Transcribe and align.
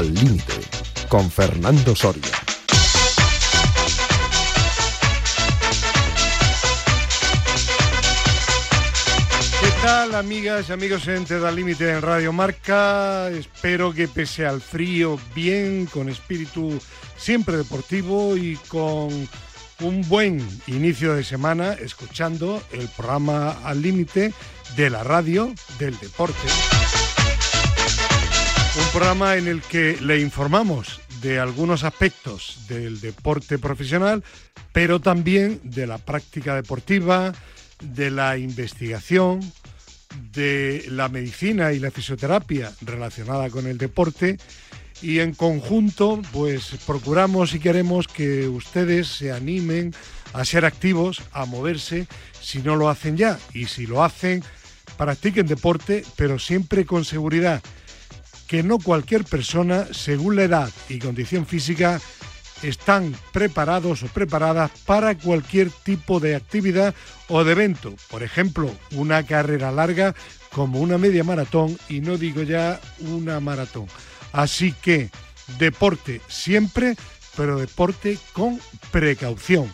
Al 0.00 0.14
Límite, 0.14 0.54
con 1.10 1.30
Fernando 1.30 1.94
Soria. 1.94 2.22
¿Qué 9.60 9.70
tal, 9.82 10.14
amigas 10.14 10.70
y 10.70 10.72
amigos 10.72 11.06
en 11.06 11.26
Al 11.44 11.54
Límite 11.54 11.90
en 11.90 12.00
Radio 12.00 12.32
Marca? 12.32 13.28
Espero 13.28 13.92
que 13.92 14.08
pese 14.08 14.46
al 14.46 14.62
frío, 14.62 15.18
bien, 15.34 15.84
con 15.84 16.08
espíritu 16.08 16.80
siempre 17.18 17.58
deportivo 17.58 18.38
y 18.38 18.56
con 18.68 19.28
un 19.80 20.08
buen 20.08 20.40
inicio 20.66 21.14
de 21.14 21.24
semana 21.24 21.74
escuchando 21.74 22.62
el 22.72 22.88
programa 22.88 23.50
Al 23.64 23.82
Límite 23.82 24.32
de 24.76 24.88
la 24.88 25.04
radio 25.04 25.52
del 25.78 25.98
deporte. 25.98 26.48
Programa 28.92 29.36
en 29.36 29.46
el 29.46 29.62
que 29.62 29.96
le 30.00 30.18
informamos 30.18 31.00
de 31.22 31.38
algunos 31.38 31.84
aspectos 31.84 32.66
del 32.68 33.00
deporte 33.00 33.56
profesional, 33.56 34.24
pero 34.72 34.98
también 34.98 35.60
de 35.62 35.86
la 35.86 35.98
práctica 35.98 36.56
deportiva, 36.56 37.32
de 37.80 38.10
la 38.10 38.36
investigación, 38.36 39.40
de 40.32 40.84
la 40.88 41.08
medicina 41.08 41.72
y 41.72 41.78
la 41.78 41.92
fisioterapia 41.92 42.72
relacionada 42.80 43.48
con 43.48 43.68
el 43.68 43.78
deporte. 43.78 44.38
Y 45.00 45.20
en 45.20 45.34
conjunto 45.34 46.20
pues 46.32 46.72
procuramos 46.84 47.54
y 47.54 47.60
queremos 47.60 48.08
que 48.08 48.48
ustedes 48.48 49.06
se 49.06 49.30
animen 49.30 49.94
a 50.32 50.44
ser 50.44 50.64
activos, 50.64 51.22
a 51.30 51.44
moverse 51.44 52.08
si 52.40 52.58
no 52.58 52.74
lo 52.74 52.88
hacen 52.88 53.16
ya 53.16 53.38
y 53.54 53.66
si 53.66 53.86
lo 53.86 54.02
hacen 54.02 54.42
practiquen 54.96 55.46
deporte 55.46 56.04
pero 56.16 56.38
siempre 56.38 56.84
con 56.84 57.04
seguridad 57.04 57.62
que 58.50 58.64
no 58.64 58.80
cualquier 58.80 59.22
persona 59.22 59.86
según 59.92 60.34
la 60.34 60.42
edad 60.42 60.70
y 60.88 60.98
condición 60.98 61.46
física 61.46 62.00
están 62.64 63.14
preparados 63.32 64.02
o 64.02 64.08
preparadas 64.08 64.72
para 64.84 65.16
cualquier 65.16 65.70
tipo 65.70 66.18
de 66.18 66.34
actividad 66.34 66.92
o 67.28 67.44
de 67.44 67.52
evento. 67.52 67.94
Por 68.10 68.24
ejemplo, 68.24 68.68
una 68.96 69.24
carrera 69.24 69.70
larga 69.70 70.16
como 70.50 70.80
una 70.80 70.98
media 70.98 71.22
maratón 71.22 71.78
y 71.88 72.00
no 72.00 72.18
digo 72.18 72.42
ya 72.42 72.80
una 72.98 73.38
maratón. 73.38 73.86
Así 74.32 74.72
que 74.72 75.10
deporte 75.60 76.20
siempre, 76.26 76.96
pero 77.36 77.56
deporte 77.56 78.18
con 78.32 78.58
precaución, 78.90 79.72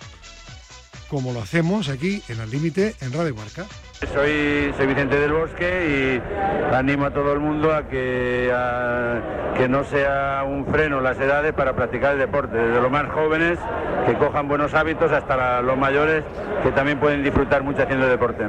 como 1.09 1.33
lo 1.33 1.41
hacemos 1.41 1.89
aquí 1.89 2.23
en 2.29 2.41
el 2.41 2.51
límite 2.51 2.95
en 3.01 3.15
Radio 3.15 3.35
Marca. 3.37 3.67
Soy, 4.13 4.73
soy 4.77 4.87
Vicente 4.87 5.19
del 5.19 5.33
Bosque 5.33 6.21
y 6.21 6.75
animo 6.75 7.07
a 7.07 7.11
todo 7.13 7.33
el 7.33 7.41
mundo 7.41 7.73
a 7.73 7.89
que, 7.89 8.51
a 8.55 9.55
que 9.57 9.69
no 9.69 9.85
sea 9.85 10.45
un 10.47 10.67
freno 10.67 11.01
las 11.01 11.19
edades 11.19 11.53
para 11.55 11.75
practicar 11.75 12.13
el 12.15 12.19
deporte, 12.19 12.57
desde 12.57 12.81
los 12.81 12.91
más 12.91 13.11
jóvenes 13.11 13.59
que 14.07 14.15
cojan 14.15 14.49
buenos 14.49 14.75
hábitos 14.75 15.11
hasta 15.13 15.37
la- 15.37 15.63
los 15.63 15.79
mayores 15.79 16.25
que 16.63 16.71
también 16.73 17.01
pueden 17.01 17.23
disfrutar 17.25 17.63
mucho 17.63 17.83
haciendo 17.83 18.07
deporte. 18.07 18.45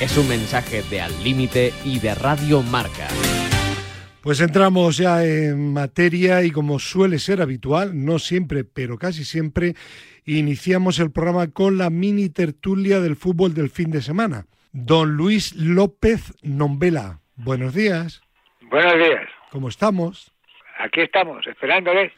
Es 0.00 0.16
un 0.16 0.28
mensaje 0.28 0.82
de 0.88 1.00
Al 1.00 1.24
Límite 1.24 1.72
y 1.84 1.98
de 1.98 2.14
Radio 2.14 2.62
Marca. 2.62 3.08
Pues 4.20 4.40
entramos 4.40 4.96
ya 4.96 5.24
en 5.24 5.72
materia 5.72 6.42
y 6.42 6.50
como 6.50 6.78
suele 6.78 7.18
ser 7.18 7.40
habitual, 7.42 8.04
no 8.04 8.18
siempre, 8.18 8.64
pero 8.64 8.98
casi 8.98 9.24
siempre, 9.24 9.74
iniciamos 10.26 10.98
el 10.98 11.12
programa 11.12 11.48
con 11.48 11.78
la 11.78 11.88
mini 11.88 12.28
tertulia 12.28 13.00
del 13.00 13.16
fútbol 13.16 13.54
del 13.54 13.70
fin 13.70 13.90
de 13.90 14.02
semana. 14.02 14.46
Don 14.72 15.16
Luis 15.16 15.54
López 15.54 16.34
Nombela, 16.42 17.20
buenos 17.36 17.72
días, 17.74 18.22
Buenos 18.68 18.94
días. 18.94 19.28
¿cómo 19.50 19.68
estamos? 19.68 20.32
Aquí 20.78 21.00
estamos, 21.00 21.46
esperándole. 21.46 22.12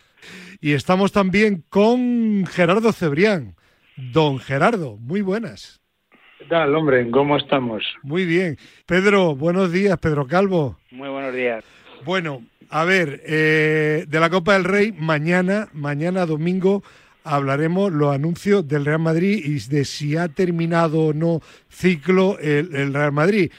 Y 0.60 0.72
estamos 0.72 1.12
también 1.12 1.62
con 1.68 2.46
Gerardo 2.46 2.92
Cebrián. 2.92 3.54
Don 3.96 4.38
Gerardo, 4.38 4.96
muy 4.96 5.20
buenas. 5.20 5.80
¿Qué 6.38 6.46
tal, 6.46 6.74
hombre? 6.74 7.08
¿Cómo 7.10 7.36
estamos? 7.36 7.84
Muy 8.02 8.24
bien. 8.24 8.56
Pedro, 8.86 9.36
buenos 9.36 9.70
días, 9.72 9.98
Pedro 9.98 10.26
Calvo. 10.26 10.78
Muy 10.90 11.08
buenos 11.08 11.34
días. 11.34 11.64
Bueno, 12.04 12.42
a 12.70 12.84
ver, 12.84 13.20
eh, 13.26 14.04
de 14.08 14.20
la 14.20 14.30
Copa 14.30 14.54
del 14.54 14.64
Rey, 14.64 14.92
mañana, 14.92 15.68
mañana 15.72 16.26
domingo, 16.26 16.82
hablaremos 17.28 17.92
los 17.92 18.14
anuncios 18.14 18.66
del 18.66 18.84
Real 18.84 18.98
Madrid 19.00 19.40
y 19.44 19.58
de 19.68 19.84
si 19.84 20.16
ha 20.16 20.28
terminado 20.28 21.00
o 21.06 21.12
no 21.12 21.40
ciclo 21.70 22.38
el, 22.40 22.74
el 22.74 22.94
Real 22.94 23.12
Madrid. 23.12 23.50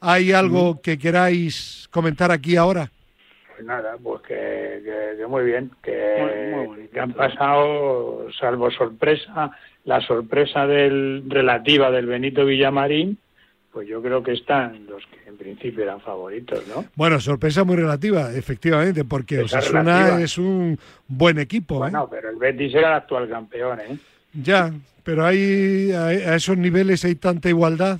¿Hay 0.00 0.32
algo 0.32 0.80
que 0.82 0.98
queráis 0.98 1.88
comentar 1.90 2.30
aquí 2.30 2.56
ahora? 2.56 2.90
Pues 3.54 3.66
nada, 3.66 3.96
pues 4.02 4.20
que, 4.22 4.34
que- 4.84 5.16
que 5.18 5.26
muy 5.26 5.44
bien, 5.44 5.70
que, 5.82 6.88
que 6.92 7.00
han 7.00 7.12
pasado, 7.14 8.26
salvo 8.38 8.70
sorpresa, 8.70 9.50
la 9.84 10.00
sorpresa 10.02 10.66
del 10.66 11.24
relativa 11.26 11.90
del 11.90 12.06
Benito 12.06 12.44
Villamarín, 12.44 13.18
pues 13.76 13.88
yo 13.88 14.00
creo 14.00 14.22
que 14.22 14.32
están 14.32 14.86
los 14.86 15.04
que 15.04 15.28
en 15.28 15.36
principio 15.36 15.82
eran 15.82 16.00
favoritos, 16.00 16.66
¿no? 16.66 16.86
Bueno, 16.94 17.20
sorpresa 17.20 17.62
muy 17.62 17.76
relativa, 17.76 18.32
efectivamente, 18.32 19.04
porque 19.04 19.42
Esa 19.42 19.58
Osasuna 19.58 19.82
relativa. 19.82 20.22
es 20.22 20.38
un 20.38 20.78
buen 21.06 21.38
equipo. 21.38 21.74
¿eh? 21.74 21.90
Bueno, 21.90 22.08
pero 22.10 22.30
el 22.30 22.36
Betis 22.36 22.74
era 22.74 22.88
el 22.88 22.94
actual 22.94 23.28
campeón, 23.28 23.78
¿eh? 23.80 23.98
Ya, 24.32 24.72
pero 25.04 25.26
hay, 25.26 25.92
a, 25.92 26.34
esos 26.36 26.56
niveles 26.56 27.04
hay 27.04 27.16
tanta 27.16 27.50
igualdad. 27.50 27.98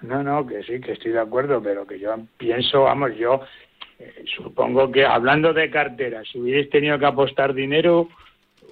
No, 0.00 0.22
no, 0.22 0.46
que 0.46 0.62
sí, 0.62 0.80
que 0.80 0.92
estoy 0.92 1.12
de 1.12 1.20
acuerdo, 1.20 1.62
pero 1.62 1.86
que 1.86 1.98
yo 1.98 2.16
pienso, 2.38 2.84
vamos, 2.84 3.10
yo 3.18 3.42
eh, 3.98 4.24
supongo 4.38 4.90
que 4.90 5.04
hablando 5.04 5.52
de 5.52 5.70
cartera, 5.70 6.22
si 6.24 6.40
hubierais 6.40 6.70
tenido 6.70 6.98
que 6.98 7.04
apostar 7.04 7.52
dinero, 7.52 8.08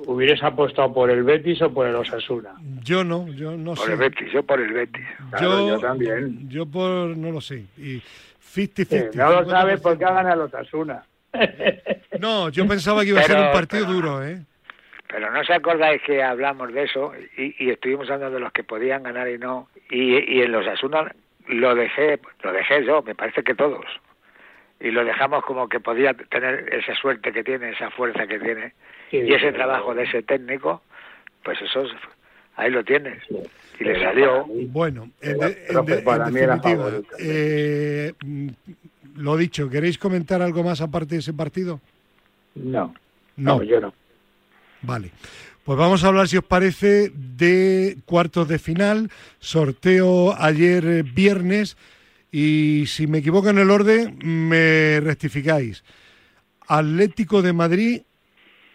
hubierais 0.06 0.42
apostado 0.42 0.92
por 0.92 1.10
el 1.10 1.22
Betis 1.22 1.60
o 1.62 1.72
por 1.72 1.86
el 1.86 1.94
Osasuna. 1.94 2.50
Yo 2.82 3.04
no, 3.04 3.28
yo 3.28 3.56
no 3.56 3.75
Por 3.75 3.86
sé. 3.86 3.92
el 3.92 3.98
Betis, 3.98 4.32
yo 4.32 4.42
por 4.42 4.60
el 4.60 4.72
Betis. 4.72 5.06
Claro, 5.31 5.69
yo, 5.69 5.78
también. 5.81 6.48
Yo 6.48 6.66
por, 6.66 7.16
no 7.16 7.31
lo 7.32 7.41
sé. 7.41 7.64
Y 7.76 8.00
50-50. 8.54 8.87
Eh, 8.92 9.10
no 9.14 9.31
lo 9.32 9.47
50%. 9.47 9.50
sabes 9.50 9.81
porque 9.81 10.04
ha 10.04 10.12
ganado 10.12 10.44
el 10.44 10.48
Osasuna. 10.53 11.03
No, 12.20 12.48
yo 12.48 12.66
pensaba 12.66 13.03
que 13.03 13.10
iba 13.10 13.20
a 13.20 13.25
ser 13.25 13.37
un 13.38 13.53
partido 13.53 13.84
pero- 13.87 13.94
duro, 13.94 14.25
¿eh? 14.26 14.41
Pero 15.10 15.31
no 15.32 15.41
os 15.41 15.48
acordáis 15.50 16.03
que 16.03 16.22
hablamos 16.22 16.72
de 16.72 16.82
eso 16.82 17.12
y, 17.37 17.54
y 17.64 17.70
estuvimos 17.70 18.10
hablando 18.10 18.34
de 18.34 18.41
los 18.41 18.53
que 18.53 18.64
podían 18.64 19.04
ganar 19.04 19.28
y 19.28 19.38
no. 19.38 19.69
Y, 19.91 20.19
y 20.19 20.42
en 20.42 20.50
los 20.53 20.66
Asuna 20.66 21.14
lo 21.47 21.75
dejé, 21.75 22.19
lo 22.42 22.53
dejé 22.53 22.84
yo, 22.84 23.03
me 23.03 23.14
parece 23.14 23.42
que 23.42 23.54
todos. 23.54 23.87
Y 24.81 24.91
lo 24.91 25.04
dejamos 25.04 25.44
como 25.44 25.66
que 25.69 25.81
podía 25.81 26.12
tener 26.12 26.75
esa 26.75 26.94
suerte 26.97 27.32
que 27.32 27.42
tiene, 27.44 27.70
esa 27.70 27.91
fuerza 27.91 28.26
que 28.26 28.38
tiene. 28.38 28.75
Sí, 29.10 29.16
y 29.19 29.32
ese 29.32 29.52
trabajo 29.52 29.94
de 29.94 30.04
ese 30.04 30.22
técnico, 30.22 30.82
pues 31.44 31.58
eso, 31.62 31.82
es- 31.82 31.92
ahí 32.56 32.70
lo 32.70 32.84
tienes. 32.84 33.22
Y 33.80 33.84
le 33.84 34.02
salió. 34.02 34.44
Bueno, 34.46 35.10
en, 35.20 35.38
de- 35.38 35.66
en 35.69 35.78
en 35.78 35.84
definitiva, 35.86 36.91
eh, 37.19 38.12
mm, 38.24 38.48
lo 39.16 39.36
dicho, 39.36 39.69
¿queréis 39.70 39.98
comentar 39.98 40.42
algo 40.42 40.62
más 40.62 40.80
aparte 40.80 41.14
de 41.14 41.20
ese 41.20 41.32
partido? 41.32 41.80
No, 42.54 42.94
No. 43.36 43.56
no, 43.58 43.62
yo 43.62 43.80
no. 43.80 43.94
Vale. 44.82 45.10
Pues 45.64 45.78
vamos 45.78 46.02
a 46.02 46.08
hablar, 46.08 46.28
si 46.28 46.36
os 46.38 46.44
parece, 46.44 47.10
de 47.14 47.98
cuartos 48.06 48.48
de 48.48 48.58
final. 48.58 49.10
Sorteo 49.38 50.34
ayer 50.38 50.84
eh, 50.86 51.02
viernes. 51.02 51.76
Y 52.32 52.84
si 52.86 53.06
me 53.06 53.19
equivoco 53.19 53.48
en 53.50 53.58
el 53.58 53.70
orden, 53.70 54.19
me 54.22 55.00
rectificáis. 55.00 55.82
Atlético 56.66 57.42
de 57.42 57.52
Madrid, 57.52 58.02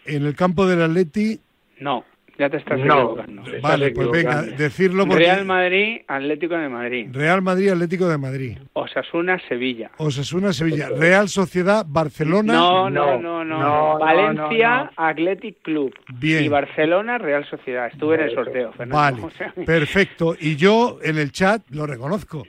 en 0.06 0.26
el 0.26 0.34
campo 0.36 0.66
del 0.66 0.82
Atleti. 0.82 1.38
No, 1.80 2.04
ya 2.38 2.48
te 2.50 2.56
estás 2.58 2.78
No. 2.80 2.84
equivocando. 3.12 3.42
Te 3.42 3.56
estás 3.56 3.62
Vale, 3.62 3.90
pues 3.90 4.10
venga, 4.10 4.42
decirlo 4.42 5.06
porque. 5.06 5.24
Real 5.24 5.44
Madrid, 5.44 6.00
Atlético 6.08 6.56
de 6.56 6.68
Madrid. 6.68 7.08
Real 7.12 7.42
Madrid, 7.42 7.68
Atlético 7.70 8.08
de 8.08 8.18
Madrid. 8.18 8.58
Osasuna, 8.72 9.38
Sevilla. 9.48 9.90
Osasuna, 9.98 10.52
Sevilla. 10.52 10.88
Real 10.90 11.28
Sociedad, 11.28 11.84
Barcelona. 11.88 12.52
No, 12.52 12.90
No, 12.90 13.18
no, 13.18 13.18
no, 13.20 13.44
no. 13.44 13.58
no, 13.58 13.98
Valencia, 13.98 14.84
no, 14.84 14.90
Athletic 15.04 15.62
Club. 15.62 15.94
Bien. 16.18 16.44
Y 16.44 16.48
Barcelona, 16.48 17.18
Real 17.18 17.44
Sociedad. 17.48 17.88
Estuve 17.92 18.16
en 18.16 18.20
el 18.22 18.34
sorteo, 18.34 18.72
Fernando. 18.72 18.96
Vale, 18.96 19.22
O 19.26 19.30
sea, 19.30 19.52
perfecto. 19.64 20.34
Y 20.40 20.56
yo 20.56 20.98
en 21.02 21.18
el 21.18 21.30
chat 21.32 21.62
lo 21.70 21.86
reconozco. 21.86 22.44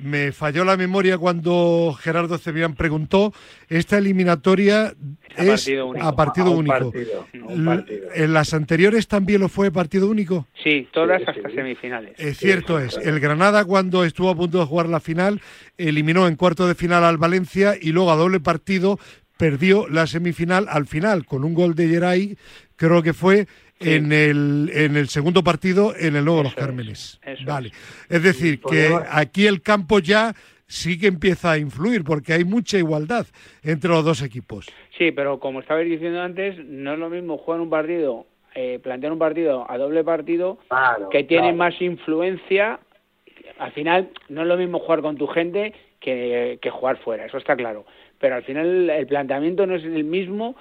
Me 0.00 0.30
falló 0.32 0.64
la 0.64 0.76
memoria 0.76 1.18
cuando 1.18 1.96
Gerardo 2.00 2.38
Cebrián 2.38 2.74
preguntó. 2.74 3.32
Esta 3.68 3.98
eliminatoria 3.98 4.94
a 5.36 5.42
es 5.44 5.48
partido 5.64 5.86
único. 5.86 6.06
a 6.06 6.14
partido 6.16 6.46
A 6.46 6.50
un 6.50 6.58
único. 6.58 6.92
partido, 6.92 7.26
a 7.32 7.46
un 7.52 7.60
L- 7.68 7.76
partido. 7.76 8.08
En 8.14 8.32
las 8.32 8.54
anteriores 8.54 9.08
también 9.08 9.40
lo 9.40 9.48
fue 9.48 9.72
partido 9.72 10.08
único. 10.08 10.46
Sí, 10.62 10.86
todas 10.92 11.18
Sí, 11.22 11.24
hasta 11.28 11.48
sí. 11.50 11.54
semifinales. 11.56 12.12
Es 12.16 12.38
cierto 12.38 12.78
es. 12.78 12.96
El 12.96 13.18
Granada 13.18 13.64
cuando 13.64 14.04
estuvo 14.04 14.30
a 14.30 14.36
punto 14.36 14.58
de 14.60 14.66
jugar 14.66 14.88
la 14.88 15.00
final 15.00 15.40
eliminó 15.76 16.28
en 16.28 16.36
cuarto 16.36 16.68
de 16.68 16.74
final 16.76 17.02
al 17.02 17.18
Valencia 17.18 17.74
y 17.80 17.90
luego 17.90 18.12
a 18.12 18.16
doble 18.16 18.38
partido 18.40 18.98
perdió 19.36 19.88
la 19.88 20.06
semifinal 20.06 20.66
al 20.68 20.86
final 20.86 21.24
con 21.24 21.44
un 21.44 21.54
gol 21.54 21.74
de 21.74 21.88
Geray, 21.88 22.36
creo 22.76 23.02
que 23.02 23.14
fue 23.14 23.46
Sí. 23.80 23.94
en 23.94 24.10
el 24.12 24.70
en 24.74 24.96
el 24.96 25.08
segundo 25.08 25.44
partido 25.44 25.94
en 25.96 26.16
el 26.16 26.24
Nuevo 26.24 26.42
Los 26.42 26.52
Eso 26.52 26.60
es, 26.60 26.66
Cármenes. 26.66 27.20
eso 27.24 27.44
Vale. 27.46 27.70
Es 28.08 28.22
decir, 28.22 28.60
que 28.60 28.90
aquí 29.10 29.46
el 29.46 29.62
campo 29.62 30.00
ya 30.00 30.34
sí 30.66 30.98
que 30.98 31.06
empieza 31.06 31.52
a 31.52 31.58
influir, 31.58 32.02
porque 32.04 32.32
hay 32.34 32.44
mucha 32.44 32.76
igualdad 32.76 33.26
entre 33.62 33.88
los 33.90 34.04
dos 34.04 34.20
equipos. 34.22 34.66
Sí, 34.98 35.12
pero 35.12 35.38
como 35.38 35.60
estabais 35.60 35.88
diciendo 35.88 36.20
antes, 36.20 36.58
no 36.66 36.92
es 36.92 36.98
lo 36.98 37.08
mismo 37.08 37.38
jugar 37.38 37.60
un 37.60 37.70
partido, 37.70 38.26
eh, 38.54 38.78
plantear 38.82 39.12
un 39.12 39.18
partido 39.18 39.70
a 39.70 39.78
doble 39.78 40.02
partido, 40.04 40.58
Claro, 40.68 41.08
que 41.08 41.24
tiene 41.24 41.44
claro. 41.54 41.56
más 41.56 41.80
influencia. 41.80 42.80
Al 43.58 43.72
final, 43.72 44.10
no 44.28 44.42
es 44.42 44.48
lo 44.48 44.56
mismo 44.56 44.78
jugar 44.80 45.00
con 45.02 45.16
tu 45.16 45.26
gente 45.28 45.72
que, 46.00 46.58
que 46.60 46.70
jugar 46.70 46.98
fuera, 46.98 47.26
eso 47.26 47.38
está 47.38 47.56
claro. 47.56 47.86
Pero 48.18 48.34
al 48.34 48.42
final, 48.42 48.90
el 48.90 49.06
planteamiento 49.06 49.66
no 49.66 49.76
es 49.76 49.84
el 49.84 50.04
mismo 50.04 50.56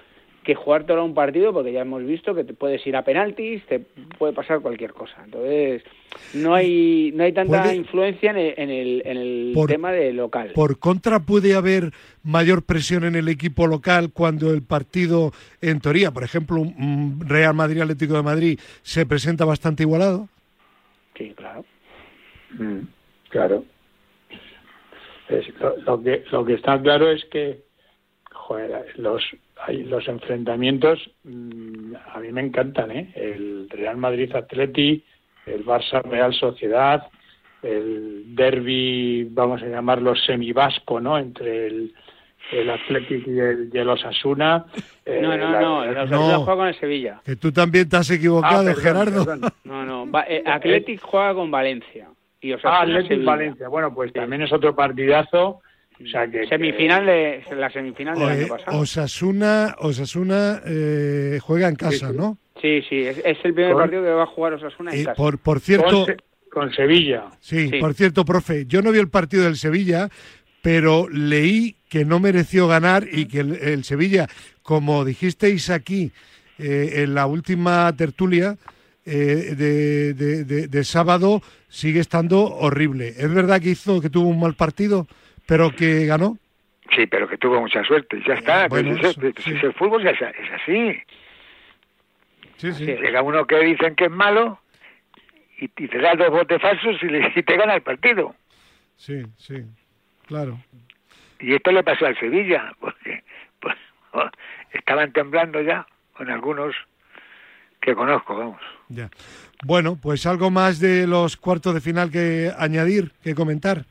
que 0.47 0.55
jugar 0.55 0.85
todo 0.85 1.03
un 1.03 1.13
partido, 1.13 1.51
porque 1.51 1.73
ya 1.73 1.81
hemos 1.81 2.03
visto 2.05 2.33
que 2.33 2.45
te 2.45 2.53
puedes 2.53 2.85
ir 2.88 2.95
a 2.95 3.03
penaltis, 3.03 3.61
te 3.65 3.79
puede 4.17 4.31
pasar 4.31 4.61
cualquier 4.61 4.94
cosa. 4.94 5.21
Entonces, 5.25 5.83
no 6.33 6.55
hay 6.55 7.11
no 7.13 7.23
hay 7.25 7.33
tanta 7.33 7.61
Puede- 7.63 7.75
influencia 7.75 8.31
en 8.31 8.38
el, 8.38 8.53
en 8.57 8.69
el, 8.69 9.01
en 9.05 9.17
el 9.17 9.51
Por- 9.53 9.69
tema 9.69 9.91
de 9.91 10.13
local. 10.13 10.53
Por 10.55 10.79
contra, 10.79 11.19
puede 11.19 11.53
haber 11.53 11.91
mayor 12.23 12.63
presión 12.63 13.03
en 13.03 13.15
el 13.15 13.27
equipo 13.27 13.67
local 13.67 14.11
cuando 14.13 14.53
el 14.53 14.63
partido, 14.63 15.31
en 15.61 15.81
teoría, 15.81 16.11
por 16.11 16.23
ejemplo, 16.23 16.61
un 16.61 17.19
Real 17.27 17.53
Madrid 17.53 17.81
Atlético 17.81 18.13
de 18.15 18.23
Madrid, 18.23 18.59
se 18.83 19.05
presenta 19.05 19.44
bastante 19.44 19.83
igualado. 19.83 20.29
Sí, 21.17 21.33
claro. 21.35 21.65
Mm, 22.57 22.79
claro. 23.29 23.65
Es- 25.27 25.53
lo, 25.59 25.75
lo 25.77 26.01
que, 26.01 26.23
lo 26.31 26.45
que 26.45 26.53
está 26.53 26.81
claro 26.81 27.11
es 27.11 27.23
que 27.25 27.59
joder, 28.31 28.85
los, 28.97 29.21
hay, 29.65 29.83
los 29.83 30.07
enfrentamientos 30.07 31.09
mm, 31.24 31.94
a 32.13 32.19
mí 32.19 32.31
me 32.31 32.42
encantan, 32.42 32.92
¿eh? 32.92 33.12
El 33.15 33.69
Real 33.69 33.98
Madrid 33.98 34.33
Atleti, 34.36 35.04
el 35.45 35.65
Barça 35.65 36.01
Real 36.04 36.33
Sociedad, 36.33 37.07
el 37.63 38.36
derby, 38.36 39.27
vamos 39.31 39.62
a 39.63 39.68
llamarlo 39.68 40.15
semivasco, 40.15 41.00
¿no? 41.00 41.18
Entre 41.18 41.68
el, 41.68 41.94
el 42.51 42.69
Athletic 42.69 43.27
y 43.27 43.39
el, 43.39 43.69
y 43.74 43.77
el 43.77 43.89
Osasuna. 43.89 44.65
eh, 45.06 45.19
No, 45.21 45.36
no, 45.36 45.51
la- 45.51 45.62
no, 45.62 45.83
el 45.83 45.98
Osasuna 45.98 46.33
no. 46.33 46.39
juega 46.45 46.57
con 46.59 46.68
el 46.68 46.75
Sevilla. 46.80 47.21
Que 47.25 47.36
tú 47.36 47.51
también 47.51 47.89
te 47.89 47.98
has 47.98 48.09
equivocado, 48.12 48.62
Ah, 48.62 48.63
perdón, 48.74 48.83
Gerardo. 48.83 49.25
perdón. 49.25 49.51
No, 49.63 49.86
no, 49.86 50.09
va- 50.12 50.25
eh, 50.27 50.44
Athletic 50.45 51.01
juega 51.01 51.33
con 51.33 51.50
Valencia. 51.51 52.07
Y 52.39 52.54
Osasuna 52.54 52.77
Ah, 52.77 52.81
Athletic 52.83 53.07
Sevilla. 53.09 53.31
Valencia. 53.31 53.68
Bueno, 53.68 53.94
pues 53.94 54.13
también 54.13 54.44
es 54.44 54.54
otro 54.54 54.75
partidazo. 54.75 55.62
O 56.03 56.07
sea 56.07 56.27
que 56.29 56.45
Semifinal 56.47 57.05
de, 57.05 57.44
la 57.55 57.69
semifinal 57.71 58.17
del 58.19 58.27
año 58.29 58.47
pasado. 58.47 58.79
Osasuna, 58.79 59.75
Osasuna 59.79 60.61
eh, 60.65 61.39
juega 61.41 61.67
en 61.69 61.75
casa, 61.75 62.07
Sí, 62.09 62.13
sí. 62.13 62.17
¿no? 62.17 62.38
Sí, 62.61 62.81
sí, 62.88 63.01
es, 63.01 63.17
es 63.23 63.38
el 63.44 63.53
primer 63.53 63.73
Con- 63.73 63.81
partido 63.83 64.03
que 64.03 64.09
va 64.09 64.23
a 64.23 64.27
jugar 64.27 64.53
Osasuna 64.53 64.91
en 64.94 64.99
Eh, 65.01 65.03
casa. 65.05 65.15
por, 65.15 65.39
por 65.39 65.57
con, 65.57 65.61
cierto, 65.65 66.05
Se- 66.05 66.17
con 66.51 66.71
Sevilla. 66.73 67.25
sí, 67.39 67.69
Sí. 67.69 67.79
por 67.79 67.94
cierto, 67.94 68.25
profe, 68.25 68.65
yo 68.67 68.81
no 68.81 68.91
vi 68.91 68.99
el 68.99 69.09
partido 69.09 69.44
del 69.45 69.57
Sevilla, 69.57 70.09
pero 70.61 71.07
leí 71.09 71.75
que 71.89 72.05
no 72.05 72.19
mereció 72.19 72.67
ganar 72.67 73.07
y 73.11 73.25
que 73.27 73.39
el, 73.39 73.55
el 73.55 73.83
Sevilla, 73.83 74.27
como 74.61 75.03
dijisteis 75.05 75.69
aquí 75.69 76.11
eh, 76.59 77.03
en 77.03 77.13
la 77.15 77.25
última 77.27 77.91
tertulia 77.95 78.57
eh, 79.05 79.55
de, 79.57 80.13
de- 80.13 80.44
de- 80.44 80.67
de 80.67 80.83
sábado, 80.83 81.41
sigue 81.69 81.99
estando 82.01 82.44
horrible. 82.44 83.09
¿Es 83.17 83.33
verdad 83.33 83.61
que 83.61 83.69
hizo 83.69 84.01
que 84.01 84.09
tuvo 84.09 84.27
un 84.27 84.39
mal 84.39 84.55
partido, 84.55 85.07
pero 85.47 85.71
que 85.71 86.05
ganó? 86.05 86.38
Sí, 86.95 87.07
pero 87.07 87.27
que 87.27 87.38
tuvo 87.38 87.59
mucha 87.59 87.83
suerte. 87.83 88.21
Ya 88.27 88.35
está. 88.35 88.67
bueno, 88.67 88.95
pues, 89.01 89.17
eso, 89.17 89.21
sí. 89.44 89.51
el 89.63 89.73
fútbol 89.73 90.03
ya 90.03 90.11
es, 90.11 90.21
es 90.21 90.51
así. 90.61 90.99
Sí, 92.57 92.73
sí. 92.73 92.85
Llega 92.85 93.21
uno 93.21 93.45
que 93.45 93.57
dicen 93.59 93.95
que 93.95 94.05
es 94.05 94.11
malo 94.11 94.59
y, 95.59 95.65
y 95.65 95.88
te 95.88 95.97
da 95.99 96.15
dos 96.15 96.29
botes 96.29 96.61
falsos 96.61 96.95
y, 97.03 97.07
le- 97.07 97.33
y 97.35 97.44
te 97.44 97.57
gana 97.57 97.75
el 97.75 97.81
partido. 97.81 98.35
Sí, 98.95 99.23
sí, 99.38 99.63
claro. 100.27 100.59
Y 101.39 101.53
esto 101.53 101.71
le 101.71 101.83
pasó 101.83 102.05
al 102.07 102.17
Sevilla, 102.19 102.73
porque 102.79 103.23
pues, 103.59 103.75
estaban 104.73 105.11
temblando 105.13 105.61
ya 105.61 105.85
con 106.13 106.31
algunos 106.31 106.75
que 107.79 107.94
conozco, 107.94 108.35
vamos. 108.35 108.61
Ya. 108.89 109.09
Bueno, 109.63 109.97
pues 110.01 110.25
algo 110.25 110.49
más 110.49 110.79
de 110.79 111.05
los 111.05 111.38
cuartos 111.38 111.75
de 111.75 111.81
final 111.81 112.09
que 112.11 112.51
añadir, 112.57 113.11
que 113.23 113.35
comentar. 113.35 113.85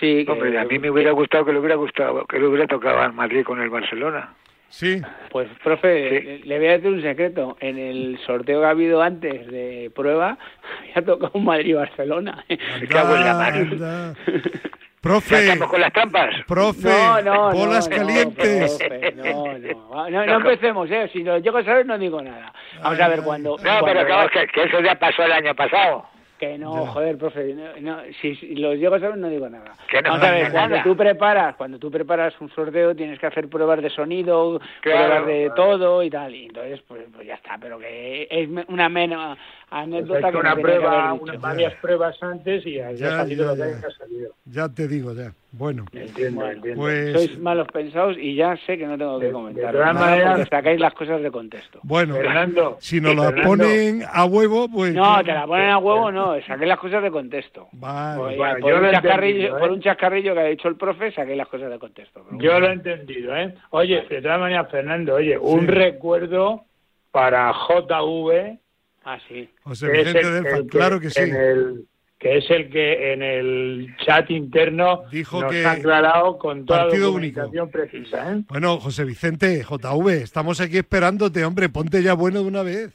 Sí, 0.00 0.24
que- 0.24 0.32
Hombre, 0.32 0.58
a 0.58 0.64
mí 0.64 0.78
me 0.78 0.90
hubiera 0.90 1.12
gustado 1.12 1.44
que 1.44 1.52
le 1.52 1.58
hubiera 1.60 1.76
gustado 1.76 2.24
que 2.26 2.38
le 2.38 2.46
hubiera 2.46 2.66
tocado 2.66 3.00
al 3.00 3.12
Madrid 3.12 3.44
con 3.44 3.60
el 3.60 3.70
Barcelona. 3.70 4.34
Sí, 4.68 5.00
Pues, 5.30 5.48
profe, 5.62 6.08
Sí. 6.08 6.26
le- 6.26 6.38
le 6.40 6.58
voy 6.58 6.66
a 6.66 6.72
decir 6.72 6.88
un 6.90 7.00
secreto. 7.02 7.56
En 7.60 7.78
el 7.78 8.18
sorteo 8.26 8.60
que 8.60 8.66
ha 8.66 8.70
habido 8.70 9.02
antes 9.02 9.46
de 9.46 9.90
prueba, 9.94 10.36
había 10.96 11.04
tocado 11.06 11.30
un 11.34 11.44
Madrid-Barcelona. 11.44 12.44
Me 12.48 12.88
cago 12.88 13.14
en 13.14 13.24
la 13.24 13.34
mano. 13.34 13.56
anda. 13.56 14.14
¿Ya 14.26 14.32
Profe, 15.00 15.36
estamos 15.38 15.68
con 15.68 15.80
las 15.82 15.92
trampas? 15.92 16.34
profe, 16.48 16.88
No, 16.88 17.20
no, 17.20 17.52
bolas 17.52 17.88
no, 17.90 17.96
no, 17.96 18.02
calientes. 18.02 18.78
profe, 18.78 19.12
no, 19.16 19.58
no, 19.58 20.10
no, 20.10 20.26
no 20.26 20.34
empecemos, 20.36 20.90
¿eh? 20.90 21.10
Si 21.12 21.22
lo 21.22 21.36
llego 21.38 21.58
a 21.58 21.64
saber, 21.64 21.84
no 21.86 21.98
digo 21.98 22.22
nada. 22.22 22.52
Vamos 22.82 22.98
a 22.98 23.08
ver, 23.08 23.20
cuando... 23.22 23.50
No, 23.50 23.80
cuando- 23.80 23.84
pero 23.86 24.30
que, 24.30 24.46
que 24.48 24.62
eso 24.64 24.80
ya 24.80 24.94
pasó 24.94 25.22
el 25.24 25.32
año 25.32 25.54
pasado. 25.54 26.06
Que 26.38 26.58
no, 26.58 26.84
Ya. 26.84 26.90
joder, 26.90 27.16
profe, 27.16 27.54
no, 27.54 27.80
no, 27.80 28.02
si, 28.20 28.34
si 28.34 28.56
los 28.56 28.76
llego 28.76 28.96
a 28.96 29.00
saber 29.00 29.16
no 29.18 29.28
digo 29.28 29.48
nada. 29.48 29.72
Que 29.88 30.02
no 30.02 30.10
Vamos 30.10 30.26
a 30.26 30.30
ver, 30.32 30.40
pasa 30.42 30.52
cuando 30.52 30.76
nada. 30.76 30.82
tú 30.82 30.96
preparas, 30.96 31.54
cuando 31.56 31.78
tú 31.78 31.90
preparas 31.92 32.34
un 32.40 32.50
sorteo 32.50 32.94
tienes 32.94 33.20
que 33.20 33.26
hacer 33.26 33.48
pruebas 33.48 33.80
de 33.80 33.88
sonido, 33.90 34.60
Claro, 34.80 35.06
pruebas 35.06 35.26
de 35.28 35.44
claro. 35.46 35.54
todo 35.54 36.02
y 36.02 36.10
tal, 36.10 36.34
y 36.34 36.46
entonces 36.46 36.82
pues, 36.88 37.02
pues 37.14 37.26
ya 37.26 37.34
está, 37.34 37.56
pero 37.58 37.78
que 37.78 38.26
es 38.28 38.48
me- 38.48 38.64
una 38.68 38.88
menos 38.88 39.36
Pues 39.36 39.63
anécdota 39.82 40.30
que 40.30 40.36
una 40.36 40.54
prueba, 40.56 41.12
unas 41.14 41.40
varias 41.40 41.74
pruebas 41.74 42.16
antes 42.22 42.64
y 42.66 42.78
ha, 42.80 42.92
Ya, 42.92 43.06
ha 43.08 43.10
salido 43.18 43.44
ya, 43.44 43.50
lo 43.50 43.54
que 43.74 43.80
ya. 43.80 43.86
ha 43.86 43.90
salido. 43.90 44.30
Ya 44.46 44.68
te 44.68 44.88
digo, 44.88 45.12
ya. 45.14 45.32
Bueno, 45.52 45.84
Entiendo, 45.92 46.40
Bueno, 46.40 46.52
entiendo. 46.56 46.80
pues 46.80 47.12
Sois 47.12 47.38
malos 47.38 47.68
pensados 47.72 48.16
y 48.18 48.34
ya 48.34 48.56
sé 48.66 48.76
que 48.76 48.86
no 48.86 48.98
tengo 48.98 49.20
que 49.20 49.30
comentar. 49.30 49.72
de 49.72 49.78
todas 49.78 49.94
maneras- 49.94 50.48
sacáis 50.50 50.80
las 50.80 50.94
cosas 50.94 51.22
de 51.22 51.30
contexto. 51.30 51.78
bueno, 51.84 52.16
Fernando, 52.16 52.76
si 52.80 53.00
nos 53.00 53.14
la 53.14 53.22
Fernando, 53.30 53.48
ponen 53.48 54.02
a 54.12 54.24
huevo, 54.24 54.68
pues 54.68 54.94
No, 54.94 55.22
te 55.22 55.32
la 55.32 55.46
ponen 55.46 55.70
a 55.70 55.78
huevo, 55.78 56.10
no, 56.10 56.34
saqué 56.42 56.66
las 56.66 56.78
cosas 56.78 57.02
de 57.04 57.10
contexto. 57.12 57.68
Vale. 57.72 58.18
Por, 58.18 58.36
Bueno, 58.36 58.56
por 58.60 58.72
un 58.74 58.82
lo 58.82 58.88
he 58.88 58.92
chascarrillo, 58.92 59.28
entendido, 59.36 59.56
¿eh? 59.56 59.60
por 59.60 59.70
un 59.70 59.80
chascarrillo 59.80 60.34
que 60.34 60.40
ha 60.40 60.44
dicho 60.44 60.68
el 60.68 60.76
profe, 60.76 61.12
saqué 61.12 61.36
las 61.36 61.46
cosas 61.48 61.70
de 61.70 61.78
contexto. 61.78 62.24
Yo 62.32 62.58
lo 62.58 62.68
he 62.68 62.72
entendido, 62.72 63.36
¿eh? 63.36 63.54
Oye, 63.70 64.04
de 64.10 64.22
todas 64.22 64.40
maneras, 64.40 64.68
Fernando, 64.70 65.14
oye, 65.14 65.38
un 65.38 65.68
recuerdo 65.68 66.64
para 67.12 67.52
JV, 67.52 68.58
Ah, 69.04 69.18
sí. 69.28 69.48
José 69.62 69.88
Vicente 69.90 70.20
el- 70.20 70.32
del 70.34 70.46
el 70.46 70.52
Fan, 70.52 70.68
claro 70.68 71.00
que 71.00 71.10
sí. 71.10 71.20
el- 71.20 71.86
que 72.18 72.38
es 72.38 72.48
el 72.48 72.70
que 72.70 73.12
en 73.12 73.22
el 73.22 73.94
chat 74.06 74.30
interno 74.30 75.02
Dijo 75.12 75.42
nos 75.42 75.52
que 75.52 75.64
ha 75.66 75.72
aclarado 75.72 76.38
con 76.38 76.64
toda 76.64 76.86
la 76.86 76.96
documentación 76.96 77.70
precisa, 77.70 78.32
¿eh? 78.32 78.42
Bueno, 78.48 78.78
José 78.80 79.04
Vicente, 79.04 79.62
JV, 79.62 80.22
estamos 80.22 80.58
aquí 80.60 80.78
esperándote, 80.78 81.44
hombre, 81.44 81.68
ponte 81.68 82.02
ya 82.02 82.14
bueno 82.14 82.40
de 82.42 82.48
una 82.48 82.62
vez. 82.62 82.94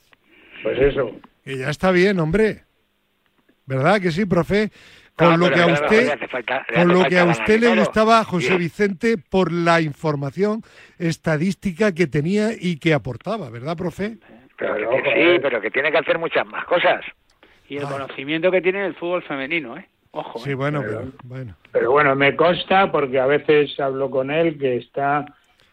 Pues 0.63 0.80
eso. 0.80 1.12
Que 1.46 1.58
ya 1.58 1.70
está 1.70 1.92
bien, 1.92 2.20
hombre. 2.20 2.63
¿Verdad 3.68 4.01
que 4.01 4.12
sí, 4.12 4.25
profe? 4.25 4.72
Con 5.16 5.32
No, 5.32 5.38
lo 5.38 5.51
que 5.54 5.62
a 5.62 5.68
usted, 5.68 6.18
falta- 6.32 6.66
con 6.74 6.88
lo 6.88 7.04
que 7.06 7.20
a 7.20 7.25
usted 7.25 7.60
le 7.60 7.75
gustaba. 7.75 8.24
José 8.24 8.58
Vicente, 8.58 9.18
por 9.18 9.51
la 9.51 9.82
información 9.82 10.63
estadística 10.98 11.94
que 11.94 12.08
tenía 12.08 12.51
y 12.58 12.78
que 12.78 12.94
aportaba, 12.94 13.50
¿verdad, 13.50 13.75
profe? 13.78 14.18
Pero 14.60 14.74
que 14.75 14.80
Pero, 14.82 14.89
tiene- 14.92 15.10
joder. 15.12 15.36
sí, 15.36 15.39
pero 15.42 15.62
que 15.62 15.72
tiene 15.72 15.92
que 15.92 15.98
hacer 15.98 16.18
muchas 16.20 16.46
más 16.46 16.66
cosas. 16.66 17.04
Y 17.68 17.78
el 17.78 17.86
Ay. 17.86 17.92
conocimiento 17.92 18.51
que 18.51 18.62
tiene 18.62 18.86
el 18.86 18.96
fútbol 18.96 19.24
femenino, 19.24 19.78
¿eh? 19.78 19.88
Ojo. 20.12 20.39
Sí, 20.39 20.51
¿eh? 20.51 20.56
bueno, 20.56 20.82
pero- 20.82 21.00
pero, 21.01 21.12
bueno. 21.24 21.56
Pero 21.72 21.92
bueno, 21.92 22.16
me 22.16 22.36
consta 22.36 22.92
porque 22.92 23.20
a 23.20 23.25
veces 23.28 23.80
hablo 23.80 24.10
con 24.10 24.32
él 24.32 24.58
que 24.58 24.78
está 24.78 25.24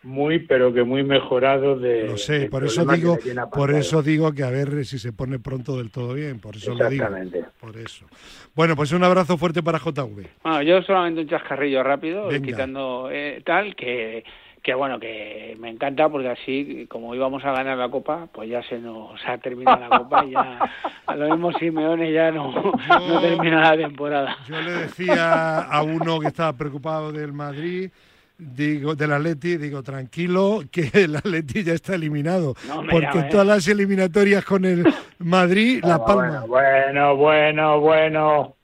muy, 0.02 0.38
pero 0.40 0.72
que 0.72 0.84
muy 0.84 1.02
mejorado 1.02 1.78
de. 1.78 2.04
Lo 2.06 2.16
sé, 2.16 2.48
por 2.48 2.64
eso 2.64 2.84
digo, 2.84 3.18
por 3.52 3.72
eso 3.72 4.02
digo 4.02 4.32
que 4.32 4.44
a 4.44 4.50
ver 4.50 4.84
si 4.84 4.98
se 5.00 5.12
pone 5.12 5.38
pronto 5.40 5.76
del 5.78 5.90
todo 5.90 6.14
bien, 6.14 6.38
por 6.38 6.54
eso 6.54 6.74
lo 6.74 6.88
digo. 6.88 7.04
Exactamente. 7.04 7.44
Por 7.58 7.76
eso. 7.76 8.06
Bueno, 8.54 8.76
pues 8.76 8.92
un 8.92 9.02
abrazo 9.02 9.36
fuerte 9.36 9.62
para 9.64 9.78
JV. 9.78 10.28
Bueno, 10.44 10.62
yo 10.62 10.80
solamente 10.82 11.22
un 11.22 11.28
chascarrillo 11.28 11.82
rápido, 11.82 12.28
Venga. 12.28 12.46
quitando 12.46 13.08
eh, 13.10 13.42
tal, 13.44 13.74
que, 13.74 14.22
que 14.66 14.74
bueno, 14.74 14.98
que 14.98 15.56
me 15.60 15.70
encanta 15.70 16.08
porque 16.08 16.28
así, 16.28 16.88
como 16.90 17.14
íbamos 17.14 17.44
a 17.44 17.52
ganar 17.52 17.78
la 17.78 17.88
Copa, 17.88 18.26
pues 18.32 18.50
ya 18.50 18.64
se 18.64 18.80
nos 18.80 19.12
ha 19.24 19.38
terminado 19.38 19.78
la 19.78 19.96
Copa 19.96 20.24
y 20.24 20.32
ya 20.32 20.58
a 21.06 21.14
lo 21.14 21.30
mismo 21.30 21.52
Simeone 21.52 22.12
ya 22.12 22.32
no, 22.32 22.52
no 22.88 23.20
termina 23.20 23.60
la 23.60 23.76
temporada. 23.76 24.36
Yo 24.48 24.60
le 24.60 24.72
decía 24.72 25.60
a 25.60 25.82
uno 25.84 26.18
que 26.18 26.26
estaba 26.26 26.52
preocupado 26.54 27.12
del 27.12 27.32
Madrid, 27.32 27.92
digo, 28.36 28.96
del 28.96 29.12
Atleti, 29.12 29.56
digo, 29.56 29.84
tranquilo, 29.84 30.62
que 30.72 30.90
el 30.94 31.14
Atleti 31.14 31.62
ya 31.62 31.74
está 31.74 31.94
eliminado. 31.94 32.56
No 32.66 32.82
porque 32.90 33.22
todas 33.30 33.46
las 33.46 33.68
eliminatorias 33.68 34.44
con 34.44 34.64
el 34.64 34.84
Madrid, 35.20 35.78
La 35.84 36.04
Palma. 36.04 36.44
Bueno, 36.44 37.14
bueno, 37.14 37.78
bueno. 37.78 38.56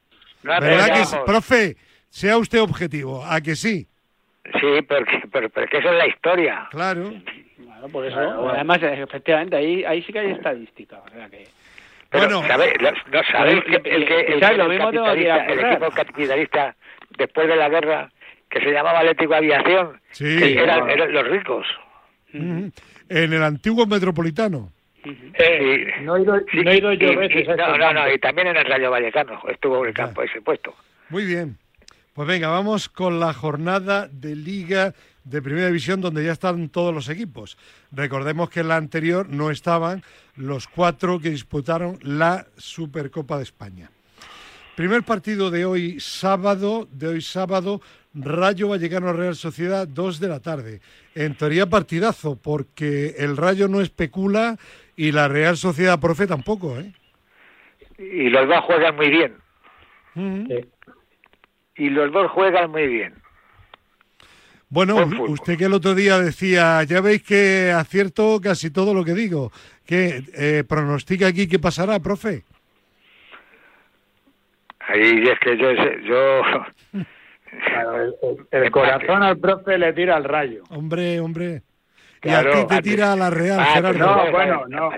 No 0.43 0.61
¿Verdad 0.61 0.95
que. 0.95 1.17
Profe, 1.25 1.77
sea 2.09 2.39
usted 2.39 2.61
objetivo, 2.61 3.25
¿a 3.25 3.41
que 3.41 3.55
sí? 3.55 3.87
Sí, 4.61 4.83
porque, 4.89 5.23
pero, 5.31 5.49
pero 5.51 5.67
que 5.69 5.79
eso 5.79 5.91
es 5.91 5.99
la 5.99 6.07
historia. 6.07 6.69
Claro. 6.71 7.13
Claro, 7.63 7.89
por 7.89 8.05
eso, 8.07 8.17
bueno. 8.17 8.51
además, 8.51 8.79
efectivamente, 8.83 9.57
ahí, 9.57 9.85
ahí 9.85 10.03
sí 10.03 10.13
que 10.13 10.19
hay 10.19 10.33
estadística. 10.33 10.99
O 10.99 11.09
sea 11.11 11.29
que... 11.29 11.47
Pero, 12.11 12.25
Bueno. 12.27 12.47
¿sabe- 12.47 12.75
lo- 12.79 12.91
no 12.91 13.23
sabéis 13.31 13.63
que 13.65 13.77
el 13.89 14.05
que 14.07 14.21
el, 14.35 14.43
equipo 14.43 15.91
capitalista 15.95 16.75
después 17.17 17.49
de 17.49 17.57
la 17.57 17.69
guerra 17.71 18.11
que 18.51 18.61
se 18.61 18.71
llamaba 18.71 18.99
Atlético 19.01 19.35
Aviación, 19.35 19.99
Sí. 20.11 20.25
que 20.39 20.59
eran, 20.63 20.91
eran 20.91 21.11
los 21.13 21.27
ricos. 21.29 21.67
En 22.35 22.73
el 23.09 23.43
antiguo 23.43 23.87
metropolitano. 23.87 24.71
Sí. 25.05 25.17
No 26.03 26.17
he 26.17 26.23
ido, 26.23 26.39
Sí, 26.51 26.59
no 26.63 26.71
he 26.71 26.77
ido 26.77 26.93
yo 26.93 27.13
y- 27.13 27.17
veces 27.17 27.45
y- 27.45 27.49
no, 27.49 27.77
no, 27.79 27.93
no, 27.93 28.13
y 28.13 28.19
también 28.19 28.49
en 28.49 28.57
el 28.57 28.65
Rayo 28.67 28.91
Vallecano 28.91 29.41
estuvo 29.49 29.83
en 29.83 29.89
el 29.89 29.95
campo 29.95 30.23
ese 30.23 30.41
puesto. 30.43 30.75
Muy 31.09 31.25
bien. 31.25 31.57
Pues 32.15 32.29
venga, 32.29 32.49
vamos 32.49 32.91
con 32.91 33.21
la 33.21 33.33
jornada 33.33 34.07
de 34.07 34.37
Liga 34.37 34.93
de 35.25 35.41
Primera 35.41 35.69
División 35.69 36.03
donde 36.03 36.23
ya 36.23 36.33
están 36.33 36.69
todos 36.69 36.93
los 36.93 37.09
equipos. 37.09 37.57
Recordemos 37.91 38.51
que 38.51 38.61
en 38.61 38.69
la 38.69 38.77
anterior 38.77 39.31
no 39.31 39.51
estaban 39.51 40.03
los 40.37 40.69
cuatro 40.69 41.19
que 41.21 41.31
disputaron 41.31 41.99
la 42.03 42.47
Supercopa 42.59 43.39
de 43.39 43.45
España. 43.45 43.91
Primer 44.77 45.05
partido 45.05 45.51
de 45.51 45.65
hoy 45.65 46.01
sábado, 46.01 46.87
de 46.93 47.09
hoy 47.09 47.23
sábado, 47.23 47.81
Rayo 48.13 48.69
Vallecano 48.69 49.15
Real 49.15 49.35
Sociedad, 49.35 49.89
2 49.89 50.21
de 50.21 50.29
la 50.29 50.41
tarde. 50.41 50.81
En 51.15 51.35
teoría 51.35 51.65
partidazo, 51.67 52.37
porque 52.37 53.15
el 53.17 53.39
Rayo 53.39 53.69
no 53.69 53.81
especula 53.81 54.59
y 54.97 55.13
la 55.13 55.29
Real 55.29 55.57
Sociedad 55.57 55.99
Profe 55.99 56.27
tampoco, 56.27 56.79
¿eh? 56.79 56.93
Y 57.99 58.29
los 58.29 58.47
dos 58.49 58.61
juegan 58.67 58.97
muy 58.97 59.09
bien. 59.09 59.35
Sí. 60.15 60.69
Y 61.77 61.91
los 61.91 62.13
dos 62.13 62.31
juegan 62.31 62.71
muy 62.71 62.87
bien. 62.87 63.15
Bueno, 64.69 64.97
usted 65.29 65.59
que 65.59 65.65
el 65.67 65.75
otro 65.75 65.95
día 65.95 66.19
decía, 66.19 66.83
ya 66.85 67.01
veis 67.03 67.23
que 67.23 67.73
acierto 67.75 68.41
casi 68.43 68.71
todo 68.71 68.95
lo 68.95 69.05
que 69.05 69.13
digo. 69.13 69.53
¿Qué 69.85 70.23
eh, 70.35 70.65
pronostica 70.67 71.27
aquí 71.27 71.47
qué 71.47 71.59
pasará, 71.59 71.99
profe? 72.01 72.43
Ahí 74.81 75.25
es 75.29 75.39
que 75.41 75.57
yo, 75.57 75.71
yo 75.73 76.43
Claro, 77.67 78.03
el, 78.03 78.15
el- 78.23 78.47
el 78.65 78.71
corazón 78.71 79.23
al 79.23 79.39
profe 79.39 79.79
le 79.79 79.93
tira 79.93 80.17
al 80.17 80.25
rayo. 80.25 80.63
Hombre, 80.71 81.21
hombre. 81.21 81.63
Claro, 82.21 82.51
y 82.51 82.53
a 82.63 82.67
ti 82.69 82.75
te 82.77 82.83
tira 82.83 83.13
a 83.13 83.17
la 83.17 83.31
Real, 83.31 83.59
Ah, 83.61 83.73
Gerardo. 83.75 83.99
No, 83.99 84.25
no, 84.27 84.31
bueno, 84.31 84.65
no, 84.69 84.91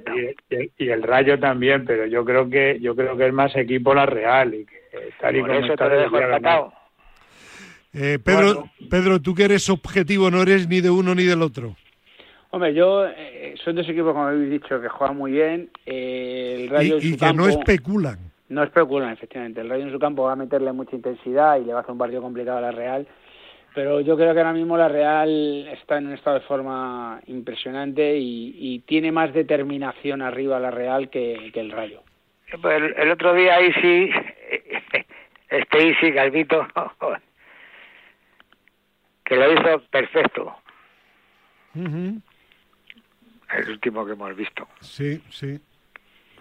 y- 0.50 0.71
y 0.85 0.88
el 0.90 1.02
Rayo 1.02 1.38
también, 1.40 1.85
pero 1.87 2.04
yo 2.07 2.23
creo 2.25 2.50
que 2.50 2.78
yo 2.81 2.95
creo 2.95 3.16
que 3.16 3.26
es 3.28 3.33
más 3.33 3.57
equipo 3.57 3.95
la 3.95 4.04
Real 4.04 4.54
y 4.54 4.66
que 4.66 4.84
tal 5.21 5.37
y 5.37 5.41
por 5.41 5.49
como 5.49 5.61
eso 5.61 5.73
está 5.73 5.89
te 5.89 5.95
lo 5.95 6.01
dejo 6.01 6.19
empatado. 6.19 6.73
Eh, 7.93 8.19
Pedro, 8.23 8.55
Bueno. 8.55 8.71
Pedro, 8.91 9.21
tú 9.23 9.35
que 9.35 9.45
eres 9.45 9.71
objetivo, 9.71 10.31
no 10.31 10.43
eres 10.43 10.69
ni 10.69 10.81
de 10.81 10.91
uno 10.91 11.15
ni 11.15 11.25
del 11.25 11.43
otro. 11.43 11.77
Hombre, 12.51 12.73
yo 12.75 13.07
eh, 13.07 13.55
son 13.65 13.77
dos 13.77 13.89
equipos, 13.89 14.13
como 14.13 14.27
habéis 14.27 14.51
dicho, 14.51 14.81
que 14.81 14.89
juegan 14.89 15.17
muy 15.17 15.33
bien. 15.33 15.71
Eh, 15.87 16.55
el 16.57 16.65
Y, 16.65 16.69
Rayo 16.69 16.99
y 17.01 17.17
que 17.17 17.33
no 17.33 17.49
especulan. 17.49 18.19
No 18.49 18.63
especulan, 18.63 19.11
efectivamente. 19.13 19.61
El 19.61 19.69
Rayo 19.71 19.85
en 19.85 19.93
su 19.93 19.99
campo 19.99 20.25
va 20.25 20.33
a 20.33 20.37
meterle 20.37 20.73
mucha 20.73 20.95
intensidad 20.95 21.59
y 21.61 21.65
le 21.65 21.73
va 21.73 21.81
a 21.81 21.83
hacer 21.83 21.93
un 21.93 21.99
partido 21.99 22.23
complicado 22.23 22.59
a 22.59 22.63
la 22.63 22.71
Real. 22.71 23.07
Pero 23.75 24.01
yo 24.01 24.17
creo 24.17 24.33
que 24.33 24.39
ahora 24.39 24.53
mismo 24.53 24.77
la 24.77 24.89
Real 24.89 25.67
está 25.73 25.99
en 25.99 26.07
un 26.07 26.13
estado 26.13 26.39
de 26.39 26.47
forma 26.47 27.21
impresionante 27.27 28.17
y, 28.17 28.55
y 28.57 28.79
tiene 28.81 29.11
más 29.11 29.35
determinación 29.35 30.23
arriba 30.23 30.61
la 30.61 30.71
Real 30.71 31.11
que, 31.11 31.51
que 31.53 31.59
el 31.61 31.73
Rayo. 31.73 32.03
Pues 32.61 32.77
el, 32.83 32.95
el 32.97 33.11
otro 33.11 33.35
día 33.35 33.61
Isi, 33.61 34.11
este 35.49 35.89
Isi 35.89 36.11
Galvito, 36.11 36.67
que 39.25 39.37
lo 39.37 39.53
hizo 39.53 39.83
perfecto, 39.91 40.55
el 41.75 42.23
último 43.71 44.07
que 44.07 44.13
hemos 44.13 44.37
visto. 44.37 44.69
Sí, 44.81 45.23
sí. 45.31 45.59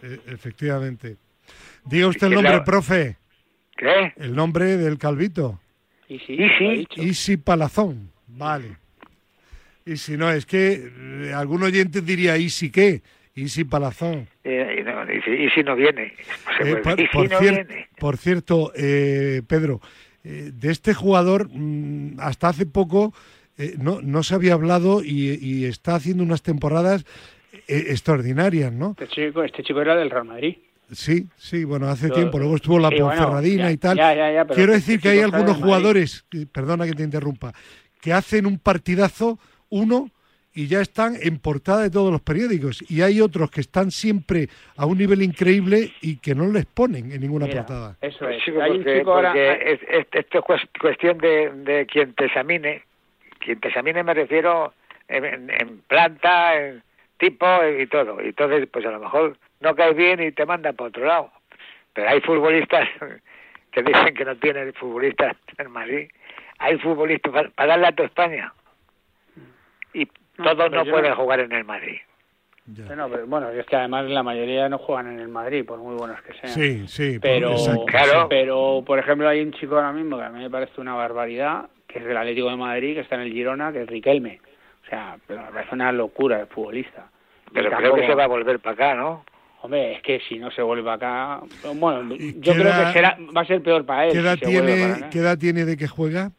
Eh, 0.02 0.20
efectivamente. 0.28 1.18
Diga 1.86 2.08
usted 2.08 2.28
el 2.28 2.34
nombre, 2.36 2.54
la- 2.54 2.64
profe. 2.64 3.18
¿Qué? 3.76 4.14
El 4.18 4.36
nombre 4.36 4.78
del 4.78 4.98
calvito. 4.98 5.60
Dicho. 6.08 7.02
Isi 7.02 7.38
Palazón, 7.38 8.12
vale. 8.28 8.78
Y 9.86 9.98
si 9.98 10.16
no, 10.16 10.30
es 10.30 10.46
que 10.46 10.92
eh, 10.96 11.34
algún 11.34 11.64
oyente 11.64 12.02
diría, 12.02 12.38
¿y 12.38 12.50
si 12.50 12.72
qué? 12.72 13.02
Isi 13.36 13.64
Palazón. 13.64 14.28
Eh, 14.44 14.78
y 14.80 14.84
no, 14.84 15.04
y 15.12 15.22
si, 15.22 15.32
y 15.32 15.50
si 15.50 15.64
no 15.64 15.76
viene, 15.76 16.14
no 16.46 16.66
se 16.66 16.72
Eh, 16.72 16.76
por, 16.78 17.00
y 17.00 17.04
si 17.04 17.10
por 17.10 17.32
no 17.32 17.40
cier- 17.40 17.66
viene. 17.68 17.88
por 17.98 18.18
cierto, 18.18 18.72
eh, 18.76 19.42
Pedro, 19.48 19.82
eh, 20.24 20.52
de 20.54 20.72
este 20.72 20.94
jugador 20.94 21.50
mm, 21.52 22.20
hasta 22.20 22.50
hace 22.50 22.66
poco 22.66 23.14
eh, 23.58 23.76
no, 23.80 24.02
no 24.02 24.24
se 24.24 24.36
había 24.36 24.54
hablado 24.54 25.04
y, 25.04 25.38
y 25.42 25.66
está 25.66 25.96
haciendo 25.96 26.24
unas 26.24 26.42
temporadas 26.44 27.06
eh, 27.68 27.86
extraordinarias, 27.90 28.72
¿no? 28.72 28.96
Este 29.00 29.08
chico, 29.08 29.44
este 29.44 29.64
chico 29.64 29.82
era 29.82 29.96
del 29.96 30.10
Real 30.10 30.26
Madrid. 30.26 30.58
Sí, 30.92 31.28
sí, 31.38 31.64
bueno, 31.64 31.88
hace 31.88 32.10
Yo- 32.10 32.14
tiempo. 32.14 32.38
Luego 32.38 32.56
estuvo 32.56 32.78
la 32.78 32.90
Sí, 32.90 32.96
bueno, 33.00 33.10
Ponferradina 33.10 33.64
ya, 33.66 33.72
y 33.72 33.78
tal. 33.78 33.98
ya, 33.98 34.14
ya, 34.14 34.32
ya, 34.32 34.46
pero 34.46 34.56
Quiero 34.56 34.74
este 34.74 34.92
decir 34.92 35.02
que 35.02 35.10
hay 35.10 35.20
algunos 35.20 35.58
jugadores, 35.58 36.24
que- 36.30 36.46
perdona 36.46 36.86
que 36.86 36.94
te 36.94 37.04
interrumpa, 37.04 37.52
que 38.02 38.14
hacen 38.14 38.46
un 38.46 38.60
partidazo, 38.60 39.40
uno, 39.70 40.10
y 40.56 40.68
ya 40.68 40.82
están 40.82 41.16
en 41.22 41.40
portada 41.40 41.82
de 41.84 41.90
todos 41.90 42.12
los 42.12 42.22
periódicos. 42.22 42.84
Y 42.90 43.02
hay 43.02 43.20
otros 43.22 43.50
que 43.50 43.62
están 43.62 43.90
siempre 43.92 44.48
a 44.78 44.86
un 44.86 44.98
nivel 44.98 45.22
increíble 45.24 45.92
y 46.02 46.18
que 46.18 46.36
no 46.36 46.46
les 46.52 46.66
ponen 46.66 47.12
en 47.12 47.22
ninguna 47.22 47.48
Mira, 47.48 47.66
portada. 47.66 47.98
Eso 48.02 48.30
es. 48.30 48.44
Chico, 48.44 48.62
hay 48.62 48.72
un 48.72 48.78
porque, 48.78 48.98
chico 49.00 49.14
ahora... 49.14 49.30
porque 49.32 49.74
es- 49.74 49.82
es- 49.90 50.08
esto 50.12 50.38
es 50.40 50.44
cues- 50.46 50.70
cuestión 50.80 51.18
de, 51.18 51.50
de 51.52 51.86
quien 51.88 52.14
te 52.14 52.26
examine. 52.26 52.84
Quien 53.40 53.60
te 53.60 53.68
examine 53.70 54.04
me 54.04 54.14
refiero 54.14 54.74
en, 55.08 55.26
en- 55.26 55.50
en 55.50 55.80
planta, 55.88 56.56
en 56.60 56.84
tipo 57.18 57.46
y 57.80 57.88
todo. 57.88 58.22
Y 58.22 58.28
entonces, 58.28 58.68
pues 58.72 58.86
a 58.86 58.92
lo 58.92 59.00
mejor 59.00 59.38
no 59.60 59.76
caes 59.76 59.96
bien 59.96 60.22
y 60.22 60.32
te 60.32 60.46
mandan 60.46 60.76
para 60.76 60.90
otro 60.90 61.06
lado. 61.06 61.32
Pero 61.94 62.10
hay 62.10 62.22
futbolistas 62.22 62.88
que 63.72 63.82
dicen 63.82 64.14
que 64.14 64.24
no 64.26 64.36
tienen 64.36 64.72
futbolistas 64.74 65.36
en 65.58 65.72
Madrid. 65.72 66.10
Hay 66.60 66.78
futbolistas 66.78 67.34
para, 67.34 67.50
para 67.50 67.70
darle 67.70 67.88
a 67.88 67.92
toda 67.92 68.08
España. 68.08 68.54
Y 69.94 70.08
todos 70.38 70.56
pero 70.58 70.84
no 70.86 70.92
pueden 70.92 71.10
no- 71.12 71.16
jugar 71.16 71.40
en 71.42 71.52
el 71.52 71.64
Madrid. 71.64 71.98
Ya. 72.66 72.86
Bueno, 72.86 73.10
pero, 73.12 73.28
bueno, 73.28 73.50
es 73.50 73.66
que 73.66 73.76
además 73.76 74.06
la 74.10 74.24
mayoría 74.24 74.70
no 74.70 74.78
juegan 74.78 75.12
en 75.12 75.20
el 75.20 75.28
Madrid, 75.28 75.66
por 75.66 75.80
muy 75.80 75.96
buenos 75.96 76.22
que 76.22 76.34
sean. 76.34 76.54
Sí, 76.54 76.88
sí. 76.88 77.20
Pero, 77.22 77.52
exacto, 77.52 77.86
Claro. 77.86 78.28
pero, 78.30 78.84
por 78.86 79.00
ejemplo, 79.00 79.28
hay 79.28 79.42
un 79.42 79.52
chico 79.52 79.76
ahora 79.76 79.92
mismo 79.92 80.18
que 80.18 80.24
a 80.24 80.30
mí 80.30 80.42
me 80.42 80.50
parece 80.50 80.80
una 80.80 80.94
barbaridad, 80.96 81.66
que 81.88 82.00
es 82.00 82.06
del 82.06 82.16
Atlético 82.16 82.50
de 82.50 82.56
Madrid, 82.56 82.94
que 82.94 83.02
está 83.02 83.16
en 83.16 83.22
el 83.24 83.34
Girona, 83.34 83.74
que 83.74 83.82
es 83.82 83.88
Riquelme. 83.88 84.40
O 84.86 84.90
sea, 84.90 85.18
pero 85.28 85.42
me 85.42 85.52
parece 85.52 85.76
una 85.76 85.92
locura 85.92 86.38
de 86.38 86.46
futbolista. 86.46 87.10
Pero 87.54 87.70
creo 87.70 87.96
que 87.96 88.06
se 88.08 88.16
va 88.16 88.24
a 88.24 88.28
volver 88.28 88.60
para 88.60 88.74
acá, 88.74 88.96
¿no? 88.96 89.26
Hombre, 89.62 89.94
es 89.96 90.02
que 90.02 90.20
si 90.28 90.40
no 90.40 90.50
se 90.52 90.62
vuelve 90.62 90.90
acá... 90.90 91.42
Bueno, 91.76 92.16
¿Y 92.16 92.40
yo 92.40 92.54
creo 92.54 92.66
edad- 92.68 92.88
que 92.88 92.94
será, 92.94 93.18
va 93.36 93.42
a 93.42 93.46
ser 93.46 93.62
peor 93.62 93.86
para 93.86 94.06
él. 94.08 94.12
¿Qué 94.14 94.20
edad, 94.20 94.34
si 94.36 94.40
se 94.40 94.46
vuelve 94.46 94.62
para 94.72 94.76
tiene, 94.76 94.94
acá. 94.94 95.10
¿Qué 95.10 95.20
edad 95.20 95.38
tiene 95.38 95.66
de 95.66 95.78
que 95.78 95.88
juega? 95.88 96.32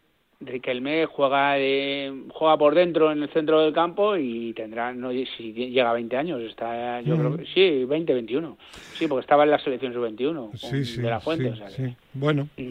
Riquelme 0.46 1.06
juega 1.06 1.54
de- 1.54 2.24
juega 2.30 2.56
por 2.58 2.74
dentro 2.74 3.10
en 3.12 3.22
el 3.22 3.28
centro 3.30 3.60
del 3.62 3.72
campo 3.72 4.16
y 4.16 4.52
tendrá 4.54 4.92
no 4.92 5.10
si 5.10 5.52
llega 5.52 5.90
a 5.90 5.94
20 5.94 6.16
años 6.16 6.40
está 6.42 7.00
yo 7.00 7.16
Mm. 7.16 7.18
creo 7.18 7.36
que 7.38 7.46
sí 7.46 7.84
20 7.84 8.12
21 8.14 8.56
sí 8.96 9.06
porque 9.06 9.22
estaba 9.22 9.44
en 9.44 9.50
la 9.50 9.58
selección 9.58 9.92
sub 9.92 10.02
21 10.02 10.50
Sí, 10.54 10.84
sí. 10.84 11.00
de 11.00 11.08
la 11.10 11.20
Fuente 11.20 11.44
sí, 11.46 11.50
o 11.50 11.56
sea 11.56 11.66
que- 11.68 11.72
sí. 11.88 11.96
Bueno, 12.14 12.48
Mm. 12.56 12.70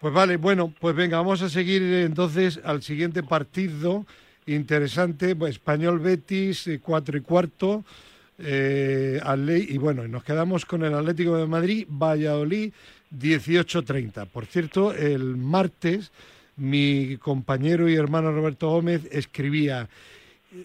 Pues 0.00 0.14
vale, 0.14 0.36
bueno, 0.36 0.72
pues 0.78 0.94
venga, 0.94 1.16
vamos 1.16 1.42
a 1.42 1.48
seguir 1.48 1.82
eh, 1.82 2.04
entonces 2.04 2.60
al 2.64 2.82
siguiente 2.82 3.24
partido 3.24 4.06
interesante, 4.46 5.34
pues, 5.34 5.50
Español 5.56 5.98
Betis, 5.98 6.68
eh, 6.68 6.78
cuatro 6.80 7.18
y 7.18 7.20
cuarto, 7.20 7.84
eh, 8.38 9.20
y 9.68 9.76
bueno, 9.78 10.06
nos 10.06 10.22
quedamos 10.22 10.64
con 10.64 10.84
el 10.84 10.94
Atlético 10.94 11.36
de 11.36 11.46
Madrid, 11.48 11.84
Valladolid, 11.88 12.72
18.30. 13.10 14.26
Por 14.26 14.46
cierto, 14.46 14.92
el 14.94 15.36
martes 15.36 16.12
mi 16.58 17.16
compañero 17.16 17.88
y 17.88 17.94
hermano 17.94 18.32
Roberto 18.32 18.68
Gómez 18.68 19.08
escribía, 19.10 19.88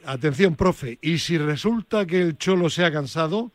atención, 0.05 0.55
profe, 0.55 0.97
y 1.01 1.19
si 1.19 1.37
resulta 1.37 2.05
que 2.05 2.21
el 2.21 2.37
Cholo 2.37 2.69
se 2.69 2.83
ha 2.83 2.91
cansado, 2.91 3.51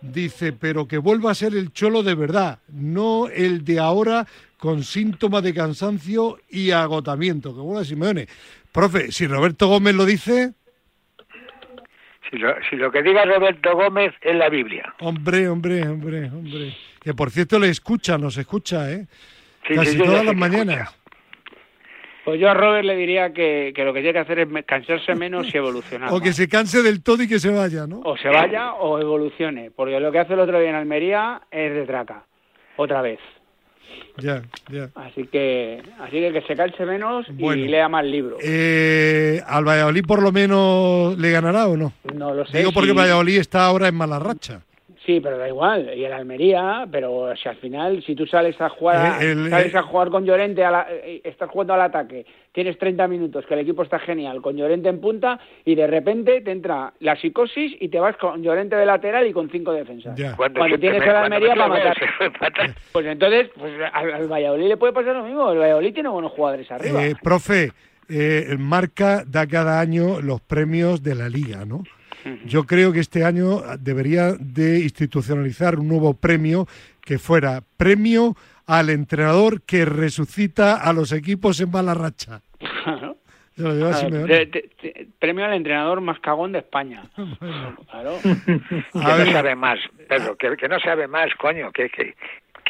Dice, 0.00 0.54
pero 0.54 0.88
que 0.88 0.96
vuelva 0.96 1.30
a 1.30 1.34
ser 1.34 1.54
el 1.54 1.72
cholo 1.72 2.02
de 2.02 2.14
verdad, 2.14 2.58
no 2.68 3.28
el 3.28 3.64
de 3.64 3.78
ahora 3.78 4.26
con 4.56 4.82
síntomas 4.82 5.42
de 5.42 5.52
cansancio 5.52 6.38
y 6.48 6.70
agotamiento. 6.70 7.54
Que 7.54 7.60
vuelva 7.60 7.84
Simeone. 7.84 8.26
Profe, 8.72 9.12
si 9.12 9.26
Roberto 9.26 9.68
Gómez 9.68 9.94
lo 9.94 10.06
dice, 10.06 10.54
Si 12.30 12.38
lo, 12.38 12.54
si 12.68 12.76
lo 12.76 12.90
que 12.90 13.02
diga 13.02 13.24
Roberto 13.26 13.74
Gómez 13.74 14.14
es 14.22 14.36
la 14.36 14.48
Biblia. 14.48 14.94
hombre, 15.00 15.48
hombre, 15.48 15.86
hombre, 15.86 16.30
hombre. 16.30 16.76
Que 17.02 17.12
por 17.12 17.30
cierto 17.30 17.58
le 17.58 17.68
escucha, 17.68 18.16
nos 18.16 18.38
escucha, 18.38 18.90
¿eh? 18.90 19.06
Sí, 19.68 19.74
Casi 19.74 19.92
sí, 19.92 19.98
todas 19.98 20.24
las 20.24 20.36
mañanas. 20.36 20.94
Pues 22.24 22.38
yo 22.40 22.50
a 22.50 22.54
Robert 22.54 22.84
le 22.84 22.96
diría 22.96 23.32
que, 23.32 23.72
que 23.74 23.84
lo 23.84 23.92
que 23.92 24.00
tiene 24.00 24.12
que 24.12 24.18
hacer 24.20 24.38
es 24.40 24.48
cansarse 24.66 25.14
menos 25.14 25.52
y 25.52 25.56
evolucionar 25.56 26.10
O 26.12 26.20
que 26.20 26.32
se 26.32 26.48
canse 26.48 26.82
del 26.82 27.02
todo 27.02 27.22
y 27.22 27.28
que 27.28 27.38
se 27.38 27.50
vaya, 27.50 27.86
¿no? 27.86 28.00
o 28.04 28.16
se 28.16 28.28
vaya 28.28 28.74
o 28.74 28.98
evolucione 28.98 29.70
porque 29.70 29.98
lo 30.00 30.12
que 30.12 30.18
hace 30.18 30.34
el 30.34 30.40
otro 30.40 30.58
día 30.60 30.70
en 30.70 30.76
Almería 30.76 31.40
es 31.50 31.72
de 31.74 31.84
traca 31.86 32.24
otra 32.76 33.02
vez 33.02 33.18
Ya, 34.18 34.42
ya. 34.70 34.90
así 34.94 35.26
que 35.26 35.82
así 35.98 36.12
que 36.20 36.32
que 36.32 36.42
se 36.42 36.54
canse 36.54 36.84
menos 36.86 37.26
Bueno. 37.32 37.62
y 37.64 37.68
lea 37.68 37.88
más 37.88 38.04
libros 38.04 38.38
Eh, 38.44 39.40
¿Al 39.46 39.64
Valladolid 39.66 40.04
por 40.06 40.22
lo 40.22 40.30
menos 40.32 41.16
le 41.18 41.30
ganará 41.30 41.66
o 41.68 41.76
no? 41.76 41.92
no 42.14 42.34
lo 42.34 42.44
sé 42.46 42.58
Digo 42.58 42.72
porque 42.72 42.90
si- 42.90 42.96
Valladolid 42.96 43.38
está 43.38 43.66
ahora 43.66 43.88
en 43.88 43.94
mala 43.94 44.18
racha. 44.18 44.62
Sí, 45.06 45.18
pero 45.18 45.38
da 45.38 45.48
igual. 45.48 45.92
Y 45.96 46.04
el 46.04 46.12
Almería, 46.12 46.86
pero 46.92 47.34
si 47.34 47.48
al 47.48 47.56
final, 47.56 48.02
si 48.04 48.14
tú 48.14 48.26
sales 48.26 48.60
a 48.60 48.68
jugar, 48.68 49.22
Eh, 49.22 49.30
el- 49.32 49.48
sales 49.48 49.72
eh, 49.74 49.78
a 49.78 49.82
jugar 49.82 50.10
con 50.10 50.26
Llorente, 50.26 50.62
a 50.62 50.70
la- 50.70 50.86
eh, 50.90 51.22
estás 51.24 51.48
jugando 51.48 51.72
al 51.72 51.80
ataque, 51.80 52.26
tienes 52.52 52.76
30 52.78 53.08
minutos, 53.08 53.46
que 53.46 53.54
el 53.54 53.60
equipo 53.60 53.82
está 53.82 53.98
genial, 53.98 54.42
con 54.42 54.56
Llorente 54.58 54.90
en 54.90 55.00
punta, 55.00 55.40
y 55.64 55.74
de 55.74 55.86
repente 55.86 56.42
te 56.42 56.50
entra 56.52 56.92
la 57.00 57.16
psicosis 57.16 57.76
y 57.80 57.88
te 57.88 57.98
vas 57.98 58.14
con 58.18 58.42
Llorente 58.42 58.76
de 58.76 58.84
lateral 58.84 59.26
y 59.26 59.32
con 59.32 59.48
cinco 59.50 59.72
defensas. 59.72 60.14
Ya. 60.16 60.36
Cuando 60.36 60.60
siempre 60.66 60.90
tienes 60.90 61.00
al 61.08 61.08
cuando 61.14 61.36
Almería 61.36 61.54
para 61.54 61.68
matar. 61.68 61.96
Pues 62.92 63.06
entonces, 63.06 63.48
pues 63.58 63.72
al, 63.92 64.12
al 64.12 64.28
Valladolid 64.28 64.68
le 64.68 64.76
puede 64.76 64.92
pasar 64.92 65.16
lo 65.16 65.24
mismo. 65.24 65.50
El 65.50 65.58
Valladolid 65.60 65.94
tiene 65.94 66.08
buenos 66.10 66.32
jugadores 66.32 66.70
arriba. 66.70 67.06
Eh, 67.06 67.14
profe, 67.22 67.72
eh, 68.10 68.54
Marca 68.58 69.24
da 69.26 69.46
cada 69.46 69.80
año 69.80 70.20
los 70.20 70.42
premios 70.42 71.02
de 71.02 71.14
la 71.14 71.28
liga, 71.30 71.64
¿no? 71.64 71.84
Yo 72.44 72.64
creo 72.64 72.92
que 72.92 73.00
este 73.00 73.24
año 73.24 73.62
debería 73.78 74.32
de 74.38 74.80
institucionalizar 74.80 75.78
un 75.78 75.88
nuevo 75.88 76.14
premio 76.14 76.66
que 77.00 77.18
fuera 77.18 77.62
premio 77.76 78.36
al 78.66 78.90
entrenador 78.90 79.62
que 79.62 79.84
resucita 79.84 80.76
a 80.76 80.92
los 80.92 81.12
equipos 81.12 81.60
en 81.60 81.70
mala 81.70 81.94
racha. 81.94 82.42
Claro. 82.84 83.16
Claro, 83.56 84.26
premio 85.18 85.44
al 85.44 85.54
entrenador 85.54 86.00
más 86.00 86.18
cagón 86.20 86.52
de 86.52 86.60
España. 86.60 87.02
Claro. 87.90 88.16
Que 88.92 88.98
A 88.98 89.24
no 89.24 89.32
sabe 89.32 89.54
más, 89.54 89.78
Pedro, 90.08 90.36
que, 90.36 90.56
que 90.56 90.68
no 90.68 90.78
sabe 90.80 91.06
más, 91.08 91.34
coño, 91.34 91.70
que... 91.72 91.88
que 91.90 92.14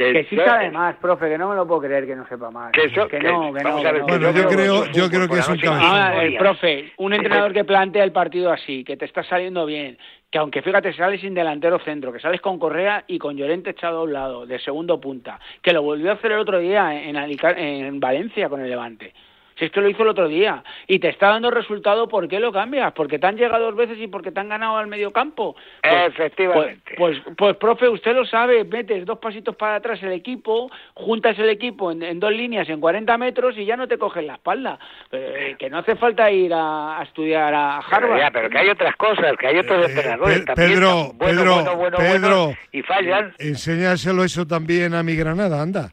que, 0.06 0.12
Que 0.14 0.24
sí 0.24 0.36
sabe 0.36 0.70
más, 0.70 0.96
profe, 0.96 1.28
que 1.28 1.36
no 1.36 1.48
me 1.50 1.54
lo 1.54 1.66
puedo 1.66 1.82
creer 1.82 2.06
que 2.06 2.16
no 2.16 2.26
sepa 2.26 2.50
más. 2.50 2.72
Que 2.72 2.84
eso- 2.84 3.06
que 3.06 3.18
que- 3.18 3.28
no, 3.30 3.52
que 3.52 3.62
no. 3.62 3.68
vamos 3.68 3.84
a 3.84 3.88
que 3.88 3.92
ver, 3.92 4.02
Bueno, 4.02 4.30
yo 4.32 4.48
creo- 4.48 4.84
que 4.84 4.92
yo 4.92 5.08
creo 5.10 5.28
que 5.28 5.38
es 5.38 5.48
un 5.48 5.54
noche 5.56 5.66
cabezón. 5.66 5.90
Ah, 5.92 6.10
el 6.14 6.22
moría. 6.22 6.38
profe, 6.38 6.92
un 6.96 7.12
entrenador 7.12 7.52
que 7.52 7.64
plantea 7.64 8.02
el 8.04 8.12
partido 8.12 8.50
así, 8.50 8.82
que 8.82 8.96
te 8.96 9.04
está 9.04 9.22
saliendo 9.24 9.66
bien, 9.66 9.98
que 10.30 10.38
aunque 10.38 10.62
fíjate, 10.62 10.92
sales 10.94 11.20
sin 11.20 11.34
delantero 11.34 11.78
centro, 11.80 12.12
que 12.12 12.18
sales 12.20 12.40
con 12.40 12.58
Correa 12.58 13.04
y 13.08 13.18
con 13.18 13.36
Llorente 13.36 13.70
echado 13.70 13.98
a 14.00 14.02
un 14.04 14.12
lado, 14.14 14.46
de 14.46 14.58
segundo 14.60 14.98
punta, 15.00 15.38
que 15.60 15.72
lo 15.74 15.82
volvió 15.82 16.10
a 16.10 16.14
hacer 16.14 16.32
el 16.32 16.38
otro 16.38 16.58
día 16.60 16.94
en, 17.02 17.16
Alica- 17.16 17.54
en 17.58 18.00
Valencia 18.00 18.48
con 18.48 18.60
el 18.62 18.70
Levante. 18.70 19.12
Si 19.60 19.66
esto 19.66 19.80
lo 19.80 19.88
hizo 19.88 20.02
el 20.02 20.08
otro 20.08 20.26
día 20.26 20.64
y 20.88 20.98
te 20.98 21.08
está 21.10 21.28
dando 21.28 21.50
resultado, 21.52 22.08
¿por 22.08 22.26
qué 22.26 22.40
lo 22.40 22.50
cambias? 22.50 22.92
Porque 22.94 23.18
te 23.20 23.26
han 23.28 23.36
llegado 23.36 23.66
dos 23.66 23.76
veces 23.76 23.98
y 24.00 24.08
porque 24.08 24.32
te 24.32 24.40
han 24.40 24.48
ganado 24.48 24.76
al 24.78 24.88
medio 24.88 25.12
campo. 25.12 25.54
Efectivamente. 25.82 26.94
Pues, 26.96 27.18
pues, 27.20 27.36
pues, 27.36 27.56
profe, 27.56 27.88
usted 27.88 28.14
lo 28.14 28.24
sabe, 28.24 28.64
metes 28.64 29.04
dos 29.04 29.18
pasitos 29.18 29.54
para 29.56 29.76
atrás 29.76 30.02
el 30.02 30.12
equipo, 30.12 30.70
juntas 30.94 31.38
el 31.38 31.48
equipo 31.50 31.92
en, 31.92 32.02
en 32.02 32.18
dos 32.18 32.32
líneas 32.32 32.68
en 32.68 32.80
40 32.80 33.16
metros 33.18 33.56
y 33.56 33.64
ya 33.64 33.76
no 33.76 33.86
te 33.86 33.98
cogen 33.98 34.26
la 34.26 34.34
espalda. 34.34 34.78
Eh, 35.12 35.56
que 35.58 35.68
no 35.70 35.78
hace 35.78 35.96
falta 35.96 36.30
ir 36.30 36.52
a, 36.54 36.98
a 36.98 37.02
estudiar 37.04 37.52
a 37.54 37.80
Pero 37.88 38.06
Harvard. 38.06 38.18
ya, 38.20 38.30
pero 38.30 38.50
que 38.50 38.58
hay 38.58 38.68
otras 38.70 38.96
cosas, 38.96 39.36
que 39.38 39.46
hay 39.46 39.58
otros 39.58 39.86
Eh, 39.86 39.90
entrenadores 39.90 40.38
Pe- 40.40 40.44
también. 40.46 40.70
Pedro, 40.70 41.12
bueno, 41.14 41.16
Pedro, 41.18 41.54
bueno, 41.54 41.76
bueno, 41.76 41.96
Pedro, 41.98 42.44
bueno, 42.46 42.58
y 42.72 42.82
fallan. 42.82 43.34
enséñaselo 43.38 44.24
eso 44.24 44.46
también 44.46 44.94
a 44.94 45.02
mi 45.02 45.14
Granada, 45.16 45.60
anda. 45.60 45.90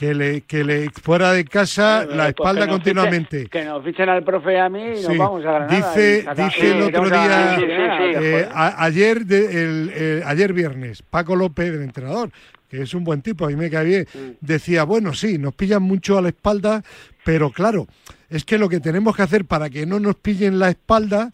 Que 0.00 0.14
le, 0.14 0.40
que 0.40 0.64
le 0.64 0.88
fuera 0.88 1.30
de 1.32 1.44
casa 1.44 2.06
la 2.06 2.14
pues 2.24 2.28
espalda 2.28 2.64
que 2.64 2.70
continuamente. 2.72 3.42
fichen- 3.44 3.50
que 3.50 3.64
nos 3.66 3.84
fichen 3.84 4.08
al 4.08 4.24
profe 4.24 4.54
y 4.54 4.56
a 4.56 4.68
mí 4.70 4.82
y 4.82 5.02
nos 5.02 5.18
vamos 5.18 5.44
a 5.44 5.52
Granada. 5.52 5.76
Dice, 5.94 6.22
saca- 6.24 6.44
dice 6.46 6.70
el 6.70 6.82
otro 6.84 7.02
a 7.02 7.04
día, 7.04 7.56
sí, 7.58 7.64
eh, 7.68 8.48
a- 8.50 8.82
ayer, 8.84 9.26
de- 9.26 9.62
el, 9.62 9.92
eh, 9.94 10.22
ayer 10.24 10.54
viernes, 10.54 11.02
Paco 11.02 11.36
López, 11.36 11.66
el 11.74 11.82
entrenador, 11.82 12.30
que 12.70 12.80
es 12.80 12.94
un 12.94 13.04
buen 13.04 13.20
tipo, 13.20 13.44
a 13.44 13.48
mí 13.48 13.56
me 13.56 13.68
cae 13.68 13.84
bien, 13.84 14.06
Mm. 14.14 14.18
decía, 14.40 14.84
bueno, 14.84 15.12
sí, 15.12 15.36
nos 15.36 15.54
pillan 15.54 15.82
mucho 15.82 16.16
a 16.16 16.22
la 16.22 16.28
espalda, 16.28 16.82
pero 17.22 17.50
claro, 17.50 17.86
es 18.30 18.46
que 18.46 18.56
lo 18.56 18.70
que 18.70 18.80
tenemos 18.80 19.14
que 19.14 19.20
hacer 19.22 19.44
para 19.44 19.68
que 19.68 19.84
no 19.84 20.00
nos 20.00 20.14
pillen 20.16 20.58
la 20.58 20.70
espalda 20.70 21.30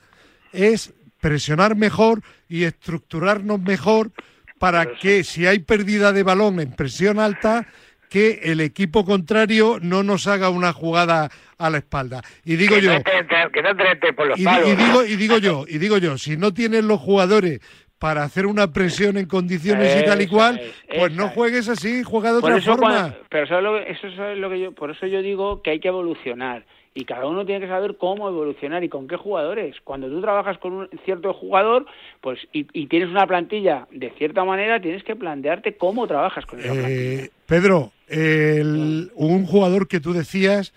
es 0.52 0.92
presionar 1.20 1.76
mejor 1.76 2.20
y 2.48 2.64
estructurarnos 2.64 3.60
mejor 3.60 4.10
para 4.58 4.86
que 4.96 5.22
si 5.22 5.46
hay 5.46 5.60
pérdida 5.60 6.10
de 6.12 6.24
balón 6.24 6.58
en 6.58 6.72
presión 6.72 7.20
alta, 7.20 7.64
que 8.08 8.40
el 8.44 8.60
equipo 8.60 9.04
contrario 9.04 9.78
no 9.82 10.02
nos 10.02 10.26
haga 10.26 10.50
una 10.50 10.72
jugada 10.72 11.30
a 11.58 11.70
la 11.70 11.78
espalda. 11.78 12.22
Y 12.44 12.56
digo 12.56 12.74
que 12.76 12.82
yo, 12.82 12.92
No 12.94 13.02
te 13.02 13.18
entre- 13.18 13.50
que 13.52 13.62
no 13.62 13.76
te 13.76 13.90
entre 13.90 14.12
por 14.12 14.26
los 14.28 14.38
y, 14.38 14.42
di- 14.42 14.46
palos. 14.46 14.68
y 14.68 14.76
digo 14.76 15.04
y 15.04 15.16
digo 15.16 15.38
yo 15.38 15.64
y 15.68 15.78
digo 15.78 15.98
yo 15.98 16.18
si 16.18 16.36
no 16.36 16.52
tienes 16.54 16.84
los 16.84 17.00
jugadores 17.00 17.60
para 17.98 18.24
hacer 18.24 18.44
una 18.46 18.72
presión 18.72 19.16
en 19.16 19.26
condiciones 19.26 20.02
y 20.02 20.04
tal 20.04 20.20
y 20.20 20.26
cual 20.26 20.58
es, 20.60 20.98
pues 20.98 21.12
no 21.12 21.26
es. 21.26 21.32
juegues 21.32 21.68
así 21.68 22.02
juega 22.02 22.34
de 22.34 22.40
Por 22.40 22.50
otra 22.52 22.62
eso 22.62 22.72
forma 22.72 22.88
cuando- 22.90 23.16
pero 23.30 23.46
¿sabes 23.46 23.64
lo 23.64 23.72
que- 23.74 23.90
eso 23.90 24.06
es 24.08 24.38
lo 24.38 24.50
que 24.50 24.60
yo, 24.60 24.72
por 24.72 24.90
eso 24.90 25.06
yo 25.06 25.22
digo 25.22 25.62
que 25.62 25.70
hay 25.70 25.80
que 25.80 25.88
evolucionar 25.88 26.66
y 26.94 27.04
cada 27.06 27.26
uno 27.26 27.44
tiene 27.46 27.60
que 27.62 27.68
saber 27.68 27.96
cómo 27.98 28.28
evolucionar 28.28 28.82
y 28.84 28.88
con 28.88 29.06
qué 29.06 29.16
jugadores. 29.16 29.76
Cuando 29.84 30.08
tú 30.08 30.20
trabajas 30.22 30.56
con 30.58 30.72
un 30.72 30.88
cierto 31.04 31.34
jugador, 31.34 31.84
pues 32.22 32.38
y, 32.54 32.66
y 32.72 32.86
tienes 32.86 33.10
una 33.10 33.26
plantilla 33.26 33.86
de 33.90 34.10
cierta 34.16 34.44
manera, 34.44 34.80
tienes 34.80 35.02
que 35.04 35.14
plantearte 35.16 35.76
cómo 35.76 36.06
trabajas 36.06 36.46
con 36.46 36.58
esa 36.58 36.72
plantilla. 36.72 36.90
Eh, 37.24 37.30
Pedro 37.44 37.92
el- 38.08 39.10
un 39.14 39.46
jugador 39.46 39.88
que 39.88 40.00
tú 40.00 40.12
decías 40.12 40.72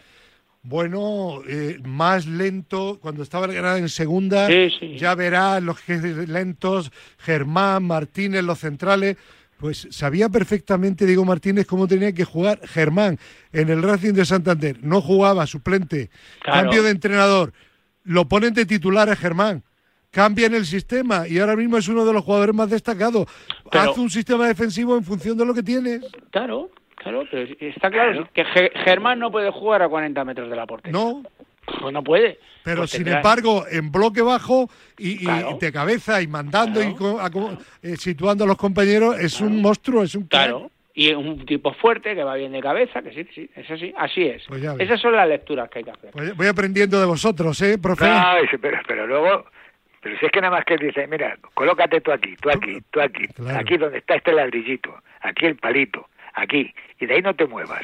bueno 0.62 1.42
eh, 1.48 1.80
más 1.86 2.26
lento 2.26 3.00
cuando 3.02 3.24
estaba 3.24 3.46
el 3.46 3.54
Granada 3.54 3.78
en 3.78 3.88
segunda 3.89 4.48
Sí, 4.48 4.70
sí. 4.80 4.98
ya 4.98 5.15
verás 5.15 5.63
los 5.63 5.78
lentos 5.88 6.92
Germán 7.20 7.84
Martínez 7.86 8.44
los 8.44 8.60
centrales. 8.60 9.18
Pues 9.58 9.88
sabía 9.92 10.30
perfectamente 10.30 11.06
Diego 11.06 11.26
Martínez 11.26 11.65
cómo 11.65 11.86
tenía 11.86 12.13
que 12.13 12.24
jugar 12.24 12.62
Germán 12.65 13.20
en 13.52 13.68
el 13.70 13.84
Racing 13.84 14.13
de 14.13 14.24
Santander. 14.24 14.78
No 14.82 15.02
jugaba 15.02 15.46
suplente. 15.48 16.10
Claro. 16.42 16.62
cambio 16.62 16.84
de 16.84 16.92
entrenador. 16.92 17.52
Lo 18.06 18.26
ponen 18.30 18.54
de 18.54 18.65
titular 18.65 19.10
a 19.10 19.18
Germán. 19.18 19.62
Cambian 20.12 20.56
el 20.56 20.65
sistema 20.65 21.28
y 21.28 21.39
ahora 21.39 21.58
mismo 21.58 21.78
es 21.78 21.89
uno 21.89 22.06
de 22.06 22.13
los 22.13 22.24
jugadores 22.24 22.56
más 22.56 22.70
destacados. 22.70 23.28
Pero- 23.70 23.92
haz 23.92 23.98
un 23.98 24.10
sistema 24.10 24.48
defensivo 24.48 24.96
en 24.98 25.04
función 25.04 25.38
de 25.38 25.46
lo 25.46 25.54
que 25.54 25.62
tienes. 25.62 26.04
Claro, 26.32 26.72
claro, 26.99 27.23
pero 27.31 27.53
está 27.59 27.89
claro 27.89 28.27
que 28.33 28.45
Ge- 28.45 28.71
Germán 28.83 29.19
no 29.19 29.31
puede 29.31 29.49
jugar 29.51 29.81
a 29.81 29.89
40 29.89 30.23
metros 30.25 30.49
de 30.49 30.55
la 30.55 30.65
portería. 30.65 30.99
no 30.99 31.23
Pues 31.81 31.93
no 31.93 32.03
puede. 32.03 32.39
Pero 32.63 32.77
Pues 32.81 32.89
sin 32.91 33.03
tendrá- 33.03 33.17
embargo, 33.17 33.63
en 33.69 33.91
bloque 33.91 34.21
bajo 34.23 34.67
y, 34.97 35.12
y 35.21 35.25
Claro. 35.25 35.57
de 35.62 35.71
cabeza 35.71 36.19
y 36.21 36.27
mandando 36.27 36.79
Claro. 36.79 36.91
y 36.91 36.95
co- 36.95 37.19
a 37.19 37.29
eh, 37.83 37.95
situando 37.95 38.43
a 38.43 38.47
los 38.47 38.57
compañeros, 38.57 39.19
es 39.19 39.39
un 39.39 39.62
monstruo, 39.62 40.01
es 40.03 40.15
un. 40.15 40.23
Claro. 40.27 40.71
Y 40.95 41.13
un 41.13 41.45
tipo 41.45 41.71
fuerte 41.73 42.15
que 42.15 42.23
va 42.23 42.35
bien 42.35 42.51
de 42.51 42.59
cabeza, 42.59 43.01
que 43.03 43.13
sí, 43.13 43.25
sí, 43.33 43.49
es 43.55 43.69
así, 43.69 43.93
así 43.95 44.23
es. 44.23 44.43
Pues. 44.47 44.62
Esas 44.79 44.99
son 44.99 45.15
las 45.15 45.29
lecturas 45.29 45.69
que 45.69 45.79
hay 45.79 45.85
que 45.85 45.91
hacer. 45.91 46.12
Pues 46.12 46.35
voy 46.35 46.47
aprendiendo 46.47 46.99
de 46.99 47.05
vosotros, 47.05 47.62
¿eh, 47.62 47.77
profe? 47.77 48.05
No, 48.05 48.33
pero, 48.59 48.79
pero 48.88 49.05
luego, 49.07 49.45
pero 50.01 50.17
si 50.19 50.25
es 50.25 50.31
que 50.31 50.41
nada 50.41 50.57
más 50.57 50.65
que 50.65 50.75
dice, 50.77 51.05
mira, 51.07 51.38
colócate 51.53 52.01
tú 52.01 52.12
aquí, 52.12 52.35
tú 52.41 52.49
aquí, 52.49 52.79
tú 52.91 52.99
aquí, 52.99 53.27
Claro. 53.27 53.59
aquí 53.59 53.77
donde 53.77 53.99
está 53.99 54.15
este 54.15 54.33
ladrillito, 54.33 54.93
aquí 55.21 55.45
el 55.45 55.55
palito, 55.55 56.07
aquí, 56.33 56.73
y 56.99 57.05
de 57.05 57.15
ahí 57.15 57.21
no 57.21 57.33
te 57.35 57.45
muevas. 57.45 57.81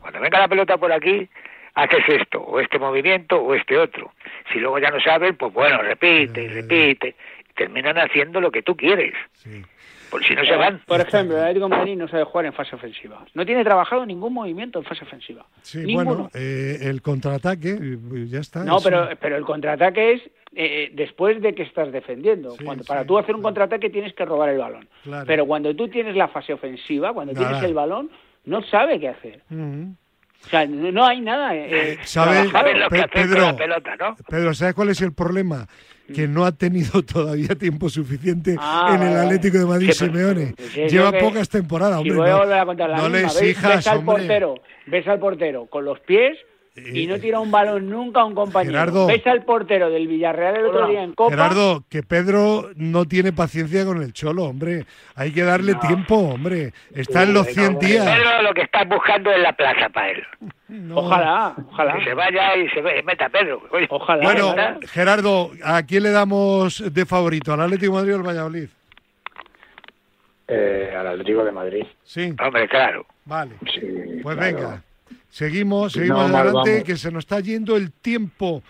Cuando 0.00 0.20
venga 0.20 0.38
la 0.38 0.48
pelota 0.48 0.76
por 0.76 0.92
aquí, 0.92 1.28
haces 1.74 2.04
esto, 2.08 2.40
o 2.40 2.60
este 2.60 2.78
movimiento, 2.78 3.40
o 3.40 3.54
este 3.54 3.78
otro. 3.78 4.12
Si 4.52 4.58
luego 4.58 4.78
ya 4.78 4.90
no 4.90 5.00
saben, 5.00 5.36
pues 5.36 5.52
bueno, 5.52 5.80
repite 5.82 6.42
y 6.44 6.48
repite, 6.48 7.08
y 7.50 7.52
terminan 7.54 7.98
haciendo 7.98 8.40
lo 8.40 8.50
que 8.50 8.62
tú 8.62 8.76
quieres, 8.76 9.14
Sí. 9.34 9.62
por 10.10 10.24
si 10.24 10.34
no 10.34 10.44
se 10.44 10.56
van. 10.56 10.80
Por 10.86 11.00
ejemplo, 11.00 11.36
el 11.36 11.42
Atlético 11.42 11.68
de 11.68 11.76
Madrid 11.76 11.96
no 11.96 12.08
sabe 12.08 12.24
jugar 12.24 12.46
en 12.46 12.52
fase 12.52 12.74
ofensiva. 12.74 13.24
No 13.34 13.44
tiene 13.44 13.62
trabajado 13.64 14.06
ningún 14.06 14.32
movimiento 14.34 14.78
en 14.78 14.84
fase 14.84 15.04
ofensiva. 15.04 15.44
Sí, 15.62 15.78
Ninguno. 15.78 16.04
bueno, 16.04 16.30
eh, 16.34 16.78
el 16.82 17.02
contraataque, 17.02 17.70
eh, 17.80 17.98
ya 18.28 18.40
está. 18.40 18.64
No, 18.64 18.78
eso. 18.78 18.84
pero, 18.88 19.08
pero 19.20 19.36
el 19.36 19.44
contraataque 19.44 20.12
es 20.14 20.22
eh, 20.56 20.90
después 20.94 21.40
de 21.42 21.54
que 21.54 21.62
estás 21.62 21.92
defendiendo. 21.92 22.52
Sí, 22.52 22.64
cuando, 22.64 22.82
sí, 22.84 22.88
para 22.88 23.04
tú 23.04 23.18
hacer 23.18 23.34
un 23.34 23.42
claro. 23.42 23.48
contraataque 23.54 23.90
tienes 23.90 24.14
que 24.14 24.24
robar 24.24 24.48
el 24.48 24.58
balón. 24.58 24.88
Claro. 25.04 25.26
Pero 25.26 25.46
cuando 25.46 25.76
tú 25.76 25.88
tienes 25.88 26.16
la 26.16 26.28
fase 26.28 26.54
ofensiva, 26.54 27.12
cuando 27.12 27.34
Nada. 27.34 27.46
tienes 27.48 27.64
el 27.64 27.74
balón, 27.74 28.10
no 28.48 28.62
sabe 28.62 28.98
qué 28.98 29.08
hacer. 29.08 29.42
O 29.50 30.48
sea, 30.50 30.66
no, 30.66 30.92
no 30.92 31.04
hay 31.06 31.20
nada. 31.20 31.54
eh, 31.54 31.98
¿Sabes? 32.04 32.50
trabajado. 32.50 32.50
Saben 32.52 32.80
lo 32.80 32.88
que 32.88 32.98
con 33.00 33.10
Pedro. 33.10 33.40
la 33.42 33.56
pelota, 33.56 33.96
¿no? 33.96 34.16
Pedro, 34.28 34.54
¿sabes 34.54 34.74
cuál 34.74 34.88
es 34.90 35.00
el 35.02 35.12
problema? 35.12 35.66
Que 36.14 36.26
no 36.26 36.44
ha 36.46 36.52
tenido 36.52 37.02
todavía 37.12 37.48
tiempo 37.56 37.88
suficiente 37.90 38.56
Ah, 38.58 38.92
en 38.94 39.02
el. 39.02 39.16
Atlético 39.18 39.58
de 39.58 39.66
Madrid, 39.66 39.90
Sí, 39.92 40.06
Simeone. 40.06 40.54
sí, 40.56 40.80
Lleva 40.88 41.12
pocas 41.12 41.48
temporadas, 41.48 41.98
hombre. 41.98 42.14
no- 42.14 43.08
le 43.08 43.20
exijas, 43.22 43.76
ves 43.76 43.86
al 43.88 44.04
portero, 44.04 44.54
ves 44.86 45.06
al 45.08 45.18
portero 45.18 45.66
con 45.66 45.84
los 45.84 46.00
pies 46.00 46.38
y 46.92 47.06
no 47.06 47.18
tira 47.18 47.40
un 47.40 47.50
balón 47.50 47.88
nunca 47.90 48.20
a 48.20 48.24
un 48.24 48.34
compañero. 48.34 48.72
Gerardo. 48.72 49.06
ves 49.06 49.26
al 49.26 49.44
portero 49.44 49.90
del 49.90 50.06
Villarreal 50.06 50.56
el 50.56 50.66
otro 50.66 50.86
día 50.88 51.02
en 51.02 51.12
Copa. 51.14 51.30
Gerardo, 51.30 51.84
que 51.88 52.02
Pedro 52.02 52.70
no 52.76 53.04
tiene 53.06 53.32
paciencia 53.32 53.84
con 53.84 54.02
el 54.02 54.12
Cholo, 54.12 54.44
hombre. 54.44 54.84
Hay 55.14 55.32
que 55.32 55.42
darle 55.42 55.74
tiempo, 55.76 56.16
hombre. 56.16 56.72
Está 56.94 57.22
en 57.24 57.34
los 57.34 57.46
100 57.48 57.78
días. 57.78 58.04
Pedro 58.06 58.42
lo 58.42 58.52
que 58.54 58.62
está 58.62 58.84
buscando 58.84 59.30
es 59.30 59.40
la 59.40 59.52
plaza 59.52 59.88
para 59.88 60.10
él. 60.10 60.22
No. 60.68 60.96
Ojalá, 60.98 61.54
ojalá. 61.70 61.94
Que 61.98 62.04
se 62.04 62.14
vaya 62.14 62.54
y 62.56 62.68
se 62.68 62.82
ve- 62.82 63.02
meta 63.02 63.28
Pedro. 63.30 63.62
Oye, 63.72 63.86
Ojalá. 63.90 64.22
Bueno, 64.22 64.48
ojalá. 64.48 64.78
Gerardo, 64.86 65.50
¿a 65.64 65.82
quién 65.84 66.02
le 66.02 66.10
damos 66.10 66.84
de 66.92 67.06
favorito? 67.06 67.52
¿Al 67.54 67.62
Atlético 67.62 67.92
de 67.94 67.98
Madrid 68.00 68.12
o 68.14 68.16
al 68.18 68.22
Valladolid? 68.26 68.68
Eh, 70.46 70.94
al 70.98 71.06
Atlético 71.06 71.44
de 71.44 71.52
Madrid. 71.52 71.84
Sí, 72.04 72.34
Hombre, 72.42 72.68
claro. 72.68 73.04
vale. 73.26 73.52
Sí, 73.72 74.20
Pues 74.22 74.36
claro. 74.36 74.56
venga, 74.56 74.82
seguimos, 75.28 75.92
seguimos 75.92 76.30
No, 76.30 76.36
adelante, 76.36 76.70
vamos. 76.70 76.84
que 76.84 76.96
se 76.96 77.10
nos 77.10 77.22
está 77.22 77.40
yendo 77.40 77.76
el 77.76 77.92
tiempo. 77.92 78.62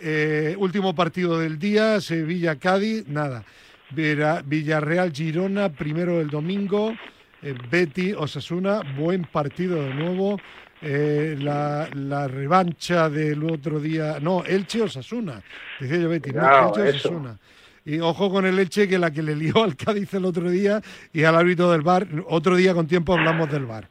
Eh, 0.00 0.56
último 0.58 0.94
partido 0.94 1.38
del 1.38 1.58
día, 1.58 2.00
Sevilla-Cádiz, 2.00 3.06
nada. 3.08 3.44
Villarreal 3.92 5.12
Girona, 5.12 5.68
primero 5.70 6.20
el 6.20 6.28
domingo. 6.28 6.94
Eh, 7.42 7.54
Betty 7.70 8.12
Osasuna, 8.12 8.82
buen 8.96 9.24
partido 9.24 9.82
de 9.82 9.94
nuevo. 9.94 10.38
Eh, 10.82 11.36
la, 11.38 11.88
la, 11.92 12.26
revancha 12.26 13.10
del 13.10 13.44
otro 13.44 13.80
día. 13.80 14.18
No, 14.20 14.44
Elche 14.44 14.82
Osasuna. 14.82 15.42
Decía 15.78 15.98
yo 15.98 16.08
Betty, 16.08 16.32
no, 16.32 16.68
Elche 16.68 16.88
Osasuna. 16.90 17.38
Y 17.84 17.98
ojo 17.98 18.30
con 18.30 18.46
el 18.46 18.58
Elche, 18.58 18.88
que 18.88 18.98
la 18.98 19.10
que 19.10 19.22
le 19.22 19.34
lió 19.34 19.62
al 19.64 19.76
Cádiz 19.76 20.12
el 20.14 20.24
otro 20.24 20.50
día 20.50 20.80
y 21.12 21.24
al 21.24 21.34
árbitro 21.34 21.70
del 21.70 21.82
bar. 21.82 22.06
Otro 22.28 22.56
día 22.56 22.74
con 22.74 22.86
tiempo 22.86 23.14
hablamos 23.14 23.50
del 23.50 23.66
bar. 23.66 23.88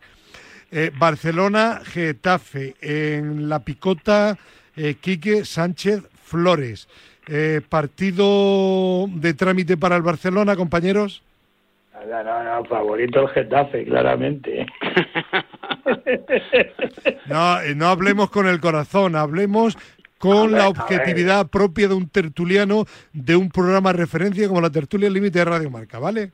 Eh, 0.71 0.91
Barcelona, 0.97 1.81
Getafe. 1.83 2.75
En 2.81 3.49
la 3.49 3.59
picota, 3.59 4.37
Quique 5.01 5.45
Sánchez 5.45 6.03
Flores. 6.23 6.87
partido 7.67 9.07
de 9.07 9.33
trámite 9.33 9.77
para 9.77 9.95
el 9.95 10.03
Barcelona, 10.03 10.55
compañeros. 10.55 11.23
No, 12.07 12.23
no, 12.23 12.43
no, 12.43 12.65
favorito 12.65 13.21
el 13.21 13.27
Getafe, 13.29 13.85
claramente. 13.85 14.67
no, 17.27 17.61
eh, 17.61 17.75
no 17.75 17.87
hablemos 17.87 18.29
con 18.29 18.47
el 18.47 18.61
corazón, 18.61 19.15
hablemos 19.15 19.77
con 20.17 20.51
la 20.51 20.69
objetividad 20.69 21.47
propia 21.47 21.87
de 21.87 21.93
un 21.93 22.09
tertuliano 22.09 22.85
de 23.13 23.35
un 23.35 23.49
programa 23.49 23.91
de 23.91 23.99
referencia 23.99 24.47
como 24.47 24.61
la 24.61 24.69
tertulia 24.69 25.09
límite 25.09 25.39
de 25.39 25.45
Radio 25.45 25.69
Marca, 25.69 25.99
¿vale? 25.99 26.31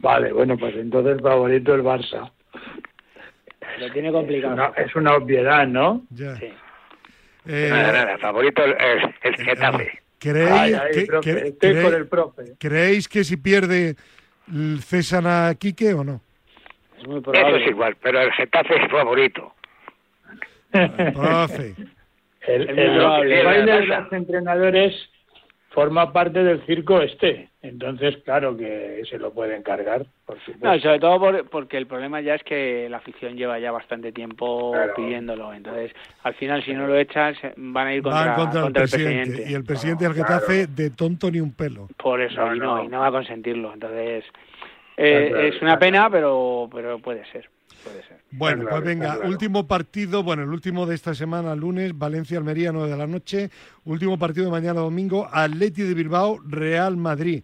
Vale, 0.00 0.32
bueno, 0.32 0.56
pues 0.58 0.74
entonces 0.76 1.20
favorito 1.22 1.74
el 1.74 1.82
Barça. 1.82 2.30
Lo 3.78 3.92
tiene 3.92 4.12
complicado. 4.12 4.72
Es 4.76 4.94
una, 4.96 5.14
obviedad, 5.14 5.66
¿no? 5.66 6.02
Ya. 6.10 6.36
Sí. 6.36 6.52
Eh, 7.48 7.68
nada, 7.70 7.92
nada, 7.92 8.18
favorito 8.18 8.64
el, 8.64 8.74
el, 9.22 9.36
Getafe. 9.36 10.00
¿Creéis, 10.18 10.80
que, 11.22 11.32
estoy 11.32 11.82
con 11.82 11.94
el 11.94 12.08
profe. 12.08 12.42
¿Creéis 12.58 13.08
que 13.08 13.22
si 13.22 13.36
pierde 13.36 13.94
cesan 14.80 15.26
a 15.26 15.54
Quique 15.54 15.94
o 15.94 16.02
no? 16.02 16.20
Es 16.98 17.06
muy 17.06 17.20
Eso 17.20 17.56
es 17.56 17.68
igual, 17.68 17.96
pero 18.02 18.20
el 18.20 18.32
Getafe 18.32 18.82
es 18.82 18.90
favorito. 18.90 19.54
Profe. 20.72 21.74
El, 22.46 22.70
el, 22.70 22.78
el, 22.78 23.44
baile 23.44 23.72
de 23.72 23.86
los 23.86 24.12
entrenadores 24.12 24.94
forma 25.70 26.12
parte 26.12 26.44
del 26.44 26.64
circo 26.64 27.02
este. 27.02 27.48
Entonces, 27.68 28.16
claro 28.24 28.56
que 28.56 29.02
se 29.08 29.18
lo 29.18 29.32
pueden 29.32 29.62
cargar, 29.62 30.06
por 30.24 30.38
supuesto. 30.40 30.66
No, 30.66 30.78
sobre 30.80 30.98
todo 31.00 31.44
porque 31.50 31.76
el 31.76 31.86
problema 31.86 32.20
ya 32.20 32.34
es 32.34 32.42
que 32.42 32.88
la 32.88 32.98
afición 32.98 33.36
lleva 33.36 33.58
ya 33.58 33.72
bastante 33.72 34.12
tiempo 34.12 34.74
pidiéndolo. 34.94 35.52
Entonces, 35.52 35.92
al 36.22 36.34
final, 36.34 36.64
si 36.64 36.72
no 36.72 36.86
lo 36.86 36.96
echas, 36.96 37.36
van 37.56 37.86
a 37.88 37.94
ir 37.94 38.02
contra, 38.02 38.66
el, 38.66 38.72
presidente. 38.72 39.44
Y 39.48 39.54
el 39.54 39.64
presidente 39.64 40.04
del 40.04 40.14
Getafe 40.14 40.66
de 40.66 40.90
tonto 40.90 41.30
ni 41.30 41.40
un 41.40 41.52
pelo. 41.52 41.88
Por 41.96 42.20
eso, 42.20 42.54
y, 42.54 42.58
no, 42.58 42.84
y 42.84 42.88
no 42.88 43.00
va 43.00 43.08
a 43.08 43.12
consentirlo. 43.12 43.72
Entonces, 43.72 44.24
eh, 44.96 45.50
es 45.52 45.60
una 45.62 45.78
pena, 45.78 46.08
pero, 46.10 46.68
pero 46.72 46.98
puede 46.98 47.24
ser. 47.32 47.48
Bueno, 48.32 48.66
pues 48.68 48.84
venga, 48.84 49.18
último 49.24 49.66
partido, 49.66 50.22
bueno, 50.22 50.42
el 50.42 50.50
último 50.50 50.84
de 50.84 50.94
esta 50.94 51.14
semana, 51.14 51.54
lunes, 51.54 51.96
Valencia-Almería, 51.96 52.72
9 52.72 52.90
de 52.90 52.96
la 52.96 53.06
noche. 53.06 53.50
Último 53.84 54.18
partido 54.18 54.46
de 54.46 54.50
mañana 54.50 54.80
domingo, 54.80 55.28
Atleti 55.32 55.82
de 55.82 55.94
Bilbao, 55.94 56.38
Real 56.46 56.96
Madrid. 56.96 57.42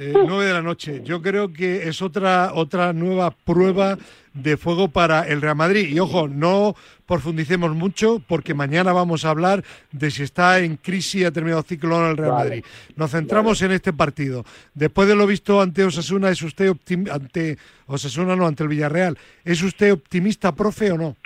Eh, 0.00 0.14
9 0.14 0.44
de 0.44 0.52
la 0.52 0.62
noche. 0.62 1.02
Yo 1.02 1.20
creo 1.20 1.52
que 1.52 1.88
es 1.88 2.02
otra, 2.02 2.52
otra 2.54 2.92
nueva 2.92 3.32
prueba 3.32 3.98
de 4.32 4.56
fuego 4.56 4.86
para 4.86 5.26
el 5.26 5.42
Real 5.42 5.56
Madrid. 5.56 5.88
Y 5.88 5.98
ojo, 5.98 6.28
no 6.28 6.76
profundicemos 7.04 7.74
mucho 7.74 8.22
porque 8.28 8.54
mañana 8.54 8.92
vamos 8.92 9.24
a 9.24 9.30
hablar 9.30 9.64
de 9.90 10.12
si 10.12 10.22
está 10.22 10.60
en 10.60 10.76
crisis 10.76 11.26
ha 11.26 11.32
terminado 11.32 11.62
ciclo 11.62 11.96
o 11.96 12.00
no 12.00 12.10
el 12.10 12.16
Real 12.16 12.32
Madrid. 12.32 12.64
Nos 12.94 13.10
centramos 13.10 13.60
en 13.62 13.72
este 13.72 13.92
partido. 13.92 14.44
Después 14.72 15.08
de 15.08 15.16
lo 15.16 15.26
visto 15.26 15.60
ante 15.60 15.82
Osasuna, 15.82 16.30
¿es 16.30 16.42
usted 16.42 16.72
ante 17.10 17.56
Osasuna 17.86 18.36
no, 18.36 18.46
ante 18.46 18.62
el 18.62 18.68
Villarreal? 18.68 19.18
¿Es 19.44 19.60
usted 19.64 19.92
optimista, 19.92 20.54
profe, 20.54 20.92
o 20.92 20.96
no? 20.96 21.16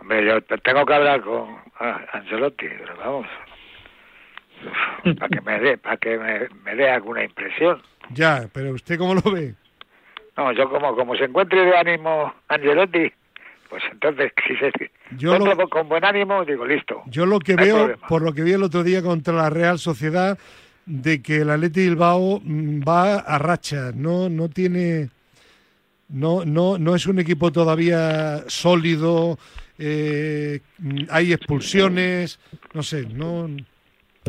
Hombre, 0.00 0.24
yo 0.24 0.40
tengo 0.62 0.86
que 0.86 0.94
hablar 0.94 1.20
con 1.20 1.58
Ancelotti, 2.12 2.68
pero 2.68 2.96
vamos, 2.96 3.26
para 5.18 5.28
que 5.28 5.40
me 5.40 5.58
dé, 5.60 5.78
para 5.78 5.96
que 5.96 6.48
me, 6.64 6.74
dé 6.74 6.90
alguna 6.90 7.24
impresión. 7.24 7.82
Ya, 8.14 8.48
pero 8.52 8.72
¿usted 8.72 8.98
cómo 8.98 9.14
lo 9.14 9.22
ve? 9.30 9.54
No, 10.36 10.52
yo 10.52 10.70
como, 10.70 10.94
como 10.94 11.16
se 11.16 11.24
encuentre 11.24 11.64
de 11.64 11.76
ánimo 11.76 12.32
Angelotti, 12.48 13.12
pues 13.68 13.82
entonces, 13.90 14.32
si 14.46 14.56
se 14.56 14.72
yo 15.16 15.38
lo, 15.38 15.68
con 15.68 15.88
buen 15.88 16.04
ánimo, 16.04 16.44
digo, 16.44 16.64
listo. 16.66 17.02
Yo 17.06 17.26
lo 17.26 17.40
que 17.40 17.56
veo, 17.56 17.96
por 18.08 18.22
lo 18.22 18.32
que 18.32 18.42
vi 18.42 18.52
el 18.52 18.62
otro 18.62 18.82
día 18.82 19.02
contra 19.02 19.34
la 19.34 19.50
Real 19.50 19.78
Sociedad, 19.78 20.38
de 20.86 21.20
que 21.22 21.38
el 21.38 21.50
Atleti 21.50 21.80
Bilbao 21.80 22.40
mm, 22.42 22.80
va 22.80 23.16
a 23.16 23.38
racha, 23.38 23.92
no, 23.94 24.28
no 24.28 24.48
tiene, 24.48 25.10
no, 26.08 26.44
no, 26.44 26.78
no 26.78 26.94
es 26.94 27.06
un 27.06 27.18
equipo 27.18 27.52
todavía 27.52 28.44
sólido, 28.48 29.38
eh, 29.78 30.60
hay 31.10 31.32
expulsiones, 31.32 32.40
no 32.72 32.82
sé, 32.82 33.06
no. 33.06 33.48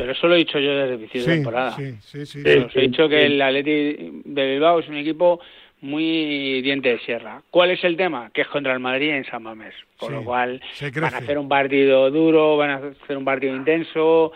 Pero 0.00 0.12
eso 0.12 0.28
lo 0.28 0.34
he 0.34 0.38
dicho 0.38 0.58
yo 0.58 0.74
desde 0.74 0.94
el 0.94 1.00
inicio 1.00 1.24
de 1.24 1.34
temporada. 1.34 1.72
Sí, 1.76 1.94
sí, 2.00 2.26
sí. 2.26 2.42
he 2.44 2.80
dicho 2.80 3.08
que 3.08 3.26
el 3.26 3.40
Atleti 3.40 4.22
de 4.24 4.50
Bilbao 4.52 4.80
es 4.80 4.88
un 4.88 4.96
equipo 4.96 5.40
muy 5.82 6.60
diente 6.62 6.90
de 6.90 6.98
sierra. 7.00 7.42
¿Cuál 7.50 7.70
es 7.70 7.82
el 7.84 7.96
tema? 7.96 8.30
Que 8.32 8.42
es 8.42 8.48
contra 8.48 8.72
el 8.72 8.80
Madrid 8.80 9.10
en 9.10 9.24
San 9.24 9.42
Mamés. 9.42 9.74
Con 9.98 10.12
lo 10.12 10.24
cual 10.24 10.60
van 11.00 11.14
a 11.14 11.18
hacer 11.18 11.38
un 11.38 11.48
partido 11.48 12.10
duro, 12.10 12.56
van 12.56 12.70
a 12.70 12.76
hacer 12.76 13.16
un 13.16 13.24
partido 13.24 13.54
intenso. 13.54 14.32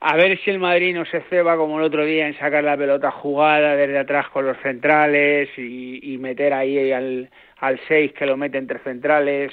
A 0.00 0.16
ver 0.16 0.38
si 0.40 0.50
el 0.50 0.58
Madrid 0.58 0.94
no 0.94 1.04
se 1.04 1.22
ceba 1.22 1.56
como 1.56 1.78
el 1.78 1.84
otro 1.84 2.04
día 2.04 2.26
en 2.26 2.38
sacar 2.38 2.62
la 2.62 2.76
pelota 2.76 3.10
jugada 3.10 3.76
desde 3.76 3.98
atrás 3.98 4.28
con 4.28 4.46
los 4.46 4.56
centrales 4.58 5.48
y, 5.56 6.16
meter 6.18 6.52
ahí 6.52 6.92
al, 6.92 7.30
al 7.58 7.80
6 7.88 8.12
que 8.12 8.26
lo 8.26 8.36
mete 8.36 8.58
entre 8.58 8.78
centrales. 8.80 9.52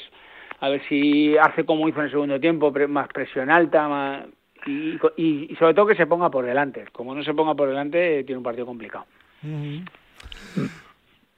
A 0.60 0.70
ver 0.70 0.82
si 0.88 1.38
hace 1.38 1.66
como 1.66 1.88
hizo 1.88 2.00
en 2.00 2.06
el 2.06 2.12
segundo 2.12 2.40
tiempo, 2.40 2.72
más 2.88 3.08
presión 3.10 3.50
alta 3.50 3.88
más, 3.88 4.26
y, 4.66 5.00
y, 5.18 5.56
sobre 5.56 5.74
todo 5.74 5.88
que 5.88 5.96
se 5.96 6.08
ponga 6.08 6.30
por 6.30 6.46
delante. 6.46 6.86
Como 6.92 7.14
no 7.14 7.24
se 7.24 7.34
ponga 7.34 7.56
por 7.56 7.70
delante, 7.70 8.24
tiene 8.24 8.38
un 8.38 8.44
partido 8.44 8.66
complicado. 8.66 9.06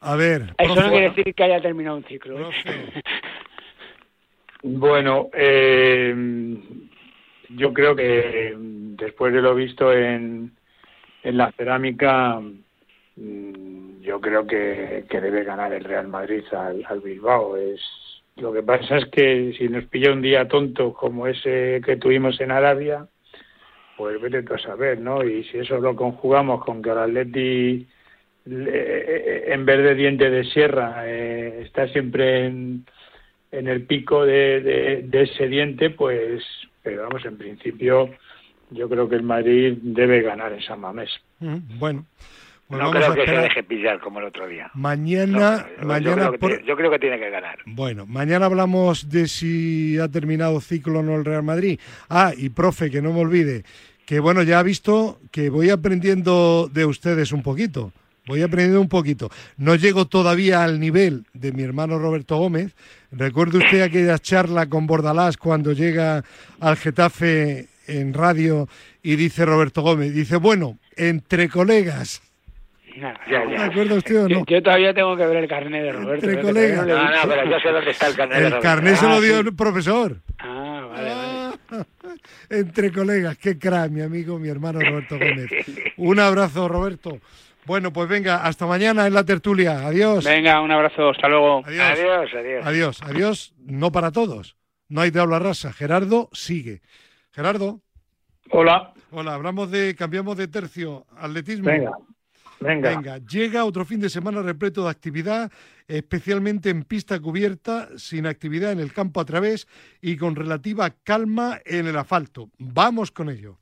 A 0.02 0.16
ver. 0.16 0.54
Eso 0.58 0.76
no 0.76 0.90
quiere 0.90 1.10
decir 1.10 1.34
que 1.34 1.44
haya 1.44 1.62
terminado 1.62 1.98
un 1.98 2.04
ciclo. 2.04 2.50
¿eh? 2.50 2.54
bueno, 4.64 5.30
eh, 5.34 6.14
yo 7.50 7.74
creo 7.74 7.96
que 7.96 8.54
después 8.56 9.34
de 9.34 9.42
lo 9.42 9.56
visto 9.56 9.92
en, 9.92 10.52
en 11.24 11.38
la 11.38 11.52
cerámica, 11.54 12.40
mm, 13.16 14.02
yo 14.02 14.22
creo 14.22 14.46
que, 14.46 15.06
debe 15.10 15.44
ganar 15.44 15.74
el 15.74 15.84
Real 15.84 16.08
Madrid 16.08 16.44
al, 16.52 16.86
al, 16.88 17.00
Bilbao. 17.00 17.58
Es 17.58 17.82
lo 18.36 18.54
que 18.54 18.62
pasa 18.62 18.98
es 18.98 19.06
que 19.06 19.56
si 19.58 19.70
nos 19.70 19.86
pilla 19.86 20.12
un 20.12 20.22
día 20.22 20.48
tonto 20.48 20.94
como 20.94 21.26
ese 21.26 21.82
que 21.84 21.96
tuvimos 21.96 22.40
en 22.42 22.52
Arabia, 22.52 23.08
pues 23.98 24.20
vete 24.22 24.44
tú 24.44 24.54
a 24.54 24.60
saber, 24.60 25.00
¿no? 25.00 25.24
Y 25.24 25.44
si 25.46 25.60
eso 25.60 25.80
lo 25.80 25.96
conjugamos 25.96 26.64
con 26.64 26.82
que 26.82 26.90
el 26.90 26.98
Atleti 26.98 27.88
en 28.46 29.66
vez 29.66 29.84
de 29.84 29.96
diente 29.96 30.30
de 30.30 30.44
sierra, 30.46 31.04
eh, 31.08 31.64
está 31.64 31.88
siempre 31.88 32.46
en, 32.46 32.86
en 33.52 33.68
el 33.68 33.86
pico 33.86 34.26
de, 34.26 35.02
de, 35.04 35.22
ese 35.22 35.48
diente, 35.48 35.90
pues, 35.90 36.44
pero 36.84 37.04
vamos, 37.04 37.26
en 37.26 37.38
principio 37.38 38.10
yo 38.70 38.90
creo 38.90 39.10
que 39.10 39.16
el 39.16 39.24
Madrid 39.24 39.78
debe 39.82 40.22
ganar 40.22 40.54
en 40.54 40.62
San 40.62 40.80
Mamés. 40.80 41.10
Mm, 41.40 41.80
bueno. 41.80 42.06
Pues 42.68 42.82
no 42.82 42.92
creo 42.92 43.14
que 43.14 43.26
se 43.26 43.32
deje 43.32 43.64
pillar 43.64 44.00
como 44.00 44.20
el 44.20 44.26
otro 44.26 44.48
día. 44.48 44.72
Mañana, 44.74 45.68
mañana 45.84 46.32
yo, 46.66 46.76
creo 46.76 46.90
que 46.90 47.00
tiene, 47.00 47.20
que 47.20 47.30
ganar. 47.30 47.60
Bueno, 47.66 48.08
mañana 48.08 48.48
hablamos 48.48 49.10
de 49.10 49.28
si 49.28 50.00
ha 50.00 50.08
terminado 50.08 50.60
ciclo 50.62 51.00
o 51.00 51.04
no 51.04 51.16
el 51.16 51.26
Real 51.26 51.44
Madrid. 51.44 51.80
Ah, 52.10 52.32
y 52.36 52.50
profe, 52.50 52.90
que 52.90 53.04
no 53.04 53.14
me 53.14 53.20
olvide, 53.20 53.64
que 54.08 54.20
bueno, 54.20 54.42
ya 54.42 54.60
ha 54.60 54.64
visto 54.64 55.20
que 55.32 55.50
voy 55.50 55.70
aprendiendo 55.70 56.68
de 56.72 56.86
ustedes 56.86 57.32
un 57.32 57.44
poquito 57.44 57.92
voy 58.28 58.42
aprendiendo 58.42 58.82
un 58.82 58.90
poquito. 58.90 59.30
No 59.58 59.76
llego 59.76 60.06
todavía 60.06 60.64
al 60.64 60.80
nivel 60.80 61.26
de 61.34 61.52
mi 61.52 61.64
hermano 61.64 62.00
Roberto 62.00 62.38
Gómez. 62.38 62.76
Recuerde 63.12 63.60
usted 63.60 63.82
aquella 63.82 64.20
charla 64.20 64.68
con 64.68 64.88
Bordalás 64.88 65.38
cuando 65.38 65.74
llega 65.74 66.24
al 66.60 66.78
Getafe 66.78 67.68
en 67.88 68.14
radio 68.14 68.68
y 69.04 69.16
dice 69.16 69.46
Roberto 69.46 69.82
Gómez, 69.82 70.14
dice, 70.14 70.38
bueno, 70.38 70.80
entre 70.96 71.50
colegas. 71.50 72.22
¿De 73.28 73.58
acuerdo 73.58 73.96
usted 73.96 74.24
o 74.24 74.30
no? 74.30 74.46
Yo, 74.46 74.64
todavía 74.64 74.94
tengo 74.94 75.18
que 75.18 75.26
ver 75.26 75.38
el 75.38 75.48
carnet 75.48 75.84
de 75.84 75.92
Roberto. 75.92 76.30
Entre 76.30 76.42
colegas. 76.42 76.88
No, 76.88 77.04
no, 77.04 77.22
pero 77.28 77.50
yo 77.50 77.60
sé 77.60 77.70
dónde 77.70 77.92
está 77.92 78.08
el 78.08 78.16
carnet 78.16 78.38
el 78.38 78.44
de 78.44 78.50
Roberto. 78.50 78.68
El 78.68 78.74
carnet 78.74 78.96
se 78.96 79.08
lo 79.08 79.22
dio 79.22 79.40
el 79.40 79.56
profesor. 79.56 80.18
Ah, 80.40 80.88
vale, 80.90 81.10
vale. 81.10 81.86
Entre 82.50 82.92
colegas, 82.92 83.38
qué 83.38 83.58
crack, 83.58 83.92
mi 83.92 84.02
amigo, 84.02 84.40
mi 84.40 84.50
hermano 84.50 84.80
Roberto 84.80 85.18
Gómez. 85.18 85.50
Un 85.98 86.20
abrazo, 86.20 86.68
Roberto. 86.68 87.20
Bueno, 87.66 87.92
pues 87.92 88.08
venga, 88.08 88.46
hasta 88.46 88.68
mañana 88.68 89.08
en 89.08 89.14
la 89.14 89.24
tertulia. 89.24 89.88
Adiós. 89.88 90.24
Venga, 90.24 90.62
un 90.62 90.72
abrazo, 90.72 91.10
hasta 91.10 91.28
luego. 91.28 91.64
Adiós, 91.66 91.82
adiós. 91.82 92.34
Adiós, 92.36 92.66
adiós, 92.66 93.02
adiós 93.02 93.54
no 93.58 93.92
para 93.92 94.12
todos. 94.12 94.56
No 94.88 95.02
hay 95.02 95.10
de 95.10 95.20
hablar 95.20 95.42
rasa. 95.42 95.74
Gerardo 95.74 96.30
sigue. 96.32 96.82
Gerardo. 97.32 97.82
Hola. 98.52 98.94
Hola, 99.10 99.34
hablamos 99.34 99.72
de, 99.72 99.96
cambiamos 99.96 100.38
de 100.38 100.48
tercio, 100.48 101.08
atletismo. 101.18 101.66
Venga. 101.66 101.92
Venga. 102.60 102.90
Venga, 102.90 103.18
llega 103.20 103.66
otro 103.66 103.86
fin 103.86 104.00
de 104.00 104.10
semana 104.10 104.42
repleto 104.42 104.84
de 104.84 104.90
actividad, 104.90 105.52
especialmente 105.88 106.70
en 106.70 106.84
pista 106.84 107.20
cubierta, 107.20 107.90
sin 107.98 108.26
actividad 108.26 108.72
en 108.72 108.80
el 108.80 108.94
campo 108.94 109.20
a 109.20 109.26
través 109.26 109.68
y 110.02 110.18
con 110.18 110.36
relativa 110.36 110.90
calma 111.04 111.60
en 111.66 111.88
el 111.88 111.98
asfalto. 111.98 112.50
Vamos 112.58 113.12
con 113.12 113.30
ello. 113.30 113.58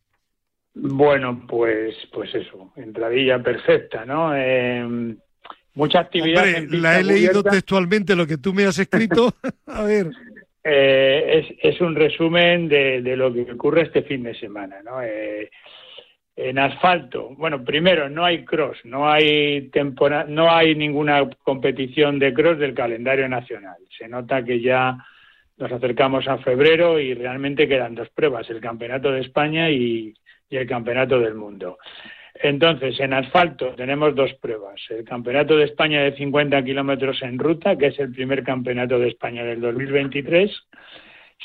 Bueno, 0.75 1.45
pues, 1.47 1.95
pues 2.11 2.33
eso, 2.33 2.73
entradilla 2.75 3.41
perfecta, 3.41 4.05
¿no? 4.05 4.35
Eh, 4.35 5.15
mucha 5.75 5.99
actividad. 5.99 6.43
Hombre, 6.43 6.79
la 6.79 6.99
he 6.99 7.03
leído 7.03 7.43
textualmente 7.43 8.15
lo 8.15 8.25
que 8.25 8.37
tú 8.37 8.53
me 8.53 8.65
has 8.65 8.79
escrito. 8.79 9.33
a 9.67 9.83
ver. 9.83 10.09
Eh, 10.63 11.45
es, 11.61 11.73
es, 11.75 11.81
un 11.81 11.93
resumen 11.93 12.69
de, 12.69 13.01
de, 13.01 13.17
lo 13.17 13.33
que 13.33 13.51
ocurre 13.51 13.81
este 13.81 14.01
fin 14.03 14.23
de 14.23 14.33
semana, 14.33 14.77
¿no? 14.81 15.01
Eh, 15.01 15.51
en 16.35 16.57
asfalto, 16.57 17.29
bueno, 17.35 17.63
primero 17.63 18.09
no 18.09 18.25
hay 18.25 18.43
cross, 18.43 18.79
no 18.85 19.09
hay 19.09 19.69
temporada, 19.69 20.25
no 20.27 20.51
hay 20.51 20.75
ninguna 20.75 21.29
competición 21.43 22.17
de 22.17 22.33
cross 22.33 22.57
del 22.57 22.73
calendario 22.73 23.29
nacional. 23.29 23.77
Se 23.97 24.07
nota 24.07 24.43
que 24.43 24.59
ya 24.59 24.97
nos 25.57 25.71
acercamos 25.71 26.27
a 26.27 26.39
febrero 26.39 26.99
y 26.99 27.13
realmente 27.13 27.67
quedan 27.67 27.93
dos 27.93 28.09
pruebas, 28.09 28.49
el 28.49 28.59
Campeonato 28.59 29.11
de 29.11 29.21
España 29.21 29.69
y, 29.69 30.13
y 30.49 30.57
el 30.57 30.67
Campeonato 30.67 31.19
del 31.19 31.35
Mundo. 31.35 31.77
Entonces, 32.35 32.99
en 32.99 33.13
asfalto 33.13 33.75
tenemos 33.75 34.15
dos 34.15 34.33
pruebas. 34.33 34.81
El 34.89 35.03
Campeonato 35.03 35.55
de 35.55 35.65
España 35.65 36.01
de 36.01 36.15
50 36.15 36.63
kilómetros 36.63 37.21
en 37.21 37.37
ruta, 37.37 37.77
que 37.77 37.87
es 37.87 37.99
el 37.99 38.11
primer 38.11 38.43
Campeonato 38.43 38.97
de 38.97 39.09
España 39.09 39.43
del 39.43 39.61
2023. 39.61 40.51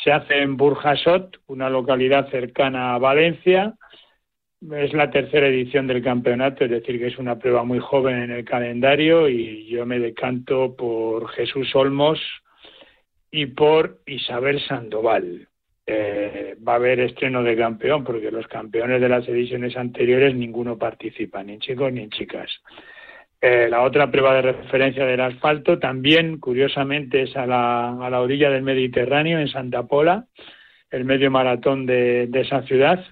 Se 0.03 0.13
hace 0.13 0.41
en 0.41 0.57
Burjasot, 0.57 1.37
una 1.47 1.69
localidad 1.69 2.31
cercana 2.31 2.95
a 2.95 2.99
Valencia. 2.99 3.75
Es 4.61 4.93
la 4.93 5.09
tercera 5.11 5.47
edición 5.47 5.87
del 5.87 6.03
campeonato, 6.03 6.65
es 6.65 6.71
decir, 6.71 6.99
que 6.99 7.07
es 7.07 7.19
una 7.19 7.39
prueba 7.39 7.63
muy 7.63 7.79
joven 7.79 8.17
en 8.23 8.31
el 8.33 8.45
calendario 8.45 9.29
y 9.29 9.67
yo 9.69 9.87
me 9.87 10.01
decanto 10.01 10.75
por 10.75 11.29
Jesús 11.29 11.75
Olmos 11.77 12.21
y 13.31 13.47
por 13.47 14.01
Isabel 14.07 14.61
Sandoval 14.61 15.47
eh, 15.87 16.57
va 16.67 16.73
a 16.73 16.77
haber 16.77 16.99
estreno 16.99 17.45
de 17.45 17.57
campeón, 17.57 18.03
porque 18.03 18.33
los 18.33 18.49
campeones 18.49 19.01
de 19.01 19.09
las 19.09 19.29
ediciones 19.29 19.77
anteriores 19.77 20.35
ninguno 20.35 20.77
participa, 20.77 21.43
ni 21.45 21.53
en 21.53 21.61
chicos 21.61 21.93
ni 21.93 22.01
en 22.01 22.11
chicas. 22.11 22.51
Eh, 23.41 23.69
la 23.71 23.83
otra 23.83 24.11
prueba 24.11 24.35
de 24.35 24.43
referencia 24.43 25.07
del 25.07 25.21
asfalto 25.21 25.79
también, 25.79 26.41
curiosamente, 26.41 27.23
es 27.23 27.37
a 27.37 27.47
la, 27.47 28.05
a 28.05 28.11
la 28.11 28.21
orilla 28.21 28.51
del 28.51 28.65
Mediterráneo, 28.65 29.39
en 29.39 29.49
Santa 29.49 29.85
Pola, 29.87 30.27
el 30.91 31.05
medio 31.05 31.31
maratón 31.31 31.87
de, 31.87 32.27
de 32.27 32.41
esa 32.41 32.63
ciudad. 32.63 33.05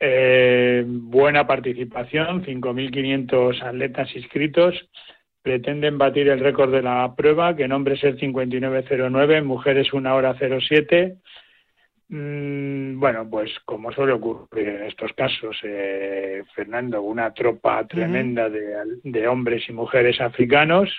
Eh, 0.00 0.84
buena 0.86 1.46
participación, 1.46 2.44
5.500 2.44 3.62
atletas 3.62 4.14
inscritos. 4.14 4.74
Pretenden 5.42 5.98
batir 5.98 6.28
el 6.28 6.40
récord 6.40 6.72
de 6.72 6.82
la 6.82 7.14
prueba, 7.16 7.54
que 7.54 7.64
en 7.64 7.72
hombres 7.72 8.02
es 8.02 8.16
59.09, 8.16 9.38
en 9.38 9.46
mujeres 9.46 9.92
una 9.92 10.14
hora 10.14 10.34
07 10.38 11.18
Mm, 12.08 13.00
bueno, 13.00 13.28
pues 13.28 13.50
como 13.64 13.90
suele 13.90 14.12
ocurrir 14.12 14.68
en 14.68 14.82
estos 14.84 15.12
casos, 15.14 15.56
eh, 15.62 16.42
Fernando, 16.54 17.02
una 17.02 17.32
tropa 17.32 17.86
tremenda 17.86 18.48
de, 18.48 19.26
hombres 19.26 19.68
y 19.68 19.72
mujeres 19.72 20.20
africanos, 20.20 20.90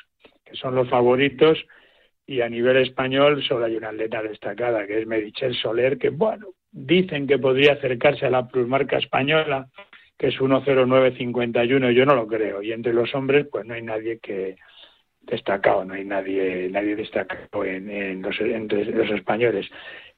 que 0.43 0.55
son 0.55 0.75
los 0.75 0.89
favoritos, 0.89 1.63
y 2.25 2.41
a 2.41 2.49
nivel 2.49 2.77
español 2.77 3.43
solo 3.43 3.65
hay 3.65 3.75
una 3.77 3.89
atleta 3.89 4.23
destacada, 4.23 4.87
que 4.87 5.01
es 5.01 5.07
Merichel 5.07 5.55
Soler, 5.55 5.97
que 5.99 6.09
bueno, 6.09 6.47
dicen 6.75 7.25
que 7.25 7.39
podría 7.39 7.73
acercarse 7.73 8.25
a 8.25 8.29
la 8.29 8.47
plusmarca 8.47 8.97
española, 8.97 9.67
que 10.17 10.27
es 10.27 10.35
1.0951, 10.39 11.91
yo 11.91 12.05
no 12.05 12.15
lo 12.15 12.27
creo, 12.27 12.61
y 12.61 12.73
entre 12.73 12.93
los 12.93 13.15
hombres 13.15 13.47
pues 13.49 13.65
no 13.65 13.73
hay 13.73 13.81
nadie 13.81 14.19
que 14.19 14.57
destacado, 15.21 15.85
no 15.85 15.93
hay 15.93 16.03
nadie, 16.03 16.69
nadie 16.69 16.95
destacado 16.97 17.63
en, 17.63 18.21
los, 18.21 18.39
entre 18.41 18.85
los 18.85 19.09
españoles. 19.09 19.67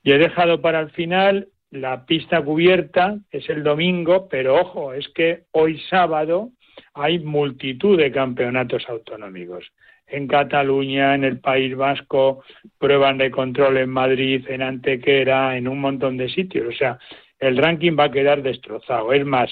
Y 0.04 0.12
he 0.12 0.18
dejado 0.18 0.60
para 0.60 0.80
el 0.80 0.90
final 0.90 1.48
la 1.70 2.06
pista 2.06 2.42
cubierta, 2.42 3.18
es 3.30 3.48
el 3.50 3.64
domingo, 3.64 4.28
pero 4.28 4.56
ojo, 4.56 4.94
es 4.94 5.08
que 5.10 5.44
hoy 5.52 5.80
sábado 5.90 6.50
hay 6.94 7.20
multitud 7.20 7.98
de 7.98 8.12
campeonatos 8.12 8.84
autonómicos. 8.90 9.72
En 10.08 10.28
Cataluña, 10.28 11.16
en 11.16 11.24
el 11.24 11.40
País 11.40 11.76
Vasco, 11.76 12.44
prueban 12.78 13.18
de 13.18 13.30
control 13.30 13.78
en 13.78 13.90
Madrid, 13.90 14.46
en 14.48 14.62
Antequera, 14.62 15.58
en 15.58 15.68
un 15.68 15.80
montón 15.80 16.18
de 16.18 16.30
sitios. 16.30 16.68
O 16.68 16.78
sea, 16.78 16.98
el 17.40 17.58
ranking 17.58 17.98
va 18.00 18.06
a 18.06 18.12
quedar 18.12 18.42
destrozado. 18.42 19.12
Es 19.14 19.26
más, 19.26 19.50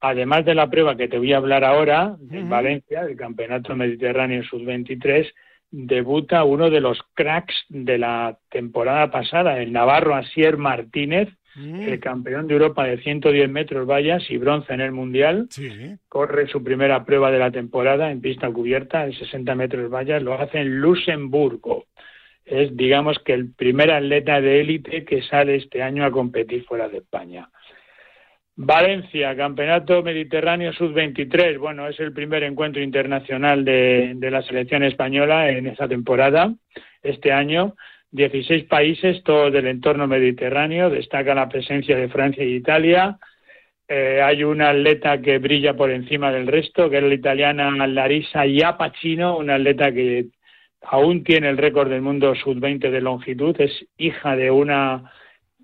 además 0.00 0.44
de 0.44 0.54
la 0.54 0.70
prueba 0.70 0.96
que 0.96 1.08
te 1.08 1.18
voy 1.18 1.32
a 1.32 1.38
hablar 1.38 1.64
ahora, 1.64 2.16
en 2.30 2.48
Valencia, 2.48 3.04
del 3.04 3.16
Campeonato 3.16 3.74
Mediterráneo 3.74 4.42
Sub-23, 4.44 5.32
debuta 5.70 6.44
uno 6.44 6.70
de 6.70 6.80
los 6.80 6.98
cracks 7.14 7.54
de 7.68 7.98
la 7.98 8.38
temporada 8.50 9.10
pasada, 9.10 9.60
el 9.60 9.72
navarro 9.72 10.14
Asier 10.14 10.56
Martínez, 10.56 11.28
mm. 11.54 11.82
el 11.82 12.00
campeón 12.00 12.46
de 12.46 12.54
Europa 12.54 12.84
de 12.84 12.98
110 12.98 13.48
metros 13.50 13.86
vallas 13.86 14.22
y 14.30 14.36
bronce 14.38 14.72
en 14.72 14.80
el 14.80 14.92
Mundial. 14.92 15.48
Corre 16.08 16.46
su 16.48 16.62
primera 16.62 17.04
prueba 17.04 17.30
de 17.30 17.38
la 17.38 17.50
temporada 17.50 18.10
en 18.10 18.20
pista 18.20 18.50
cubierta, 18.50 19.04
en 19.04 19.12
60 19.12 19.54
metros 19.54 19.90
vallas, 19.90 20.22
lo 20.22 20.34
hace 20.34 20.58
en 20.58 20.80
Luxemburgo. 20.80 21.86
Es, 22.44 22.74
digamos, 22.76 23.18
que 23.18 23.34
el 23.34 23.52
primer 23.52 23.90
atleta 23.90 24.40
de 24.40 24.60
élite 24.60 25.04
que 25.04 25.22
sale 25.22 25.56
este 25.56 25.82
año 25.82 26.04
a 26.04 26.10
competir 26.10 26.64
fuera 26.64 26.88
de 26.88 26.98
España. 26.98 27.48
Valencia, 28.60 29.36
Campeonato 29.36 30.02
Mediterráneo 30.02 30.72
Sub-23. 30.72 31.60
Bueno, 31.60 31.86
es 31.86 32.00
el 32.00 32.12
primer 32.12 32.42
encuentro 32.42 32.82
internacional 32.82 33.64
de, 33.64 34.16
la 34.20 34.42
selección 34.42 34.82
española 34.82 35.48
en 35.48 35.68
esta 35.68 35.86
temporada, 35.86 36.52
este 37.00 37.30
año. 37.30 37.76
16 38.10 38.64
países, 38.64 39.22
todos 39.22 39.52
del 39.52 39.66
entorno 39.66 40.06
mediterráneo. 40.06 40.90
Destaca 40.90 41.34
la 41.34 41.48
presencia 41.48 41.96
de 41.96 42.08
Francia 42.08 42.44
y 42.44 42.54
Italia. 42.54 43.18
Eh, 43.86 44.20
hay 44.22 44.44
una 44.44 44.70
atleta 44.70 45.20
que 45.20 45.38
brilla 45.38 45.74
por 45.74 45.90
encima 45.90 46.30
del 46.32 46.46
resto, 46.46 46.90
que 46.90 46.98
es 46.98 47.02
la 47.02 47.14
italiana 47.14 47.86
Larissa 47.86 48.46
Iapacino, 48.46 49.36
una 49.38 49.56
atleta 49.56 49.92
que 49.92 50.26
aún 50.82 51.24
tiene 51.24 51.48
el 51.48 51.58
récord 51.58 51.90
del 51.90 52.02
mundo 52.02 52.34
sub-20 52.34 52.90
de 52.90 53.00
longitud. 53.00 53.58
Es 53.60 53.86
hija 53.98 54.36
de 54.36 54.50
una 54.50 55.10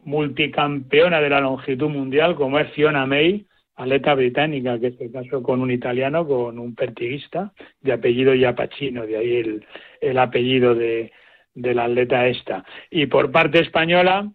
multicampeona 0.05 1.21
de 1.21 1.31
la 1.31 1.41
longitud 1.41 1.89
mundial, 1.89 2.35
como 2.35 2.59
es 2.59 2.71
Fiona 2.73 3.07
May, 3.07 3.47
atleta 3.77 4.15
británica, 4.15 4.79
que 4.79 4.93
se 4.93 5.11
casó 5.11 5.43
con 5.43 5.61
un 5.61 5.71
italiano, 5.71 6.27
con 6.27 6.59
un 6.59 6.75
pertiguista, 6.75 7.53
de 7.81 7.93
apellido 7.93 8.35
Yapachino, 8.35 9.07
de 9.07 9.17
ahí 9.17 9.63
el 10.01 10.19
apellido 10.19 10.75
de, 10.75 11.11
de 11.55 11.75
la 11.75 11.85
atleta 11.85 12.27
esta. 12.27 12.65
Y 12.91 13.07
por 13.07 13.31
parte 13.31 13.61
española, 13.61 14.29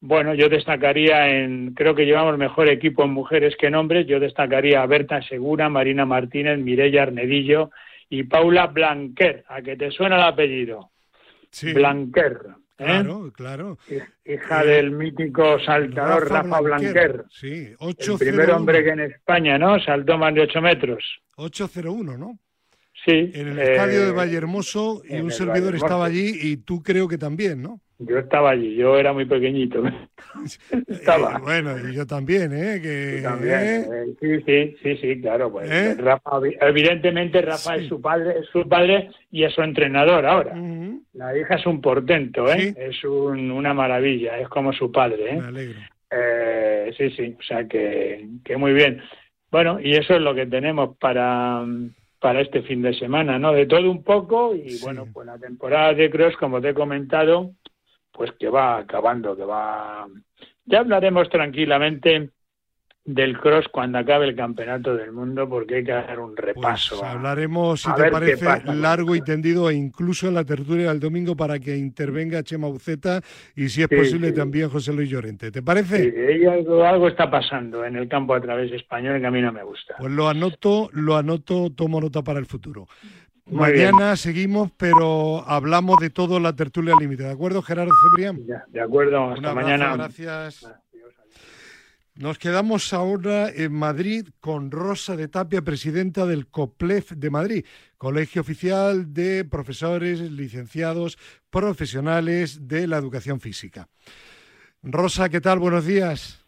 bueno, 0.00 0.34
yo 0.34 0.48
destacaría 0.48 1.28
en, 1.28 1.74
creo 1.74 1.94
que 1.94 2.06
llevamos 2.06 2.38
mejor 2.38 2.68
equipo 2.68 3.04
en 3.04 3.10
mujeres 3.10 3.54
que 3.56 3.66
en 3.66 3.74
hombres, 3.74 4.06
yo 4.06 4.18
destacaría 4.18 4.82
a 4.82 4.86
Berta 4.86 5.22
Segura, 5.22 5.68
Marina 5.68 6.06
Martínez, 6.06 6.58
Mireya 6.58 7.02
Arnedillo 7.02 7.70
y 8.08 8.24
Paula 8.24 8.66
Blanquer, 8.66 9.44
a 9.48 9.60
que 9.60 9.76
te 9.76 9.90
suena 9.90 10.16
el 10.16 10.22
apellido. 10.22 10.90
Sí. 11.50 11.72
Blanquer. 11.72 12.38
¿Eh? 12.78 12.84
Claro, 12.86 13.30
claro. 13.32 13.78
Hija 14.24 14.64
del 14.64 14.92
mítico 14.92 15.60
saltador 15.60 16.30
Rafa, 16.30 16.60
Blanquer. 16.62 17.24
Sí, 17.28 17.74
El 17.78 18.18
primer 18.18 18.50
hombre 18.52 18.82
que 18.82 18.90
en 18.90 19.00
España, 19.00 19.58
¿no? 19.58 19.78
Saltó 19.80 20.16
más 20.16 20.34
de 20.34 20.42
8 20.42 20.62
metros. 20.62 21.04
801, 21.36 22.16
¿no? 22.16 22.38
Sí. 23.04 23.30
En 23.34 23.48
el 23.48 23.58
estadio 23.58 24.04
de 24.04 24.08
eh, 24.10 24.12
Vallehermoso 24.12 25.02
y 25.08 25.20
un 25.20 25.30
servidor 25.30 25.74
estaba 25.74 26.04
allí 26.04 26.32
y 26.42 26.58
tú 26.58 26.82
creo 26.82 27.08
que 27.08 27.16
también, 27.16 27.62
¿no? 27.62 27.80
Yo 27.98 28.18
estaba 28.18 28.50
allí, 28.50 28.76
yo 28.76 28.96
era 28.96 29.12
muy 29.12 29.26
pequeñito. 29.26 29.82
estaba. 30.86 31.36
Eh, 31.36 31.40
bueno, 31.42 31.88
y 31.88 31.94
yo 31.94 32.06
también, 32.06 32.52
¿eh? 32.52 32.80
Que, 32.80 33.20
también, 33.22 33.58
¿eh? 33.60 33.84
sí, 34.20 34.40
sí, 34.46 34.76
sí, 34.82 34.96
sí, 34.96 35.20
claro. 35.20 35.52
Pues, 35.52 35.98
Rafa, 35.98 36.30
evidentemente 36.60 37.42
Rafa 37.42 37.76
es 37.76 37.88
su 37.88 38.00
padre, 38.00 38.40
es 38.40 38.46
su 38.46 38.66
padre 38.68 39.10
y 39.30 39.44
es 39.44 39.54
su 39.54 39.62
entrenador 39.62 40.24
ahora. 40.24 40.54
La 41.12 41.36
hija 41.36 41.56
es 41.56 41.66
un 41.66 41.80
portento, 41.80 42.50
¿eh? 42.50 42.74
Es 42.76 43.04
un, 43.04 43.50
una 43.50 43.74
maravilla, 43.74 44.38
es 44.38 44.48
como 44.48 44.72
su 44.72 44.90
padre, 44.90 45.34
¿eh? 45.34 45.36
Me 45.36 45.48
alegro. 45.48 45.80
Eh, 46.10 46.92
sí, 46.96 47.10
sí, 47.10 47.36
o 47.38 47.42
sea 47.42 47.68
que, 47.68 48.26
que 48.44 48.56
muy 48.56 48.72
bien. 48.72 49.00
Bueno, 49.50 49.78
y 49.80 49.94
eso 49.94 50.14
es 50.14 50.20
lo 50.20 50.34
que 50.34 50.46
tenemos 50.46 50.96
para 50.96 51.64
para 52.20 52.42
este 52.42 52.62
fin 52.62 52.82
de 52.82 52.94
semana, 52.94 53.38
¿no? 53.38 53.52
De 53.52 53.66
todo 53.66 53.90
un 53.90 54.04
poco 54.04 54.54
y 54.54 54.78
bueno, 54.80 55.06
pues 55.12 55.26
la 55.26 55.38
temporada 55.38 55.94
de 55.94 56.10
cross, 56.10 56.36
como 56.36 56.60
te 56.60 56.70
he 56.70 56.74
comentado, 56.74 57.52
pues 58.12 58.30
que 58.32 58.48
va 58.48 58.78
acabando, 58.78 59.36
que 59.36 59.44
va... 59.44 60.06
Ya 60.66 60.80
hablaremos 60.80 61.28
tranquilamente 61.30 62.30
del 63.14 63.38
cross 63.38 63.66
cuando 63.68 63.98
acabe 63.98 64.26
el 64.26 64.36
campeonato 64.36 64.96
del 64.96 65.12
mundo 65.12 65.48
porque 65.48 65.76
hay 65.76 65.84
que 65.84 65.92
dar 65.92 66.18
un 66.18 66.36
repaso. 66.36 66.98
Pues 66.98 67.10
hablaremos, 67.10 67.82
si 67.82 67.94
te 67.94 68.10
parece, 68.10 68.46
largo 68.74 69.14
y 69.14 69.22
tendido 69.22 69.70
e 69.70 69.74
incluso 69.74 70.28
en 70.28 70.34
la 70.34 70.44
tertulia 70.44 70.88
del 70.88 71.00
domingo 71.00 71.36
para 71.36 71.58
que 71.58 71.76
intervenga 71.76 72.42
Chema 72.42 72.68
Uceta 72.68 73.20
y 73.56 73.68
si 73.68 73.82
es 73.82 73.88
posible 73.88 74.32
también 74.32 74.68
José 74.68 74.92
Luis 74.92 75.08
Llorente. 75.08 75.50
¿Te 75.50 75.62
parece? 75.62 76.10
Sí, 76.10 76.46
algo, 76.46 76.84
algo, 76.84 77.08
está 77.08 77.30
pasando 77.30 77.84
en 77.84 77.96
el 77.96 78.08
campo 78.08 78.34
a 78.34 78.40
través 78.40 78.72
español 78.72 79.20
que 79.20 79.26
a 79.26 79.30
mí 79.30 79.40
no 79.40 79.52
me 79.52 79.62
gusta. 79.62 79.94
Pues 79.98 80.12
lo 80.12 80.28
anoto, 80.28 80.88
lo 80.92 81.16
anoto, 81.16 81.70
tomo 81.70 82.00
nota 82.00 82.22
para 82.22 82.38
el 82.38 82.46
futuro. 82.46 82.86
Mañana 83.50 84.16
seguimos, 84.16 84.70
pero 84.76 85.42
hablamos 85.46 85.96
de 85.98 86.10
todo 86.10 86.38
la 86.38 86.54
tertulia 86.54 86.94
límite. 86.98 87.24
¿De 87.24 87.30
acuerdo, 87.30 87.62
Gerardo 87.62 87.92
Cebrián? 88.02 88.40
de 88.68 88.80
acuerdo, 88.80 89.30
hasta 89.30 89.54
mañana. 89.54 89.96
Gracias. 89.96 90.66
Nos 92.20 92.38
quedamos 92.38 92.92
ahora 92.92 93.48
en 93.48 93.72
Madrid 93.72 94.28
con 94.40 94.70
Rosa 94.70 95.16
de 95.16 95.26
Tapia, 95.26 95.62
presidenta 95.62 96.26
del 96.26 96.48
COPLEF 96.48 97.12
de 97.12 97.30
Madrid, 97.30 97.64
Colegio 97.96 98.42
Oficial 98.42 99.14
de 99.14 99.46
Profesores, 99.46 100.20
Licenciados, 100.20 101.16
Profesionales 101.48 102.68
de 102.68 102.86
la 102.86 102.98
Educación 102.98 103.40
Física. 103.40 103.88
Rosa, 104.82 105.30
¿qué 105.30 105.40
tal? 105.40 105.60
Buenos 105.60 105.86
días. 105.86 106.44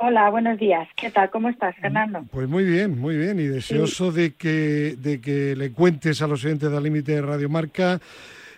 Hola, 0.00 0.30
buenos 0.30 0.58
días. 0.58 0.88
¿Qué 0.96 1.12
tal? 1.12 1.30
¿Cómo 1.30 1.48
estás, 1.48 1.76
Fernando? 1.76 2.24
Pues 2.32 2.48
muy 2.48 2.64
bien, 2.64 2.98
muy 2.98 3.16
bien. 3.16 3.38
Y 3.38 3.44
deseoso 3.44 4.10
de, 4.10 4.32
que, 4.34 4.96
de 4.98 5.20
que 5.20 5.54
le 5.54 5.70
cuentes 5.70 6.22
a 6.22 6.26
los 6.26 6.44
oyentes 6.44 6.72
de 6.72 6.80
Límite 6.80 7.12
de 7.12 7.22
Radio 7.22 7.48
Marca 7.48 8.00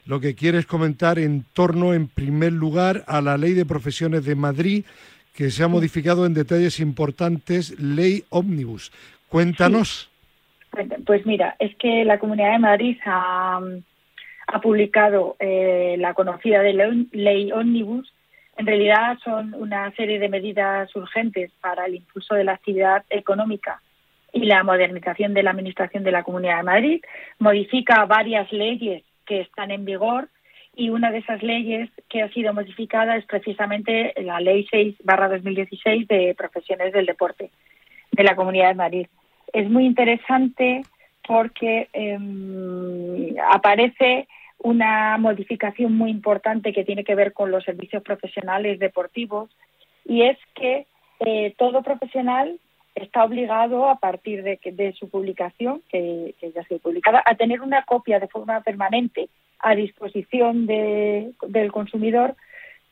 lo 0.07 0.21
que 0.21 0.35
quieres 0.35 0.65
comentar 0.65 1.19
en 1.19 1.45
torno, 1.53 1.93
en 1.93 2.07
primer 2.07 2.53
lugar, 2.53 3.05
a 3.09 3.21
la 3.21 3.37
Ley 3.37 3.53
de 3.53 3.67
Profesiones 3.67 4.25
de 4.25 4.37
Madrid 4.37 4.85
que 5.37 5.51
se 5.51 5.63
ha 5.63 5.69
modificado 5.69 6.25
en 6.25 6.33
detalles 6.33 6.81
importantes, 6.81 7.79
ley 7.79 8.25
ómnibus. 8.31 8.91
Cuéntanos. 9.29 10.11
Pues 11.05 11.27
mira, 11.27 11.57
es 11.59 11.77
que 11.77 12.05
la 12.05 12.19
Comunidad 12.19 12.53
de 12.53 12.59
Madrid 12.59 12.97
ha, 13.05 13.61
publicado 14.63 15.37
eh, 15.39 15.97
la 15.99 16.15
conocida 16.15 16.63
ley 16.63 17.53
ómnibus. 17.53 18.11
En 18.57 18.67
realidad 18.67 19.19
son 19.23 19.55
una 19.55 19.93
serie 19.93 20.19
de 20.19 20.31
medidas 20.31 20.95
urgentes 20.97 21.51
para 21.61 21.85
el 21.85 21.97
impulso 21.97 22.35
de 22.35 22.45
la 22.45 22.53
actividad 22.53 23.05
económica 23.11 23.83
y 24.33 24.47
la 24.47 24.63
modernización 24.65 25.35
de 25.35 25.43
la 25.43 25.51
Administración 25.51 26.03
de 26.05 26.13
la 26.13 26.23
Comunidad 26.23 26.59
de 26.59 26.63
Madrid. 26.63 27.01
Modifica 27.39 28.07
varias 28.07 28.51
leyes 28.53 29.03
que 29.27 29.41
están 29.41 29.71
en 29.71 29.85
vigor 29.85 30.29
y 30.77 30.91
una 30.91 31.11
de 31.11 31.19
esas 31.19 31.43
leyes 31.43 31.91
que 32.09 32.23
ha 32.23 32.29
sido 32.29 32.53
modificada 32.53 33.17
es 33.17 33.25
precisamente 33.25 34.13
la 34.23 34.41
Ley 34.41 34.67
6-2016 34.71 36.07
de 36.07 36.35
profesiones 36.37 36.93
del 36.93 37.07
deporte 37.07 37.51
de 38.13 38.23
la 38.23 38.37
Comunidad 38.37 38.69
de 38.69 38.75
Madrid. 38.75 39.07
Es 39.55 39.71
muy 39.71 39.87
interesante 39.87 40.83
porque 41.27 41.89
em, 41.95 43.35
aparece 43.51 44.29
una 44.59 45.17
modificación 45.17 45.97
muy 45.97 46.11
importante 46.11 46.75
que 46.75 46.85
tiene 46.85 47.05
que 47.05 47.15
ver 47.15 47.33
con 47.33 47.51
los 47.51 47.65
servicios 47.65 48.03
profesionales 48.03 48.79
deportivos 48.79 49.51
y 50.05 50.23
es 50.23 50.39
que 50.55 50.87
eh, 51.21 51.55
todo 51.57 51.83
profesional 51.83 52.61
está 52.97 53.25
obligado 53.25 53.89
a 53.89 53.97
partir 53.97 54.43
de, 54.43 54.59
de 54.65 54.93
su 54.95 55.09
publicación, 55.09 55.83
que, 55.91 56.35
que 56.41 56.51
ya 56.51 56.63
ha 56.63 56.65
sido 56.65 56.81
publicada, 56.81 57.23
a 57.25 57.35
tener 57.35 57.61
una 57.61 57.83
copia 57.85 58.19
de 58.19 58.29
forma 58.29 58.61
permanente 58.63 59.29
a 59.61 59.75
disposición 59.75 60.67
de, 60.67 61.33
del 61.47 61.71
consumidor 61.73 62.35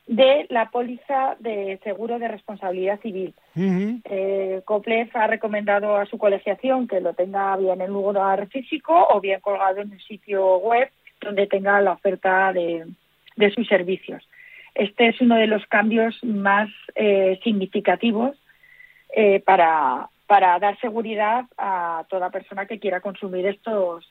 de 0.07 0.45
la 0.49 0.69
póliza 0.69 1.35
de 1.39 1.79
seguro 1.83 2.19
de 2.19 2.27
responsabilidad 2.27 2.99
civil. 3.01 3.33
Eh, 3.55 4.61
COPLEF 4.63 5.15
ha 5.15 5.25
recomendado 5.25 5.95
a 5.95 6.05
su 6.05 6.19
colegiación 6.19 6.87
que 6.87 7.01
lo 7.01 7.13
tenga 7.13 7.57
bien 7.57 7.81
en 7.81 7.91
lugar 7.91 8.47
físico 8.47 9.07
o 9.09 9.19
bien 9.19 9.39
colgado 9.39 9.81
en 9.81 9.91
un 9.91 9.99
sitio 9.99 10.57
web 10.57 10.89
donde 11.21 11.47
tenga 11.47 11.81
la 11.81 11.93
oferta 11.93 12.53
de, 12.53 12.85
de 13.35 13.51
sus 13.51 13.67
servicios. 13.67 14.27
Este 14.75 15.07
es 15.07 15.19
uno 15.21 15.37
de 15.37 15.47
los 15.47 15.65
cambios 15.65 16.23
más 16.23 16.69
eh, 16.93 17.39
significativos 17.43 18.37
eh, 19.17 19.39
para, 19.39 20.09
para 20.27 20.59
dar 20.59 20.77
seguridad 20.81 21.45
a 21.57 22.03
toda 22.09 22.29
persona 22.31 22.65
que 22.65 22.79
quiera 22.79 22.99
consumir 22.99 23.45
estos 23.45 24.05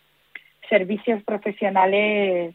servicios 0.71 1.23
profesionales 1.25 2.55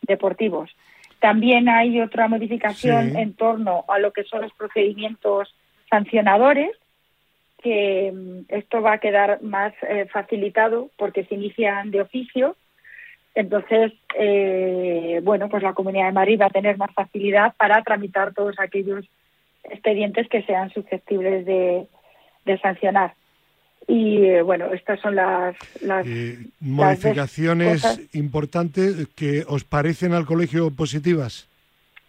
deportivos. 0.00 0.74
También 1.18 1.68
hay 1.68 2.00
otra 2.00 2.26
modificación 2.26 3.18
en 3.18 3.34
torno 3.34 3.84
a 3.88 3.98
lo 3.98 4.12
que 4.12 4.24
son 4.24 4.40
los 4.40 4.52
procedimientos 4.54 5.54
sancionadores, 5.90 6.70
que 7.62 8.10
mm, 8.14 8.44
esto 8.48 8.80
va 8.80 8.94
a 8.94 8.98
quedar 8.98 9.42
más 9.42 9.74
eh, 9.82 10.06
facilitado 10.10 10.88
porque 10.96 11.24
se 11.24 11.34
inician 11.34 11.90
de 11.90 12.00
oficio. 12.00 12.56
Entonces, 13.34 13.92
eh, 14.16 15.20
bueno, 15.22 15.50
pues 15.50 15.62
la 15.62 15.74
Comunidad 15.74 16.06
de 16.06 16.12
Madrid 16.12 16.40
va 16.40 16.46
a 16.46 16.50
tener 16.50 16.78
más 16.78 16.94
facilidad 16.94 17.54
para 17.58 17.82
tramitar 17.82 18.32
todos 18.32 18.58
aquellos 18.58 19.04
expedientes 19.64 20.28
que 20.28 20.42
sean 20.42 20.70
susceptibles 20.70 21.44
de 21.46 21.86
sancionar. 22.62 23.14
Y 23.86 24.24
eh, 24.24 24.42
bueno, 24.42 24.72
estas 24.72 25.00
son 25.00 25.16
las, 25.16 25.56
las 25.82 26.06
modificaciones 26.60 28.08
importantes 28.14 29.08
que 29.16 29.44
os 29.48 29.64
parecen 29.64 30.12
al 30.12 30.26
colegio 30.26 30.70
positivas. 30.70 31.48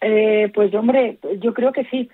Eh, 0.01 0.51
pues 0.53 0.73
hombre, 0.75 1.17
yo 1.39 1.53
creo 1.53 1.71
que 1.71 1.85
sí. 1.85 2.07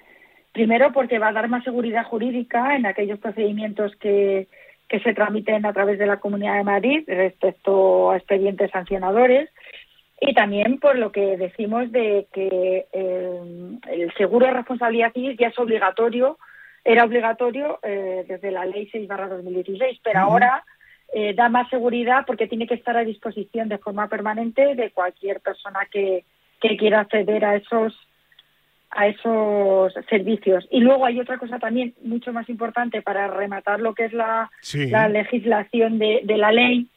Primero 0.54 0.92
porque 0.94 1.20
va 1.20 1.28
a 1.30 1.34
dar 1.34 1.50
más 1.50 1.66
seguridad 1.66 2.06
jurídica 2.06 2.78
en 2.78 2.86
aquellos 2.86 3.20
procedimientos 3.20 3.94
que, 3.98 4.48
que 4.88 5.00
se 5.02 5.14
tramiten 5.14 5.66
a 5.66 5.74
través 5.74 6.00
de 6.00 6.06
la 6.06 6.18
Comunidad 6.18 6.56
de 6.56 6.64
Madrid 6.64 7.04
respecto 7.06 8.12
a 8.12 8.18
expedientes 8.18 8.72
sancionadores 8.72 9.50
y 10.20 10.34
también 10.34 10.80
por 10.80 10.98
lo 10.98 11.12
que 11.12 11.38
decimos 11.38 11.92
de 11.92 12.28
que 12.34 12.88
eh, 12.92 13.42
el 13.92 14.14
seguro 14.16 14.48
de 14.48 14.54
responsabilidad 14.54 15.14
civil 15.14 15.38
ya 15.38 15.48
es 15.48 15.60
obligatorio 15.60 16.38
era 16.88 17.04
obligatorio 17.04 17.80
eh, 17.84 18.24
desde 18.28 18.50
la 18.50 18.66
ley 18.66 18.88
6 18.90 19.10
2016, 19.10 20.00
pero 20.02 20.20
ahora 20.20 20.64
eh, 21.14 21.34
da 21.34 21.50
más 21.50 21.70
seguridad 21.70 22.24
porque 22.26 22.48
tiene 22.48 22.66
que 22.66 22.76
estar 22.76 22.96
a 22.96 23.04
disposición 23.04 23.68
de 23.68 23.78
forma 23.78 24.08
permanente 24.08 24.74
de 24.74 24.92
cualquier 24.92 25.42
persona 25.42 25.82
que, 25.92 26.24
que 26.62 26.78
quiera 26.78 27.02
acceder 27.02 27.44
a 27.44 27.58
esos 27.58 27.94
a 28.90 29.08
esos 29.08 29.94
servicios. 30.10 30.66
Y 30.72 30.80
luego 30.80 31.06
hay 31.06 31.20
otra 31.20 31.38
cosa 31.38 31.60
también 31.60 31.94
mucho 32.04 32.32
más 32.32 32.48
importante 32.48 33.02
para 33.02 33.28
rematar 33.28 33.82
lo 33.82 33.94
que 33.94 34.06
es 34.06 34.14
la, 34.14 34.50
la 34.74 35.10
legislación 35.10 36.00
de, 36.00 36.22
de 36.24 36.38
la 36.38 36.54
ley, 36.54 36.88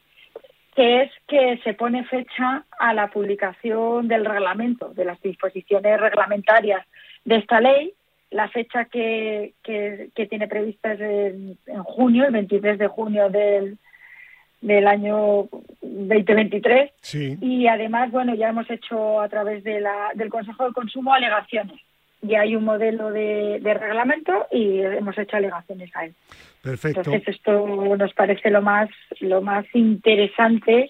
que 0.81 1.03
es 1.03 1.11
que 1.27 1.59
se 1.63 1.75
pone 1.75 2.03
fecha 2.05 2.65
a 2.79 2.93
la 2.95 3.11
publicación 3.11 4.07
del 4.07 4.25
reglamento, 4.25 4.89
de 4.95 5.05
las 5.05 5.21
disposiciones 5.21 6.01
reglamentarias 6.01 6.83
de 7.23 7.35
esta 7.35 7.61
ley, 7.61 7.93
la 8.31 8.49
fecha 8.49 8.85
que, 8.85 9.53
que, 9.61 10.25
tiene 10.27 10.47
prevista 10.47 10.93
es 10.93 11.01
en, 11.01 11.83
junio, 11.83 12.25
el 12.25 12.31
23 12.31 12.79
de 12.79 12.87
junio 12.87 13.29
del, 13.29 13.77
del 14.61 14.87
año 14.87 15.49
2023. 15.83 16.91
Y 17.13 17.67
además, 17.67 18.09
bueno, 18.09 18.33
ya 18.33 18.49
hemos 18.49 18.67
hecho 18.71 19.21
a 19.21 19.29
través 19.29 19.63
de 19.63 19.81
la, 19.81 20.09
del 20.15 20.29
Consejo 20.29 20.65
de 20.65 20.73
Consumo 20.73 21.13
alegaciones. 21.13 21.79
Ya 22.21 22.41
hay 22.41 22.55
un 22.55 22.65
modelo 22.65 23.11
de, 23.11 23.59
de 23.61 23.73
reglamento 23.73 24.47
y 24.51 24.79
hemos 24.79 25.17
hecho 25.17 25.37
alegaciones 25.37 25.89
a 25.95 26.05
él. 26.05 26.13
Perfecto. 26.61 26.99
Entonces 26.99 27.35
esto 27.35 27.65
nos 27.95 28.13
parece 28.13 28.49
lo 28.51 28.61
más 28.61 28.89
lo 29.19 29.41
más 29.41 29.65
interesante 29.73 30.89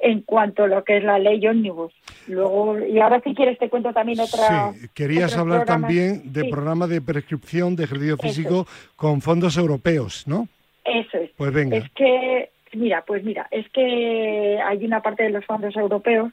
en 0.00 0.22
cuanto 0.22 0.64
a 0.64 0.68
lo 0.68 0.84
que 0.84 0.98
es 0.98 1.04
la 1.04 1.18
ley 1.18 1.44
ómnibus. 1.46 1.92
Luego, 2.28 2.78
y 2.78 2.98
ahora 3.00 3.20
si 3.20 3.34
quieres 3.34 3.58
te 3.58 3.68
cuento 3.68 3.92
también 3.92 4.20
otra... 4.20 4.72
Sí, 4.72 4.86
querías 4.94 5.36
hablar 5.36 5.64
también 5.64 6.32
del 6.32 6.50
programa 6.50 6.86
de 6.86 7.00
prescripción 7.00 7.74
de 7.74 7.84
ejercicio 7.84 8.16
físico 8.16 8.66
con 8.96 9.20
fondos 9.20 9.56
europeos, 9.56 10.26
¿no? 10.26 10.46
Eso 10.84 11.18
es. 11.18 11.30
Pues 11.36 11.52
venga. 11.52 11.78
Es 11.78 11.90
que, 11.90 12.50
mira, 12.74 13.02
pues 13.06 13.24
mira, 13.24 13.48
es 13.50 13.68
que 13.70 14.58
hay 14.64 14.84
una 14.84 15.02
parte 15.02 15.24
de 15.24 15.30
los 15.30 15.44
fondos 15.44 15.74
europeos 15.76 16.32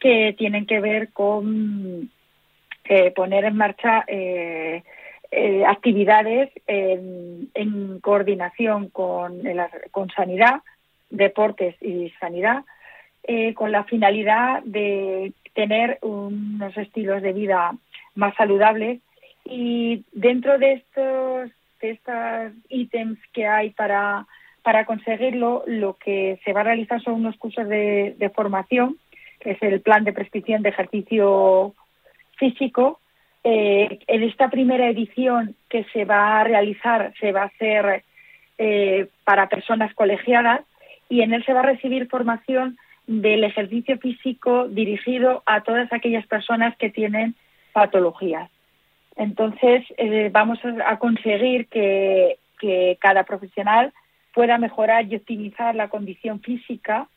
que 0.00 0.34
tienen 0.38 0.66
que 0.66 0.80
ver 0.80 1.10
con 1.12 2.10
poner 3.14 3.44
en 3.44 3.56
marcha 3.56 4.04
eh, 4.06 4.82
eh, 5.30 5.64
actividades 5.66 6.50
en, 6.66 8.00
coordinación 8.00 8.88
con, 8.90 9.42
con 9.90 10.10
sanidad, 10.10 10.60
deportes 11.10 11.76
y 11.80 12.10
sanidad, 12.20 12.64
eh, 13.22 13.54
con 13.54 13.72
la 13.72 13.84
finalidad 13.84 14.62
de 14.64 15.32
tener 15.54 15.98
unos 16.02 16.76
estilos 16.76 17.22
de 17.22 17.32
vida 17.32 17.72
más 18.14 18.34
saludables. 18.34 19.00
Y 19.44 20.04
dentro 20.12 20.58
de 20.58 20.72
estos 20.74 21.50
de 21.80 21.90
estos 21.90 22.52
ítems 22.68 23.18
que 23.32 23.46
hay 23.46 23.70
para 23.70 24.26
para 24.62 24.84
conseguirlo 24.84 25.64
lo 25.66 25.94
que 25.94 26.38
se 26.44 26.52
va 26.52 26.60
a 26.60 26.64
realizar 26.64 27.02
son 27.02 27.14
unos 27.14 27.36
cursos 27.36 27.66
de, 27.68 28.14
de 28.18 28.30
formación 28.30 28.98
que 29.40 29.52
es 29.52 29.62
el 29.62 29.80
plan 29.80 30.04
de 30.04 30.12
prescripción 30.12 30.62
de 30.62 30.68
ejercicio 30.68 31.74
físico 32.42 32.98
Eh, 33.44 33.98
en 34.06 34.22
esta 34.22 34.48
primera 34.50 34.88
edición 34.88 35.56
que 35.68 35.84
se 35.92 36.04
va 36.04 36.40
a 36.40 36.44
realizar, 36.44 37.12
se 37.18 37.32
va 37.32 37.42
a 37.42 37.46
hacer 37.46 38.04
eh, 38.56 39.08
para 39.24 39.48
personas 39.48 39.92
colegiadas 39.94 40.60
y 41.08 41.22
en 41.22 41.32
él 41.32 41.44
se 41.44 41.52
va 41.52 41.60
a 41.60 41.72
recibir 41.74 42.08
formación 42.08 42.78
del 43.08 43.42
ejercicio 43.42 43.98
físico 43.98 44.68
dirigido 44.68 45.42
a 45.44 45.62
todas 45.62 45.92
aquellas 45.92 46.24
personas 46.26 46.76
que 46.76 46.90
tienen 46.90 47.34
patologías. 47.72 48.48
Entonces, 49.16 49.84
eh, 49.96 50.30
vamos 50.32 50.60
a 50.86 50.98
conseguir 50.98 51.66
que, 51.66 52.38
que 52.60 52.96
cada 53.00 53.24
profesional 53.24 53.92
pueda 54.32 54.56
mejorar 54.56 55.04
y 55.06 55.16
optimizar 55.16 55.74
la 55.74 55.88
condición 55.88 56.38
física 56.40 57.08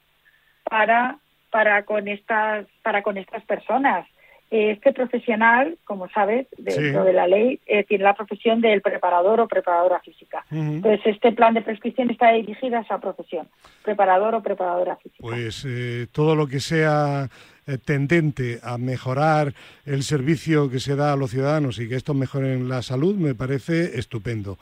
para, 0.63 1.19
para, 1.51 1.85
con, 1.85 2.07
estas, 2.07 2.65
para 2.81 3.03
con 3.03 3.17
estas 3.17 3.43
personas. 3.45 4.07
Este 4.51 4.93
profesional, 4.93 5.77
como 5.85 6.07
sabes, 6.09 6.47
dentro 6.57 7.03
de 7.03 7.13
la 7.13 7.27
ley, 7.27 7.59
eh, 7.65 7.83
tiene 7.83 8.03
la 8.03 8.13
profesión 8.13 8.61
del 8.61 8.81
preparador 8.81 9.41
o 9.41 9.47
preparadora 9.47 9.99
física. 9.99 10.45
Entonces, 10.51 11.01
este 11.05 11.31
plan 11.31 11.55
de 11.55 11.61
prescripción 11.61 12.11
está 12.11 12.31
dirigido 12.31 12.77
a 12.77 12.81
esa 12.81 12.99
profesión, 12.99 13.47
preparador 13.83 14.35
o 14.35 14.43
preparadora 14.43 14.95
física. 14.97 15.19
Pues 15.21 15.65
eh, 15.67 16.07
todo 16.11 16.35
lo 16.35 16.47
que 16.47 16.59
sea 16.59 17.27
eh, 17.67 17.79
tendente 17.83 18.59
a 18.61 18.77
mejorar 18.77 19.53
el 19.85 20.03
servicio 20.03 20.69
que 20.69 20.79
se 20.79 20.95
da 20.95 21.13
a 21.13 21.15
los 21.15 21.31
ciudadanos 21.31 21.79
y 21.79 21.89
que 21.89 21.95
esto 21.95 22.13
mejoren 22.13 22.69
la 22.69 22.83
salud 22.83 23.15
me 23.15 23.33
parece 23.33 23.97
estupendo. 23.97 24.59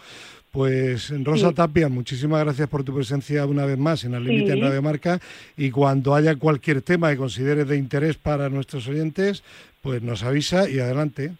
Pues 0.54 1.12
Rosa 1.24 1.52
Tapia, 1.52 1.90
muchísimas 1.90 2.44
gracias 2.44 2.70
por 2.70 2.84
tu 2.84 2.94
presencia 2.94 3.44
una 3.48 3.66
vez 3.66 3.76
más 3.80 4.06
en 4.06 4.14
el 4.14 4.24
límite 4.24 4.54
en 4.54 4.62
Radio 4.62 4.84
Marca 4.84 5.18
y 5.58 5.72
cuando 5.72 6.14
haya 6.14 6.36
cualquier 6.36 6.84
tema 6.84 7.10
que 7.10 7.18
consideres 7.18 7.68
de 7.68 7.76
interés 7.76 8.18
para 8.18 8.50
nuestros 8.50 8.88
oyentes, 8.88 9.44
pues 9.82 10.04
nos 10.04 10.24
avisa 10.24 10.70
y 10.70 10.78
adelante. 10.78 11.32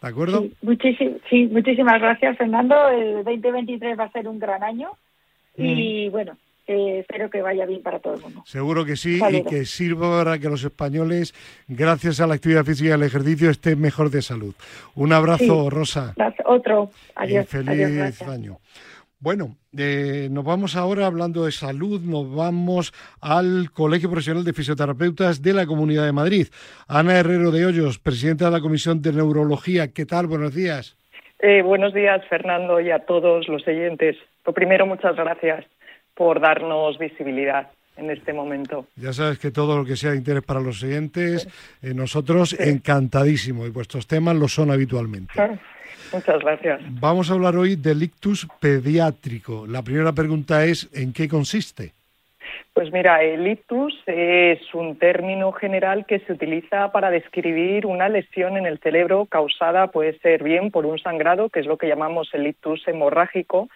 ¿De 0.00 0.08
acuerdo? 0.08 0.46
Sí, 1.28 1.46
muchísimas 1.52 2.00
gracias, 2.00 2.38
Fernando. 2.38 2.88
El 2.88 3.22
2023 3.22 3.98
va 3.98 4.04
a 4.04 4.12
ser 4.12 4.26
un 4.28 4.38
gran 4.38 4.62
año 4.62 4.92
y 5.58 6.08
bueno, 6.08 6.38
eh, 6.66 7.00
espero 7.00 7.28
que 7.28 7.42
vaya 7.42 7.66
bien 7.66 7.82
para 7.82 7.98
todo 7.98 8.14
el 8.14 8.22
mundo. 8.22 8.42
Seguro 8.46 8.84
que 8.84 8.96
sí 8.96 9.20
y 9.30 9.44
que 9.44 9.66
sirva 9.66 10.24
para 10.24 10.38
que 10.38 10.48
los 10.48 10.64
españoles, 10.64 11.34
gracias 11.68 12.20
a 12.20 12.26
la 12.26 12.34
actividad 12.34 12.64
física 12.64 12.90
y 12.90 12.92
al 12.92 13.02
ejercicio, 13.02 13.50
estén 13.50 13.80
mejor 13.80 14.10
de 14.10 14.22
salud. 14.22 14.54
Un 14.94 15.12
abrazo, 15.12 15.68
Rosa. 15.68 16.14
Otro. 16.44 16.90
Adiós. 17.16 17.44
Y 17.44 17.48
feliz 17.48 18.22
año. 18.22 18.58
Bueno, 19.20 19.56
eh, 19.76 20.28
nos 20.30 20.44
vamos 20.44 20.76
ahora 20.76 21.06
hablando 21.06 21.44
de 21.44 21.52
salud, 21.52 22.00
nos 22.02 22.34
vamos 22.34 22.92
al 23.22 23.70
Colegio 23.72 24.10
Profesional 24.10 24.44
de 24.44 24.52
Fisioterapeutas 24.52 25.40
de 25.40 25.54
la 25.54 25.66
Comunidad 25.66 26.04
de 26.04 26.12
Madrid. 26.12 26.48
Ana 26.88 27.18
Herrero 27.18 27.50
de 27.50 27.64
Hoyos, 27.64 27.98
presidenta 27.98 28.46
de 28.46 28.50
la 28.50 28.60
Comisión 28.60 29.00
de 29.00 29.12
Neurología. 29.12 29.92
¿Qué 29.92 30.04
tal? 30.04 30.26
Buenos 30.26 30.54
días. 30.54 30.96
Eh, 31.40 31.62
buenos 31.62 31.94
días, 31.94 32.22
Fernando, 32.28 32.80
y 32.80 32.90
a 32.90 33.00
todos 33.00 33.48
los 33.48 33.66
oyentes. 33.66 34.16
Lo 34.44 34.52
primero, 34.52 34.86
muchas 34.86 35.16
gracias 35.16 35.64
por 36.14 36.40
darnos 36.40 36.98
visibilidad 36.98 37.70
en 37.96 38.10
este 38.10 38.32
momento. 38.32 38.86
Ya 38.96 39.12
sabes 39.12 39.38
que 39.38 39.50
todo 39.50 39.78
lo 39.78 39.84
que 39.84 39.96
sea 39.96 40.10
de 40.10 40.16
interés 40.16 40.42
para 40.42 40.60
los 40.60 40.82
oyentes, 40.82 41.48
eh, 41.82 41.94
nosotros 41.94 42.58
encantadísimo 42.58 43.66
y 43.66 43.70
vuestros 43.70 44.06
temas 44.06 44.36
lo 44.36 44.48
son 44.48 44.70
habitualmente. 44.70 45.32
Muchas 46.12 46.40
gracias. 46.40 46.80
Vamos 47.00 47.30
a 47.30 47.34
hablar 47.34 47.56
hoy 47.56 47.76
del 47.76 48.02
ictus 48.02 48.46
pediátrico. 48.60 49.66
La 49.66 49.82
primera 49.82 50.12
pregunta 50.12 50.64
es, 50.64 50.88
¿en 50.92 51.12
qué 51.12 51.28
consiste? 51.28 51.92
Pues 52.72 52.92
mira, 52.92 53.22
el 53.22 53.46
ictus 53.46 53.94
es 54.06 54.74
un 54.74 54.98
término 54.98 55.52
general 55.52 56.06
que 56.06 56.18
se 56.20 56.32
utiliza 56.32 56.90
para 56.92 57.10
describir 57.10 57.86
una 57.86 58.08
lesión 58.08 58.56
en 58.56 58.66
el 58.66 58.78
cerebro 58.78 59.26
causada, 59.26 59.88
puede 59.88 60.18
ser 60.18 60.42
bien 60.42 60.70
por 60.70 60.84
un 60.84 60.98
sangrado, 60.98 61.48
que 61.48 61.60
es 61.60 61.66
lo 61.66 61.78
que 61.78 61.88
llamamos 61.88 62.28
el 62.32 62.46
ictus 62.46 62.86
hemorrágico, 62.88 63.68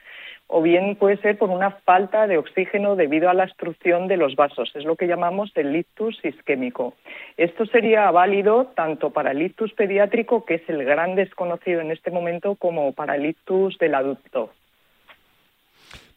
o 0.49 0.62
bien 0.62 0.96
puede 0.96 1.18
ser 1.18 1.36
por 1.36 1.51
una 1.51 1.70
falta 1.70 2.26
de 2.26 2.38
oxígeno 2.38 2.96
debido 2.96 3.28
a 3.28 3.34
la 3.34 3.44
obstrucción 3.44 4.09
de 4.09 4.16
los 4.16 4.34
vasos. 4.34 4.72
Es 4.74 4.84
lo 4.84 4.96
que 4.96 5.07
llamamos 5.07 5.53
el 5.55 5.76
ictus 5.76 6.18
isquémico. 6.24 6.94
Esto 7.36 7.66
sería 7.66 8.11
válido 8.11 8.72
tanto 8.74 9.11
para 9.11 9.32
el 9.32 9.42
ictus 9.42 9.74
pediátrico, 9.74 10.46
que 10.46 10.55
es 10.55 10.62
el 10.68 10.84
gran 10.84 11.14
desconocido 11.14 11.82
en 11.82 11.90
este 11.90 12.11
momento, 12.11 12.55
como 12.55 12.92
para 12.92 13.16
el 13.16 13.26
ictus 13.26 13.76
del 13.78 13.94
adulto. 13.94 14.51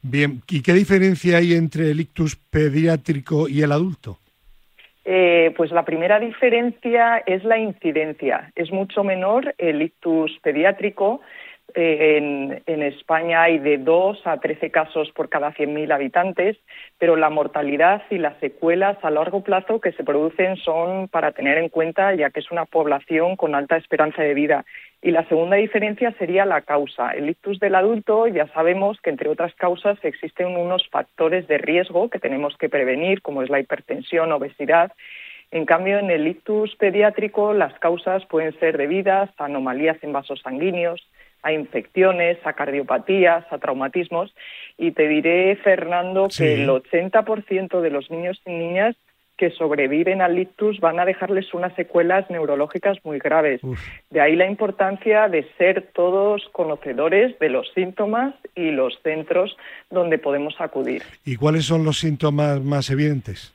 Bien, 0.01 0.41
¿y 0.49 0.63
qué 0.63 0.73
diferencia 0.73 1.37
hay 1.37 1.53
entre 1.53 1.91
el 1.91 1.99
ictus 1.99 2.37
pediátrico 2.37 3.49
y 3.49 3.61
el 3.61 3.71
adulto? 3.73 4.17
Eh, 5.03 5.53
pues 5.57 5.71
la 5.71 5.83
primera 5.83 6.19
diferencia 6.19 7.17
es 7.25 7.43
la 7.43 7.57
incidencia. 7.57 8.51
Es 8.55 8.71
mucho 8.71 9.03
menor 9.03 9.53
el 9.57 9.81
ictus 9.81 10.39
pediátrico 10.41 11.21
en, 11.75 12.81
España 12.83 13.43
hay 13.43 13.59
de 13.59 13.77
2 13.77 14.25
a 14.25 14.37
13 14.37 14.71
casos 14.71 15.11
por 15.11 15.29
cada 15.29 15.53
100.000 15.53 15.93
habitantes, 15.93 16.57
pero 16.97 17.15
la 17.15 17.29
mortalidad 17.29 18.03
y 18.09 18.17
las 18.17 18.37
secuelas 18.39 18.97
a 19.03 19.09
largo 19.09 19.43
plazo 19.43 19.79
que 19.79 19.91
se 19.91 20.03
producen 20.03 20.57
son 20.57 21.07
para 21.07 21.31
tener 21.31 21.57
en 21.57 21.69
cuenta, 21.69 22.13
ya 22.15 22.29
que 22.29 22.39
es 22.39 22.51
una 22.51 22.65
población 22.65 23.35
con 23.35 23.55
alta 23.55 23.77
esperanza 23.77 24.21
de 24.21 24.33
vida. 24.33 24.65
Y 25.01 25.11
la 25.11 25.27
segunda 25.27 25.55
diferencia 25.55 26.11
sería 26.19 26.45
la 26.45 26.61
causa. 26.61 27.11
El 27.11 27.29
ictus 27.29 27.59
del 27.59 27.75
adulto 27.75 28.27
ya 28.27 28.47
sabemos 28.53 28.99
que, 29.01 29.09
entre 29.09 29.29
otras 29.29 29.53
causas, 29.55 29.97
existen 30.03 30.55
unos 30.55 30.87
factores 30.89 31.47
de 31.47 31.57
riesgo 31.57 32.09
que 32.09 32.19
tenemos 32.19 32.55
que 32.57 32.69
prevenir, 32.69 33.21
como 33.21 33.41
es 33.41 33.49
la 33.49 33.59
hipertensión, 33.59 34.31
obesidad. 34.31 34.91
En 35.51 35.65
cambio, 35.65 35.99
en 35.99 36.09
el 36.09 36.27
ictus 36.27 36.75
pediátrico, 36.75 37.53
las 37.53 37.73
causas 37.79 38.25
pueden 38.27 38.57
ser 38.59 38.77
debidas 38.77 39.29
a 39.37 39.45
anomalías 39.45 39.97
en 40.01 40.13
vasos 40.13 40.39
sanguíneos, 40.41 41.05
a 41.43 41.51
infecciones, 41.53 42.37
a 42.45 42.53
cardiopatías, 42.53 43.45
a 43.51 43.57
traumatismos. 43.57 44.33
Y 44.77 44.91
te 44.91 45.07
diré, 45.07 45.55
Fernando, 45.57 46.27
que 46.35 46.63
el 46.63 46.69
80% 46.69 47.81
de 47.81 47.89
los 47.89 48.09
niños 48.11 48.41
y 48.45 48.51
niñas 48.51 48.95
que 49.41 49.49
sobreviven 49.49 50.21
al 50.21 50.37
ictus 50.37 50.79
van 50.79 50.99
a 50.99 51.05
dejarles 51.05 51.51
unas 51.55 51.73
secuelas 51.73 52.29
neurológicas 52.29 52.99
muy 53.03 53.17
graves. 53.17 53.59
De 54.11 54.21
ahí 54.21 54.35
la 54.35 54.45
importancia 54.45 55.29
de 55.29 55.47
ser 55.57 55.89
todos 55.93 56.47
conocedores 56.51 57.39
de 57.39 57.49
los 57.49 57.67
síntomas 57.73 58.35
y 58.55 58.69
los 58.69 58.99
centros 59.01 59.57
donde 59.89 60.19
podemos 60.19 60.53
acudir. 60.59 61.01
¿Y 61.25 61.37
cuáles 61.37 61.65
son 61.65 61.83
los 61.83 61.97
síntomas 61.97 62.61
más 62.61 62.91
evidentes? 62.91 63.51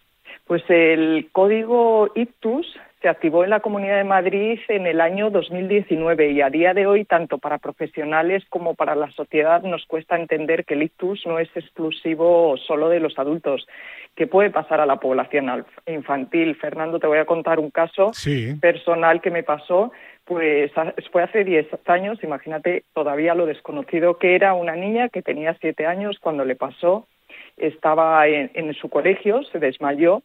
Pues 0.49 0.65
el 0.69 1.29
código 1.31 2.11
ictus 2.17 2.67
se 3.07 3.11
activó 3.11 3.45
en 3.45 3.51
la 3.51 3.61
Comunidad 3.61 3.99
de 3.99 4.03
Madrid 4.03 4.59
en 4.67 4.85
el 4.85 5.01
año 5.01 5.31
2019 5.31 6.33
y 6.33 6.41
a 6.41 6.51
día 6.51 6.75
de 6.75 6.89
hoy, 6.89 7.05
tanto 7.05 7.39
para 7.39 7.59
profesionales 7.59 8.43
como 8.49 8.75
para 8.75 8.97
la 8.97 9.13
sociedad, 9.13 9.63
nos 9.63 9.87
cuesta 9.87 10.17
entender 10.17 10.65
que 10.65 10.75
el 10.75 10.83
ictus 10.83 11.25
no 11.25 11.39
es 11.39 11.49
exclusivo 11.55 12.57
solo 12.57 12.89
de 12.89 12.99
los 12.99 13.17
adultos, 13.17 13.65
que 14.17 14.27
puede 14.27 14.51
pasar 14.51 14.81
a 14.81 14.87
la 14.87 14.97
población 14.97 15.65
infantil. 15.87 16.57
Fernando, 16.57 16.99
te 16.99 17.07
voy 17.07 17.19
a 17.19 17.27
contar 17.27 17.61
un 17.61 17.71
caso 17.71 18.11
personal 18.61 19.21
que 19.21 19.31
me 19.31 19.45
pasó. 19.45 19.93
Pues 20.25 20.73
fue 21.13 21.23
hace 21.23 21.45
10 21.45 21.69
años, 21.87 22.19
imagínate 22.25 22.83
todavía 22.93 23.37
lo 23.37 23.47
desconocido 23.47 24.19
que 24.19 24.35
era 24.35 24.53
una 24.55 24.75
niña 24.75 25.11
que 25.11 25.23
tenía 25.23 25.57
7 25.61 25.87
años 25.87 26.19
cuando 26.19 26.45
le 26.45 26.57
pasó, 26.57 27.07
estaba 27.57 28.27
en 28.27 28.75
su 28.75 28.89
colegio, 28.89 29.45
se 29.45 29.61
desmayó 29.61 30.25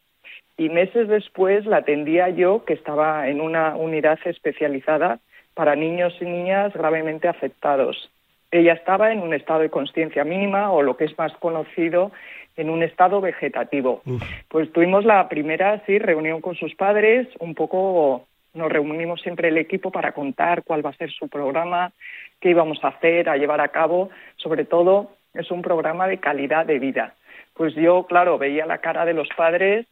y 0.61 0.69
meses 0.69 1.07
después 1.07 1.65
la 1.65 1.77
atendía 1.77 2.29
yo, 2.29 2.65
que 2.65 2.73
estaba 2.73 3.27
en 3.27 3.41
una 3.41 3.75
unidad 3.75 4.19
especializada 4.25 5.17
para 5.55 5.75
niños 5.75 6.15
y 6.21 6.25
niñas 6.25 6.71
gravemente 6.73 7.27
afectados. 7.27 8.11
Ella 8.51 8.73
estaba 8.73 9.11
en 9.11 9.21
un 9.21 9.33
estado 9.33 9.61
de 9.61 9.71
conciencia 9.71 10.23
mínima 10.23 10.71
o 10.71 10.83
lo 10.83 10.97
que 10.97 11.05
es 11.05 11.17
más 11.17 11.33
conocido 11.37 12.11
en 12.57 12.69
un 12.69 12.83
estado 12.83 13.21
vegetativo. 13.21 14.03
Pues 14.49 14.71
tuvimos 14.71 15.03
la 15.03 15.27
primera 15.29 15.81
sí, 15.87 15.97
reunión 15.97 16.41
con 16.41 16.53
sus 16.53 16.75
padres, 16.75 17.27
un 17.39 17.55
poco 17.55 18.27
nos 18.53 18.71
reunimos 18.71 19.19
siempre 19.19 19.47
el 19.47 19.57
equipo 19.57 19.91
para 19.91 20.11
contar 20.11 20.61
cuál 20.61 20.85
va 20.85 20.91
a 20.91 20.97
ser 20.97 21.09
su 21.09 21.27
programa, 21.27 21.91
qué 22.39 22.51
íbamos 22.51 22.83
a 22.83 22.89
hacer, 22.89 23.29
a 23.29 23.37
llevar 23.37 23.61
a 23.61 23.69
cabo. 23.69 24.11
Sobre 24.35 24.65
todo, 24.65 25.09
es 25.33 25.49
un 25.49 25.63
programa 25.63 26.07
de 26.07 26.19
calidad 26.19 26.67
de 26.67 26.77
vida. 26.77 27.15
Pues 27.55 27.73
yo, 27.73 28.05
claro, 28.05 28.37
veía 28.37 28.67
la 28.67 28.77
cara 28.77 29.05
de 29.05 29.13
los 29.15 29.27
padres 29.35 29.87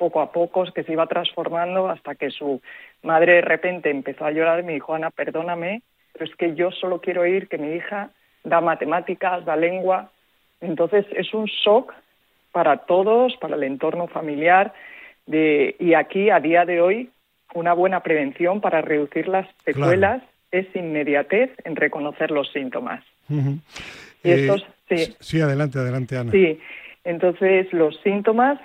poco 0.00 0.22
a 0.22 0.32
poco, 0.32 0.64
que 0.72 0.82
se 0.82 0.92
iba 0.92 1.06
transformando 1.06 1.90
hasta 1.90 2.14
que 2.14 2.30
su 2.30 2.62
madre 3.02 3.34
de 3.34 3.40
repente 3.42 3.90
empezó 3.90 4.24
a 4.24 4.30
llorar 4.30 4.60
y 4.60 4.62
me 4.62 4.72
dijo, 4.72 4.94
Ana, 4.94 5.10
perdóname, 5.10 5.82
pero 6.14 6.24
es 6.24 6.34
que 6.36 6.54
yo 6.54 6.70
solo 6.70 7.02
quiero 7.02 7.20
oír 7.20 7.48
que 7.48 7.58
mi 7.58 7.76
hija 7.76 8.08
da 8.42 8.62
matemáticas, 8.62 9.44
da 9.44 9.56
lengua. 9.56 10.10
Entonces 10.62 11.04
es 11.14 11.34
un 11.34 11.44
shock 11.44 11.92
para 12.50 12.78
todos, 12.78 13.36
para 13.36 13.56
el 13.56 13.62
entorno 13.62 14.06
familiar, 14.06 14.72
de, 15.26 15.76
y 15.78 15.92
aquí 15.92 16.30
a 16.30 16.40
día 16.40 16.64
de 16.64 16.80
hoy 16.80 17.10
una 17.52 17.74
buena 17.74 18.00
prevención 18.00 18.62
para 18.62 18.80
reducir 18.80 19.28
las 19.28 19.46
secuelas 19.66 20.22
es 20.50 20.66
inmediatez 20.74 21.50
en 21.64 21.76
reconocer 21.76 22.30
los 22.30 22.50
síntomas. 22.52 23.04
y 23.28 24.30
estos, 24.30 24.64
sí. 24.88 25.14
sí, 25.20 25.40
adelante, 25.42 25.78
adelante, 25.78 26.16
Ana. 26.16 26.32
Sí, 26.32 26.58
entonces 27.04 27.70
los 27.72 28.00
síntomas 28.00 28.58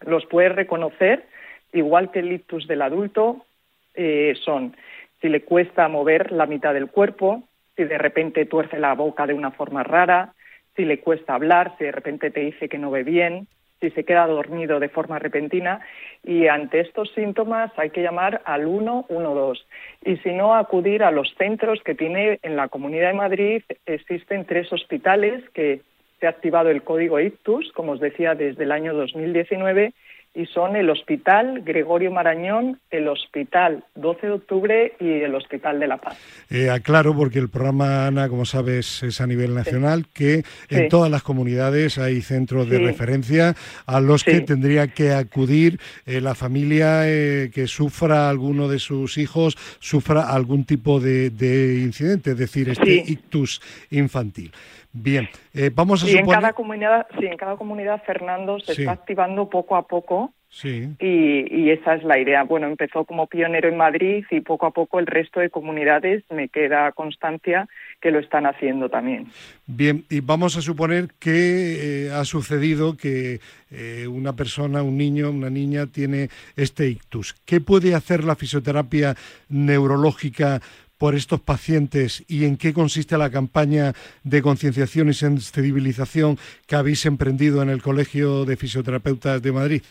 los 0.00 0.26
puedes 0.26 0.54
reconocer, 0.54 1.26
igual 1.72 2.10
que 2.10 2.20
el 2.20 2.32
ictus 2.32 2.66
del 2.66 2.82
adulto, 2.82 3.44
eh, 3.94 4.34
son 4.44 4.76
si 5.20 5.28
le 5.28 5.42
cuesta 5.42 5.88
mover 5.88 6.32
la 6.32 6.46
mitad 6.46 6.72
del 6.72 6.88
cuerpo, 6.88 7.42
si 7.76 7.84
de 7.84 7.98
repente 7.98 8.46
tuerce 8.46 8.78
la 8.78 8.94
boca 8.94 9.26
de 9.26 9.34
una 9.34 9.50
forma 9.50 9.82
rara, 9.82 10.34
si 10.76 10.84
le 10.84 11.00
cuesta 11.00 11.34
hablar, 11.34 11.74
si 11.76 11.84
de 11.84 11.92
repente 11.92 12.30
te 12.30 12.40
dice 12.40 12.68
que 12.68 12.78
no 12.78 12.90
ve 12.90 13.02
bien, 13.02 13.48
si 13.80 13.90
se 13.90 14.04
queda 14.04 14.26
dormido 14.26 14.80
de 14.80 14.88
forma 14.88 15.18
repentina. 15.18 15.80
Y 16.24 16.46
ante 16.46 16.80
estos 16.80 17.10
síntomas 17.14 17.72
hay 17.76 17.90
que 17.90 18.02
llamar 18.02 18.42
al 18.44 18.64
112 18.64 19.62
y 20.04 20.16
si 20.18 20.32
no 20.32 20.54
acudir 20.54 21.02
a 21.02 21.10
los 21.10 21.34
centros 21.34 21.80
que 21.82 21.94
tiene 21.94 22.38
en 22.42 22.56
la 22.56 22.68
Comunidad 22.68 23.08
de 23.08 23.14
Madrid. 23.14 23.62
Existen 23.86 24.44
tres 24.44 24.72
hospitales 24.72 25.42
que 25.50 25.82
se 26.20 26.26
ha 26.26 26.30
activado 26.30 26.70
el 26.70 26.82
código 26.82 27.20
ICTUS, 27.20 27.72
como 27.72 27.92
os 27.92 28.00
decía, 28.00 28.34
desde 28.34 28.64
el 28.64 28.72
año 28.72 28.94
2019 28.94 29.92
y 30.34 30.46
son 30.46 30.76
el 30.76 30.88
Hospital 30.88 31.62
Gregorio 31.64 32.12
Marañón, 32.12 32.78
el 32.90 33.08
Hospital 33.08 33.84
12 33.96 34.26
de 34.26 34.32
Octubre 34.32 34.92
y 35.00 35.22
el 35.22 35.34
Hospital 35.34 35.80
de 35.80 35.88
La 35.88 35.96
Paz. 35.96 36.16
Eh, 36.48 36.70
aclaro, 36.70 37.16
porque 37.16 37.40
el 37.40 37.48
programa, 37.48 38.06
Ana, 38.06 38.28
como 38.28 38.44
sabes, 38.44 39.02
es 39.02 39.20
a 39.20 39.26
nivel 39.26 39.52
nacional, 39.52 40.06
que 40.12 40.44
en 40.68 40.88
todas 40.88 41.10
las 41.10 41.24
comunidades 41.24 41.98
hay 41.98 42.20
centros 42.20 42.70
de 42.70 42.78
referencia 42.78 43.56
a 43.86 44.00
los 44.00 44.22
que 44.22 44.40
tendría 44.40 44.88
que 44.88 45.12
acudir 45.12 45.80
eh, 46.06 46.20
la 46.20 46.36
familia 46.36 47.08
eh, 47.08 47.50
que 47.52 47.66
sufra 47.66 48.30
alguno 48.30 48.68
de 48.68 48.78
sus 48.78 49.18
hijos, 49.18 49.56
sufra 49.80 50.30
algún 50.30 50.64
tipo 50.64 51.00
de, 51.00 51.80
incidente, 51.82 52.30
es 52.30 52.38
decir, 52.38 52.68
este 52.68 53.02
ictus 53.06 53.60
infantil. 53.90 54.52
Bien, 54.92 55.28
eh, 55.54 55.70
vamos 55.72 56.02
a 56.02 56.06
sí, 56.06 56.16
en 56.16 56.26
cada 56.26 56.52
comunidad, 56.52 57.06
sí, 57.18 57.26
en 57.26 57.36
cada 57.36 57.56
comunidad, 57.56 58.02
Fernando, 58.04 58.58
se 58.60 58.72
está 58.72 58.92
activando 58.92 59.48
poco 59.48 59.76
a 59.76 59.86
poco 59.86 60.32
Sí. 60.50 60.88
Y, 60.98 61.70
esa 61.70 61.94
es 61.94 62.04
la 62.04 62.18
idea. 62.18 62.42
Bueno, 62.42 62.66
empezó 62.66 63.04
como 63.04 63.26
pionero 63.26 63.68
en 63.68 63.76
Madrid 63.76 64.24
y 64.30 64.40
poco 64.40 64.66
a 64.66 64.70
poco 64.70 64.98
el 64.98 65.06
resto 65.06 65.40
de 65.40 65.50
comunidades 65.50 66.24
me 66.30 66.48
queda 66.48 66.90
constancia 66.92 67.68
que 68.00 68.10
lo 68.10 68.18
están 68.18 68.46
haciendo 68.46 68.88
también. 68.88 69.30
Bien, 69.66 70.04
y 70.08 70.20
vamos 70.20 70.56
a 70.56 70.62
suponer 70.62 71.08
que 71.18 72.06
eh, 72.06 72.10
ha 72.10 72.24
sucedido 72.24 72.96
que 72.96 73.40
eh, 73.70 74.06
una 74.08 74.34
persona, 74.34 74.82
un 74.82 74.96
niño, 74.96 75.30
una 75.30 75.50
niña 75.50 75.86
tiene 75.86 76.30
este 76.56 76.88
ictus. 76.88 77.34
¿Qué 77.44 77.60
puede 77.60 77.94
hacer 77.94 78.24
la 78.24 78.34
fisioterapia 78.34 79.14
neurológica 79.50 80.60
por 80.98 81.14
estos 81.14 81.40
pacientes 81.40 82.24
y 82.28 82.44
en 82.44 82.56
qué 82.56 82.72
consiste 82.72 83.16
la 83.16 83.30
campaña 83.30 83.92
de 84.24 84.42
concienciación 84.42 85.08
y 85.08 85.14
sensibilización 85.14 86.36
que 86.66 86.76
habéis 86.76 87.06
emprendido 87.06 87.62
en 87.62 87.70
el 87.70 87.82
Colegio 87.82 88.44
de 88.44 88.56
Fisioterapeutas 88.56 89.40
de 89.40 89.52
Madrid? 89.52 89.82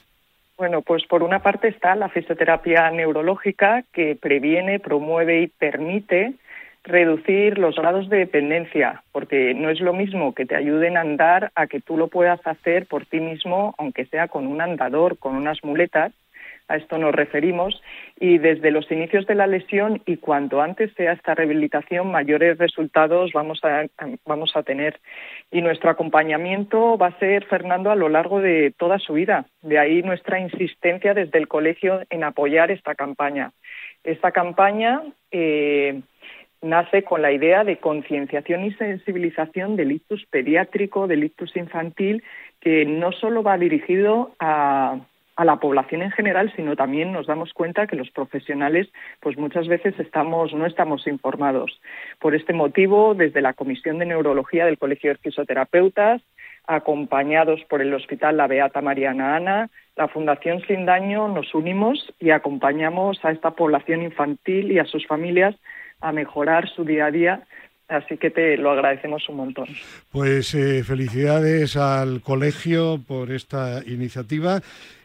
Bueno, 0.58 0.82
pues 0.82 1.06
por 1.06 1.22
una 1.24 1.40
parte 1.40 1.68
está 1.68 1.96
la 1.96 2.10
fisioterapia 2.10 2.90
neurológica 2.90 3.84
que 3.94 4.16
previene, 4.16 4.80
promueve 4.80 5.42
y 5.42 5.48
permite 5.48 6.34
reducir 6.84 7.60
los 7.60 7.76
grados 7.76 8.10
de 8.10 8.18
dependencia, 8.18 9.04
porque 9.12 9.54
no 9.54 9.70
es 9.70 9.80
lo 9.82 9.94
mismo 9.94 10.34
que 10.34 10.46
te 10.46 10.56
ayuden 10.56 10.98
a 10.98 11.02
andar 11.02 11.52
a 11.54 11.68
que 11.68 11.82
tú 11.82 11.98
lo 11.98 12.08
puedas 12.08 12.40
hacer 12.48 12.88
por 12.88 13.06
ti 13.06 13.20
mismo, 13.20 13.76
aunque 13.78 14.06
sea 14.06 14.30
con 14.30 14.48
un 14.48 14.62
andador, 14.62 15.18
con 15.18 15.36
unas 15.36 15.64
muletas, 15.64 16.14
a 16.68 16.76
esto 16.76 16.98
nos 16.98 17.16
referimos, 17.16 17.82
y 18.20 18.38
desde 18.38 18.72
los 18.72 18.92
inicios 18.92 19.26
de 19.26 19.36
la 19.36 19.48
lesión 19.48 20.02
y 20.06 20.18
cuanto 20.18 20.62
antes 20.62 20.92
sea 20.94 21.14
esta 21.14 21.36
rehabilitación, 21.36 22.12
mayores 22.12 22.58
resultados 22.58 23.32
vamos 23.34 23.60
a, 23.64 23.86
vamos 24.26 24.52
a 24.56 24.64
tener. 24.64 25.00
Y 25.52 25.62
nuestro 25.62 25.90
acompañamiento 25.90 26.98
va 26.98 27.08
a 27.08 27.20
ser, 27.20 27.46
Fernando, 27.46 27.92
a 27.92 27.96
lo 27.96 28.10
largo 28.10 28.42
de 28.42 28.74
toda 28.78 29.00
su 29.00 29.14
vida. 29.14 29.46
De 29.62 29.80
ahí 29.80 30.02
nuestra 30.02 30.40
insistencia 30.40 31.14
desde 31.14 31.38
el 31.38 31.48
colegio 31.48 32.02
en 32.10 32.24
apoyar 32.24 32.72
esta 32.72 32.96
campaña. 32.96 33.52
Esta 34.04 34.32
campaña 34.32 35.02
eh, 35.32 36.02
nace 36.62 37.04
con 37.04 37.22
la 37.22 37.32
idea 37.32 37.64
de 37.64 37.78
concienciación 37.78 38.66
y 38.66 38.74
sensibilización 38.74 39.76
del 39.76 39.92
ictus 39.92 40.26
pediátrico, 40.26 41.08
del 41.08 41.24
ictus 41.24 41.56
infantil, 41.56 42.24
que 42.60 42.86
no 42.86 43.12
solo 43.12 43.44
va 43.44 43.58
dirigido 43.58 44.32
a 44.40 45.00
a 45.38 45.46
la 45.46 45.58
población 45.58 46.02
en 46.02 46.12
general, 46.12 46.52
sino 46.56 46.76
también 46.76 47.14
nos 47.14 47.28
damos 47.28 47.54
cuenta 47.54 47.86
que 47.86 47.96
los 47.96 48.10
profesionales, 48.10 48.90
pues 49.22 49.38
muchas 49.38 49.68
veces 49.68 49.98
estamos, 50.00 50.52
no 50.54 50.66
estamos 50.66 51.06
informados. 51.06 51.80
Por 52.20 52.34
este 52.36 52.54
motivo, 52.54 53.14
desde 53.14 53.42
la 53.42 53.54
Comisión 53.54 54.00
de 54.00 54.08
Neurología 54.08 54.66
del 54.66 54.80
Colegio 54.80 55.12
de 55.12 55.18
Fisioterapeutas, 55.18 56.24
acompañados 56.66 57.64
por 57.70 57.82
el 57.82 57.94
Hospital 57.94 58.36
La 58.36 58.48
Beata 58.48 58.82
Mariana 58.82 59.36
Ana, 59.36 59.70
la 59.96 60.08
Fundación 60.08 60.62
Sin 60.68 60.88
Daño, 60.88 61.28
nos 61.28 61.54
unimos 61.54 62.12
y 62.20 62.32
acompañamos 62.32 63.24
a 63.24 63.32
esta 63.32 63.52
población 63.52 64.02
infantil 64.02 64.72
y 64.72 64.80
a 64.80 64.86
sus 64.86 65.06
familias 65.06 65.56
a 66.02 66.12
mejorar 66.12 66.68
su 66.68 66.84
día 66.84 67.06
a 67.06 67.12
día 67.12 67.44
Así 67.88 68.18
que 68.18 68.30
te 68.30 68.58
lo 68.58 68.72
agradecemos 68.72 69.30
un 69.30 69.38
montón. 69.38 69.68
Pues 70.12 70.54
eh, 70.56 70.84
felicidades 70.84 71.78
al 71.78 72.22
colegio 72.22 73.00
por 73.08 73.32
esta 73.32 73.82
iniciativa 73.86 74.60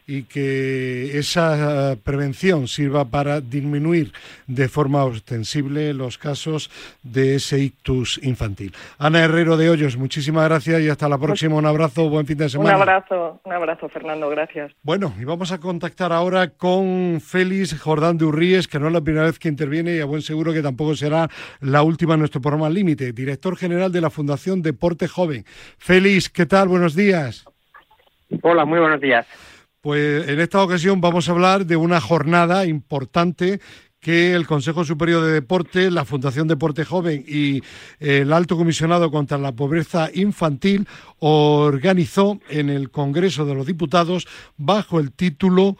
y 0.05 0.23
que 0.23 1.17
esa 1.17 1.95
prevención 2.03 2.67
sirva 2.67 3.05
para 3.05 3.41
disminuir 3.41 4.11
de 4.47 4.67
forma 4.67 5.03
ostensible 5.05 5.93
los 5.93 6.17
casos 6.17 6.69
de 7.03 7.35
ese 7.35 7.59
ictus 7.59 8.19
infantil. 8.23 8.73
Ana 8.97 9.23
Herrero 9.23 9.57
de 9.57 9.69
Hoyos, 9.69 9.97
muchísimas 9.97 10.47
gracias 10.47 10.81
y 10.81 10.89
hasta 10.89 11.07
la 11.07 11.17
próxima. 11.17 11.55
Un 11.55 11.65
abrazo, 11.65 12.09
buen 12.09 12.25
fin 12.25 12.37
de 12.37 12.49
semana. 12.49 12.75
Un 12.75 12.81
abrazo, 12.81 13.39
un 13.43 13.53
abrazo, 13.53 13.89
Fernando, 13.89 14.29
gracias. 14.29 14.71
Bueno, 14.83 15.13
y 15.19 15.23
vamos 15.23 15.51
a 15.51 15.59
contactar 15.59 16.11
ahora 16.11 16.49
con 16.49 17.21
Félix 17.21 17.79
Jordán 17.79 18.17
de 18.17 18.25
Urríes, 18.25 18.67
que 18.67 18.79
no 18.79 18.87
es 18.87 18.93
la 18.93 19.01
primera 19.01 19.25
vez 19.25 19.39
que 19.39 19.47
interviene 19.47 19.95
y 19.95 19.99
a 19.99 20.05
buen 20.05 20.21
seguro 20.21 20.53
que 20.53 20.61
tampoco 20.61 20.95
será 20.95 21.29
la 21.61 21.83
última 21.83 22.13
en 22.15 22.19
nuestro 22.19 22.41
programa 22.41 22.69
Límite, 22.69 23.13
director 23.13 23.55
general 23.55 23.91
de 23.91 24.01
la 24.01 24.09
Fundación 24.09 24.61
Deporte 24.61 25.07
Joven. 25.07 25.45
Félix, 25.77 26.29
¿qué 26.29 26.45
tal? 26.45 26.67
Buenos 26.67 26.95
días. 26.95 27.45
Hola, 28.41 28.65
muy 28.65 28.79
buenos 28.79 28.99
días. 28.99 29.27
Pues 29.83 30.29
en 30.29 30.39
esta 30.39 30.63
ocasión 30.63 31.01
vamos 31.01 31.27
a 31.27 31.33
hablar 31.33 31.65
de 31.65 31.75
una 31.75 31.99
jornada 31.99 32.65
importante 32.65 33.59
que 33.99 34.33
el 34.33 34.47
Consejo 34.47 34.85
Superior 34.85 35.25
de 35.25 35.33
Deporte, 35.33 35.91
la 35.91 36.05
Fundación 36.05 36.47
Deporte 36.47 36.85
Joven 36.85 37.25
y 37.27 37.61
el 37.99 38.31
Alto 38.31 38.55
Comisionado 38.55 39.11
contra 39.11 39.37
la 39.37 39.51
Pobreza 39.51 40.09
Infantil 40.13 40.87
organizó 41.19 42.39
en 42.49 42.69
el 42.69 42.91
Congreso 42.91 43.45
de 43.45 43.55
los 43.55 43.65
Diputados 43.65 44.25
bajo 44.55 45.01
el 45.01 45.11
título 45.11 45.75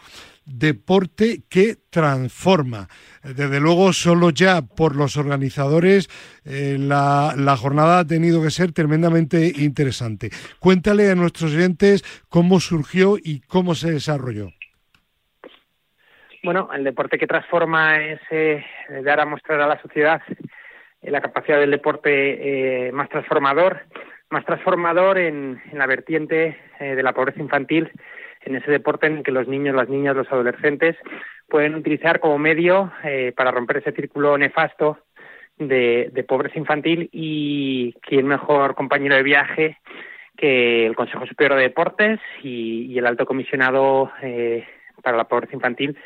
deporte 0.46 1.44
que 1.50 1.76
transforma. 1.90 2.88
Desde 3.24 3.60
luego, 3.60 3.94
solo 3.94 4.30
ya 4.30 4.62
por 4.62 4.96
los 4.96 5.18
organizadores, 5.18 6.10
eh, 6.46 6.78
la, 6.80 7.56
jornada 7.58 8.00
ha 8.00 8.08
tenido 8.08 8.42
que 8.42 8.52
ser 8.52 8.72
tremendamente 8.72 9.52
interesante. 9.58 10.30
Cuéntale 10.60 11.10
a 11.10 11.16
nuestros 11.16 11.54
oyentes 11.54 12.04
cómo 12.30 12.60
surgió 12.60 13.18
y 13.22 13.42
cómo 13.42 13.76
se 13.76 13.92
desarrolló. 13.92 14.50
Bueno, 16.44 16.70
el 16.74 16.84
deporte 16.84 17.18
que 17.18 17.28
transforma 17.28 17.98
es 18.00 18.20
eh, 18.30 18.64
dar 19.04 19.22
a 19.22 19.26
mostrar 19.26 19.62
a 19.62 19.68
la 19.68 19.82
sociedad 19.82 20.22
eh, 21.02 21.10
la 21.10 21.22
capacidad 21.22 21.60
del 21.60 21.72
deporte 21.72 22.92
más 22.92 23.08
transformador, 23.08 23.80
más 24.30 24.44
transformador 24.46 25.18
en 25.20 25.62
la 25.72 25.86
vertiente 25.86 26.58
de 26.80 27.04
la 27.04 27.14
pobreza 27.14 27.40
infantil 27.40 27.90
en 28.46 28.56
ese 28.56 28.72
deporte 28.72 29.08
en 29.08 29.24
que 29.24 29.32
los 29.32 29.48
niños, 29.48 29.76
las 29.76 29.90
niñas, 29.90 30.16
los 30.16 30.32
adolescentes 30.32 30.96
pueden 31.48 31.76
utilizar 31.76 32.20
como 32.20 32.38
medio 32.38 32.92
eh, 33.04 33.34
para 33.36 33.52
romper 33.52 33.78
ese 33.78 33.92
círculo 33.92 34.38
nefasto 34.38 34.98
de, 35.58 36.26
pobreza 36.28 36.58
infantil 36.58 37.10
y 37.12 37.94
quién 38.02 38.28
mejor 38.28 38.76
compañero 38.76 39.16
de 39.16 39.24
viaje 39.24 39.78
que 40.36 40.86
el 40.86 40.96
Consejo 40.96 41.28
Superior 41.28 41.58
de 41.58 41.64
Deportes 41.64 42.20
y, 42.42 42.98
el 42.98 43.06
Alto 43.06 43.26
Comisionado 43.26 44.12
eh, 44.22 44.66
para 45.02 45.18
la 45.18 45.26
Pobreza 45.26 45.56
Infantil 45.56 45.98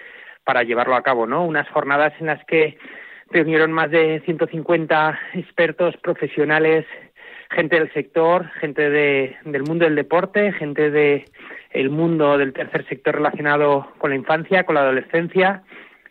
para 0.43 0.63
llevarlo 0.63 0.95
a 0.95 1.03
cabo, 1.03 1.27
¿no? 1.27 1.45
Unas 1.45 1.67
jornadas 1.69 2.13
en 2.19 2.27
las 2.27 2.43
que 2.45 2.77
reunieron 3.29 3.71
más 3.71 3.91
de 3.91 4.21
150 4.25 5.19
expertos 5.33 5.95
profesionales, 5.97 6.85
gente 7.49 7.79
del 7.79 7.91
sector, 7.93 8.49
gente 8.59 8.89
del 8.89 9.63
mundo 9.63 9.85
del 9.85 9.95
deporte, 9.95 10.51
gente 10.53 10.91
de 10.91 11.25
el 11.71 11.89
mundo 11.89 12.37
del 12.37 12.53
tercer 12.53 12.87
sector 12.87 13.15
relacionado 13.15 13.87
con 13.97 14.09
la 14.09 14.15
infancia, 14.15 14.65
con 14.65 14.75
la 14.75 14.81
adolescencia, 14.81 15.63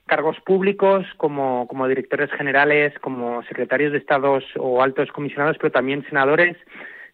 cargos 0.06 0.38
públicos 0.40 1.04
como, 1.16 1.66
como 1.66 1.88
directores 1.88 2.30
generales, 2.32 2.92
como 3.00 3.42
secretarios 3.44 3.92
de 3.92 3.98
estados 3.98 4.44
o 4.58 4.82
altos 4.82 5.10
comisionados, 5.12 5.56
pero 5.58 5.72
también 5.72 6.04
senadores, 6.08 6.56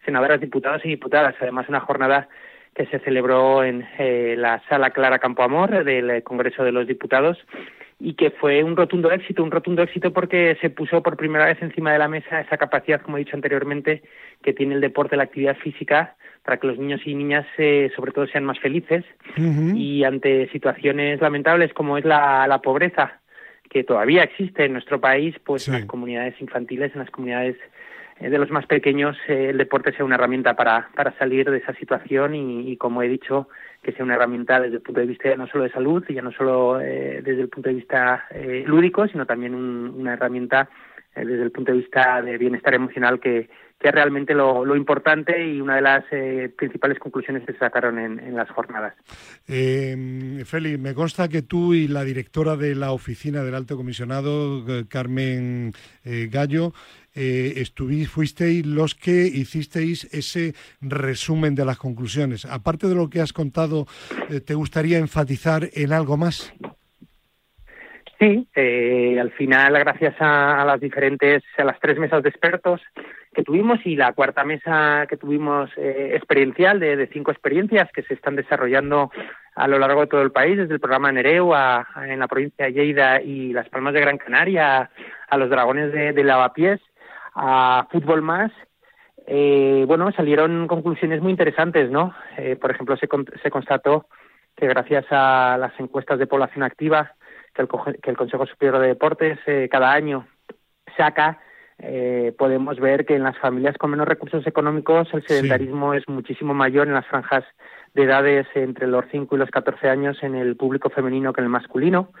senadoras, 0.05 0.39
diputados 0.39 0.85
y 0.85 0.89
diputadas. 0.89 1.35
Además, 1.41 1.67
una 1.69 1.79
jornada 1.79 2.27
que 2.75 2.85
se 2.87 2.99
celebró 2.99 3.63
en 3.63 3.87
eh, 3.97 4.35
la 4.37 4.61
sala 4.67 4.91
Clara 4.91 5.19
Campoamor 5.19 5.83
del 5.83 6.23
Congreso 6.23 6.63
de 6.63 6.71
los 6.71 6.87
Diputados 6.87 7.37
y 8.05 8.15
que 8.15 8.31
fue 8.31 8.61
un 8.65 8.75
rotundo 8.75 9.11
éxito, 9.13 9.41
un 9.41 9.49
rotundo 9.49 9.81
éxito 9.81 10.11
porque 10.11 10.57
se 10.59 10.69
puso 10.69 11.01
por 11.01 11.15
primera 11.15 11.45
vez 11.45 11.61
encima 11.61 11.93
de 11.93 11.99
la 11.99 12.09
mesa 12.09 12.41
esa 12.41 12.57
capacidad, 12.57 13.01
como 13.01 13.15
he 13.15 13.21
dicho 13.21 13.37
anteriormente, 13.37 14.03
que 14.41 14.51
tiene 14.51 14.75
el 14.75 14.81
deporte, 14.81 15.15
la 15.15 15.23
actividad 15.23 15.55
física 15.55 16.17
para 16.43 16.57
que 16.57 16.67
los 16.67 16.77
niños 16.77 16.99
y 17.05 17.15
niñas 17.15 17.45
eh, 17.57 17.89
sobre 17.95 18.11
todo 18.11 18.27
sean 18.27 18.43
más 18.43 18.59
felices. 18.59 19.05
Y 19.37 20.03
ante 20.03 20.49
situaciones 20.49 21.21
lamentables 21.21 21.73
como 21.73 21.97
es 21.97 22.03
la, 22.03 22.45
la 22.45 22.61
pobreza 22.61 23.21
que 23.69 23.85
todavía 23.85 24.23
existe 24.23 24.65
en 24.65 24.73
nuestro 24.73 24.99
país, 24.99 25.35
pues 25.45 25.69
en 25.69 25.75
las 25.75 25.85
comunidades 25.85 26.35
infantiles, 26.41 26.91
en 26.93 26.99
las 26.99 27.09
comunidades 27.09 27.55
eh, 28.19 28.29
de 28.29 28.37
los 28.37 28.51
más 28.51 28.65
pequeños, 28.65 29.15
eh, 29.29 29.51
el 29.51 29.57
deporte 29.57 29.93
sea 29.93 30.03
una 30.03 30.15
herramienta 30.15 30.55
para, 30.55 30.89
para 30.93 31.17
salir 31.17 31.49
de 31.49 31.59
esa 31.59 31.73
situación 31.75 32.35
y, 32.35 32.75
como 32.75 33.01
he 33.01 33.07
dicho, 33.07 33.47
que 33.83 33.91
sea 33.91 34.05
una 34.05 34.15
herramienta 34.15 34.59
desde 34.59 34.77
el 34.77 34.81
punto 34.81 35.01
de 35.01 35.07
vista 35.07 35.29
ya 35.29 35.35
no 35.35 35.47
solo 35.47 35.65
de 35.65 35.71
salud, 35.71 36.03
ya 36.07 36.21
no 36.21 36.31
solo 36.31 36.79
eh, 36.81 37.21
desde 37.23 37.41
el 37.41 37.49
punto 37.49 37.69
de 37.69 37.75
vista 37.75 38.25
lúdico, 38.65 39.07
sino 39.07 39.25
también 39.25 39.53
una 39.53 40.13
herramienta 40.13 40.69
desde 41.15 41.43
el 41.43 41.51
punto 41.51 41.71
de 41.71 41.79
vista 41.79 42.21
de 42.21 42.37
bienestar 42.37 42.73
emocional 42.73 43.19
que, 43.19 43.49
que 43.83 43.89
es 43.89 43.93
realmente 43.93 44.33
lo, 44.33 44.75
importante 44.75 45.45
y 45.45 45.59
una 45.59 45.75
de 45.75 45.81
las 45.81 46.05
eh, 46.11 46.49
principales 46.57 46.99
conclusiones 46.99 47.45
que 47.45 47.51
se 47.51 47.59
sacaron 47.59 47.99
en, 47.99 48.35
las 48.35 48.49
jornadas. 48.49 48.93
Eh, 49.47 50.41
Félix, 50.45 50.79
me 50.79 50.93
consta 50.93 51.27
que 51.27 51.41
tú 51.41 51.73
y 51.73 51.89
la 51.89 52.05
directora 52.05 52.55
de 52.55 52.75
la 52.75 52.93
oficina 52.93 53.43
del 53.43 53.55
Alto 53.55 53.75
Comisionado, 53.75 54.65
eh, 54.69 54.85
Carmen 54.87 55.73
eh, 56.05 56.29
Gallo, 56.31 56.71
estuvís, 57.15 58.09
fuisteis 58.09 58.65
los 58.65 58.95
que 58.95 59.27
hicisteis 59.27 60.05
ese 60.05 60.55
resumen 60.81 61.53
de 61.53 61.63
las 61.63 61.77
conclusiones. 61.77 62.45
Aparte 62.45 62.87
de 62.87 62.95
lo 62.95 63.07
que 63.07 63.21
has 63.21 63.33
contado, 63.33 63.85
¿te 64.47 64.55
gustaría 64.55 64.97
enfatizar 64.97 65.69
en 65.73 65.93
algo 65.93 66.17
más? 66.17 66.51
Sí, 68.19 68.47
al 68.55 69.31
final, 69.33 69.73
gracias 69.73 70.15
a, 70.19 70.65
las 70.65 70.81
diferentes, 70.81 71.43
a 71.55 71.65
las 71.65 71.79
tres 71.79 71.99
mesas 71.99 72.23
de 72.23 72.29
expertos, 72.29 72.81
que 73.33 73.43
tuvimos 73.43 73.79
y 73.85 73.95
la 73.95 74.13
cuarta 74.13 74.43
mesa 74.43 75.05
que 75.09 75.17
tuvimos 75.17 75.69
eh, 75.77 76.11
experiencial 76.15 76.79
de, 76.79 77.07
cinco 77.11 77.31
experiencias 77.31 77.91
que 77.91 78.03
se 78.03 78.13
están 78.13 78.35
desarrollando 78.35 79.11
a 79.55 79.67
lo 79.67 79.79
largo 79.79 80.01
de 80.01 80.07
todo 80.07 80.21
el 80.21 80.31
país, 80.31 80.57
desde 80.57 80.73
el 80.73 80.79
programa 80.79 81.11
Nereu 81.11 81.53
en 81.53 82.19
la 82.19 82.27
provincia 82.27 82.65
de 82.65 82.73
Lleida 82.73 83.21
y 83.21 83.53
Las 83.53 83.69
Palmas 83.69 83.93
de 83.93 84.01
Gran 84.01 84.17
Canaria, 84.17 84.89
a, 85.29 85.37
los 85.37 85.49
dragones 85.49 85.91
de, 85.91 86.23
Lavapiés, 86.23 86.79
a 87.35 87.87
Fútbol 87.91 88.21
Más. 88.21 88.51
Eh, 89.27 89.85
bueno, 89.87 90.11
salieron 90.11 90.67
conclusiones 90.67 91.21
muy 91.21 91.31
interesantes, 91.31 91.89
¿no? 91.91 92.15
Eh, 92.37 92.55
por 92.55 92.71
ejemplo, 92.71 92.97
se, 92.97 93.07
se 93.41 93.51
constató 93.51 94.07
que 94.55 94.67
gracias 94.67 95.05
a 95.11 95.57
las 95.59 95.79
encuestas 95.79 96.19
de 96.19 96.27
población 96.27 96.63
activa 96.63 97.13
que 97.53 97.61
el, 97.61 97.67
que 98.01 98.09
el 98.09 98.17
Consejo 98.17 98.45
Superior 98.45 98.79
de 98.79 98.87
Deportes 98.87 99.39
cada 99.69 99.91
año 99.91 100.27
saca, 100.97 101.39
eh, 101.85 102.33
podemos 102.37 102.79
ver 102.79 103.05
que 103.05 103.15
en 103.15 103.23
las 103.23 103.37
familias 103.37 103.77
con 103.77 103.91
menos 103.91 104.07
recursos 104.07 104.47
económicos 104.47 105.09
el 105.13 105.25
sedentarismo 105.27 105.93
es 105.93 106.07
muchísimo 106.07 106.53
mayor 106.53 106.87
en 106.87 106.93
las 106.93 107.05
franjas 107.07 107.43
de 107.93 108.03
edades 108.03 108.47
entre 108.55 108.87
los 108.87 109.03
5 109.11 109.35
y 109.35 109.39
los 109.39 109.51
14 109.51 109.89
años 109.89 110.17
en 110.23 110.35
el 110.35 110.55
público 110.55 110.89
femenino 110.89 111.33
que 111.33 111.41
en 111.41 111.45
el 111.45 111.51
masculino. 111.51 112.13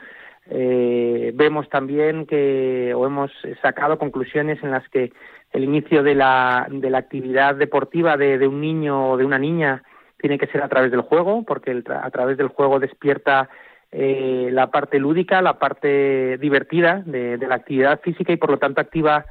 Eh, 0.49 1.31
vemos 1.33 1.69
también 1.69 2.25
que, 2.25 2.93
o 2.93 3.05
hemos 3.05 3.31
sacado 3.61 3.97
conclusiones 3.97 4.61
en 4.63 4.71
las 4.71 4.87
que 4.89 5.13
el 5.53 5.63
inicio 5.63 6.03
de 6.03 6.15
la, 6.15 6.67
de 6.69 6.89
la 6.89 6.97
actividad 6.97 7.55
deportiva 7.55 8.17
de, 8.17 8.37
de 8.37 8.47
un 8.49 8.59
niño 8.59 9.11
o 9.11 9.17
de 9.17 9.23
una 9.23 9.39
niña 9.39 9.83
tiene 10.17 10.37
que 10.37 10.47
ser 10.47 10.61
a 10.61 10.67
través 10.67 10.91
del 10.91 11.01
juego, 11.01 11.43
porque 11.43 11.81
a 11.87 12.11
través 12.11 12.37
del 12.37 12.49
juego 12.49 12.79
despierta 12.79 13.49
eh, 13.93 14.49
la 14.51 14.71
parte 14.71 14.99
lúdica, 14.99 15.41
la 15.41 15.57
parte 15.57 16.37
divertida 16.37 17.01
de, 17.05 17.37
de, 17.37 17.47
la 17.47 17.55
actividad 17.55 18.01
física 18.01 18.33
y 18.33 18.37
por 18.37 18.51
lo 18.51 18.57
tanto 18.57 18.81
activa 18.81 19.25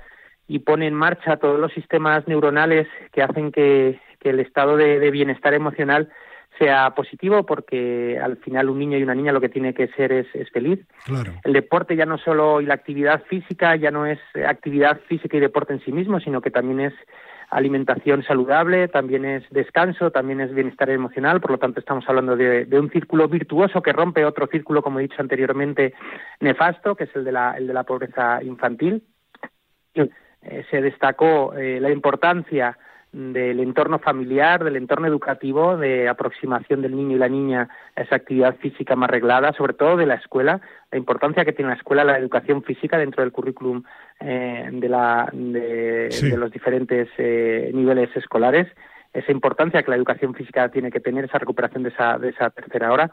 y 0.48 0.60
pone 0.60 0.86
en 0.86 0.94
marcha 0.94 1.36
todos 1.36 1.58
los 1.58 1.72
sistemas 1.72 2.26
neuronales 2.26 2.88
que 3.12 3.22
hacen 3.22 3.52
que, 3.52 4.00
el 4.22 4.38
estado 4.38 4.76
de, 4.76 5.10
bienestar 5.10 5.52
emocional 5.52 6.08
sea 6.56 6.94
positivo 6.94 7.44
porque 7.44 8.20
al 8.22 8.36
final 8.36 8.70
un 8.70 8.78
niño 8.78 8.96
y 8.96 9.02
una 9.02 9.16
niña 9.16 9.32
lo 9.32 9.40
que 9.40 9.48
tiene 9.48 9.74
que 9.74 9.88
ser 9.88 10.12
es, 10.12 10.28
feliz. 10.52 10.78
El 11.42 11.52
deporte 11.52 11.96
ya 11.96 12.06
no 12.06 12.18
solo 12.18 12.60
y 12.60 12.66
la 12.66 12.74
actividad 12.74 13.24
física 13.24 13.74
ya 13.74 13.90
no 13.90 14.06
es 14.06 14.20
actividad 14.46 15.00
física 15.08 15.36
y 15.36 15.40
deporte 15.40 15.72
en 15.72 15.80
sí 15.80 15.90
mismo, 15.90 16.20
sino 16.20 16.40
que 16.40 16.52
también 16.52 16.80
es 16.80 16.94
alimentación 17.50 18.22
saludable, 18.22 18.88
también 18.88 19.24
es 19.24 19.44
descanso, 19.50 20.10
también 20.10 20.40
es 20.40 20.54
bienestar 20.54 20.88
emocional, 20.88 21.40
por 21.40 21.50
lo 21.50 21.58
tanto 21.58 21.80
estamos 21.80 22.04
hablando 22.08 22.36
de, 22.36 22.64
de, 22.64 22.80
un 22.80 22.90
círculo 22.90 23.28
virtuoso 23.28 23.82
que 23.82 23.92
rompe 23.92 24.24
otro 24.24 24.46
círculo, 24.46 24.82
como 24.82 25.00
he 25.00 25.02
dicho 25.02 25.20
anteriormente, 25.20 25.92
nefasto, 26.40 26.94
que 26.94 27.04
es 27.04 27.16
el 27.16 27.24
de 27.24 27.32
la, 27.32 27.56
el 27.58 27.66
de 27.66 27.74
la 27.74 27.82
pobreza 27.82 28.42
infantil. 28.42 29.02
Eh, 30.42 30.64
se 30.70 30.80
destacó 30.80 31.54
eh, 31.54 31.78
la 31.80 31.90
importancia 31.90 32.76
del 33.12 33.60
entorno 33.60 33.98
familiar, 33.98 34.64
del 34.64 34.76
entorno 34.76 35.06
educativo, 35.06 35.76
de 35.76 36.08
aproximación 36.08 36.80
del 36.80 36.96
niño 36.96 37.16
y 37.16 37.18
la 37.18 37.28
niña 37.28 37.68
a 37.94 38.00
esa 38.00 38.16
actividad 38.16 38.56
física 38.56 38.96
más 38.96 39.10
reglada, 39.10 39.52
sobre 39.52 39.74
todo 39.74 39.98
de 39.98 40.06
la 40.06 40.14
escuela, 40.14 40.62
la 40.90 40.96
importancia 40.96 41.44
que 41.44 41.52
tiene 41.52 41.72
la 41.72 41.76
escuela 41.76 42.04
la 42.04 42.16
educación 42.16 42.62
física 42.62 42.96
dentro 42.96 43.22
del 43.22 43.30
currículum 43.30 43.82
eh, 44.18 44.66
de, 44.72 44.88
la, 44.88 45.28
de, 45.30 46.08
los 46.38 46.50
diferentes 46.50 47.10
niveles 47.18 48.16
escolares, 48.16 48.66
esa 49.12 49.30
importancia 49.30 49.82
que 49.82 49.90
la 49.90 49.96
educación 49.96 50.32
física 50.34 50.70
tiene 50.70 50.90
que 50.90 51.00
tener, 51.00 51.26
esa 51.26 51.38
recuperación 51.38 51.82
de 51.82 51.90
esa, 51.90 52.16
de 52.16 52.30
esa 52.30 52.48
tercera 52.48 52.90
hora 52.90 53.12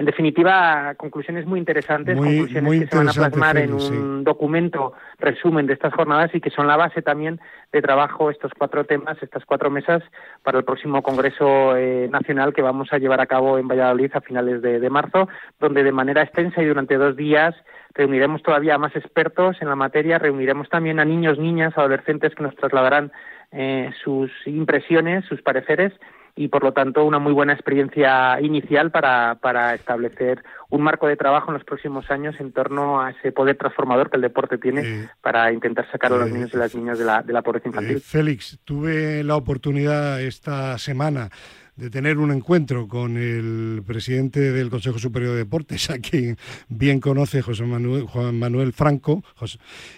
en 0.00 0.06
definitiva, 0.06 0.94
conclusiones 0.96 1.44
muy 1.44 1.58
interesantes, 1.58 2.16
conclusiones 2.16 2.80
que 2.80 2.86
se 2.86 2.96
van 2.96 3.10
a 3.10 3.12
plasmar 3.12 3.58
en 3.58 3.74
un 3.74 4.24
documento 4.24 4.94
resumen 5.18 5.66
de 5.66 5.74
estas 5.74 5.92
jornadas 5.92 6.34
y 6.34 6.40
que 6.40 6.48
son 6.48 6.66
la 6.66 6.78
base 6.78 7.02
también 7.02 7.38
de 7.70 7.82
trabajo 7.82 8.30
estos 8.30 8.50
cuatro 8.56 8.84
temas, 8.84 9.22
estas 9.22 9.44
cuatro 9.44 9.68
mesas 9.68 10.02
para 10.42 10.56
el 10.56 10.64
próximo 10.64 11.02
Congreso 11.02 11.76
eh, 11.76 12.08
Nacional 12.10 12.54
que 12.54 12.62
vamos 12.62 12.90
a 12.92 12.96
llevar 12.96 13.20
a 13.20 13.26
cabo 13.26 13.58
en 13.58 13.68
Valladolid 13.68 14.10
a 14.14 14.22
finales 14.22 14.62
de, 14.62 14.88
marzo, 14.88 15.28
donde 15.58 15.84
de 15.84 15.92
manera 15.92 16.22
extensa 16.22 16.62
y 16.62 16.66
durante 16.66 16.96
dos 16.96 17.14
días 17.14 17.54
reuniremos 17.92 18.42
todavía 18.42 18.76
a 18.76 18.78
más 18.78 18.96
expertos 18.96 19.58
en 19.60 19.68
la 19.68 19.76
materia, 19.76 20.18
reuniremos 20.18 20.70
también 20.70 20.98
a 20.98 21.04
niños, 21.04 21.38
niñas, 21.38 21.76
adolescentes 21.76 22.34
que 22.34 22.42
nos 22.42 22.56
trasladarán 22.56 23.12
eh, 23.52 23.90
sus 24.02 24.30
impresiones, 24.46 25.26
sus 25.26 25.42
pareceres 25.42 25.92
y 26.40 26.48
por 26.48 26.64
lo 26.64 26.72
tanto 26.72 27.04
una 27.04 27.18
muy 27.18 27.34
buena 27.34 27.52
experiencia 27.52 28.40
inicial 28.40 28.90
para, 28.90 29.34
para 29.42 29.74
establecer 29.74 30.42
un 30.70 30.80
marco 30.80 31.06
de 31.06 31.14
trabajo 31.14 31.50
en 31.50 31.54
los 31.58 31.64
próximos 31.64 32.10
años 32.10 32.34
en 32.40 32.50
torno 32.52 33.02
a 33.02 33.10
ese 33.10 33.30
poder 33.30 33.58
transformador 33.58 34.08
que 34.08 34.16
el 34.16 34.22
deporte 34.22 34.56
tiene 34.56 35.10
para 35.20 35.52
intentar 35.52 35.86
sacar 35.92 36.14
a 36.14 36.16
los 36.16 36.30
niños 36.30 36.48
y 36.54 36.56
las 36.56 36.74
niñas 36.74 36.98
de 36.98 37.04
la, 37.04 37.22
de 37.22 37.34
la 37.34 37.42
pobreza 37.42 37.68
infantil. 37.68 37.98
Eh, 37.98 38.00
Félix, 38.00 38.58
tuve 38.64 39.22
la 39.22 39.36
oportunidad 39.36 40.18
esta 40.22 40.78
semana 40.78 41.28
de 41.76 41.90
tener 41.90 42.18
un 42.18 42.30
encuentro 42.30 42.88
con 42.88 43.16
el 43.16 43.82
presidente 43.86 44.52
del 44.52 44.70
Consejo 44.70 44.98
Superior 44.98 45.32
de 45.32 45.38
Deportes, 45.38 45.90
a 45.90 45.98
quien 45.98 46.36
bien 46.68 47.00
conoce 47.00 47.42
José 47.42 47.64
Manuel, 47.64 48.06
Manuel 48.32 48.72
Franco 48.72 49.22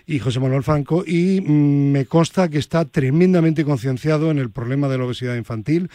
y 0.07 0.18
José 0.18 0.41
Manuel 0.41 0.62
Franco, 0.62 1.05
y 1.07 1.41
mm, 1.41 1.93
me 1.93 2.07
consta 2.07 2.49
que 2.49 2.59
está 2.59 2.85
tremendamente 2.85 3.64
concienciado 3.64 4.31
en 4.31 4.39
el 4.39 4.51
problema 4.51 4.89
de 4.89 4.99
la 4.99 5.05
obesidad 5.05 5.37
infantil, 5.37 5.91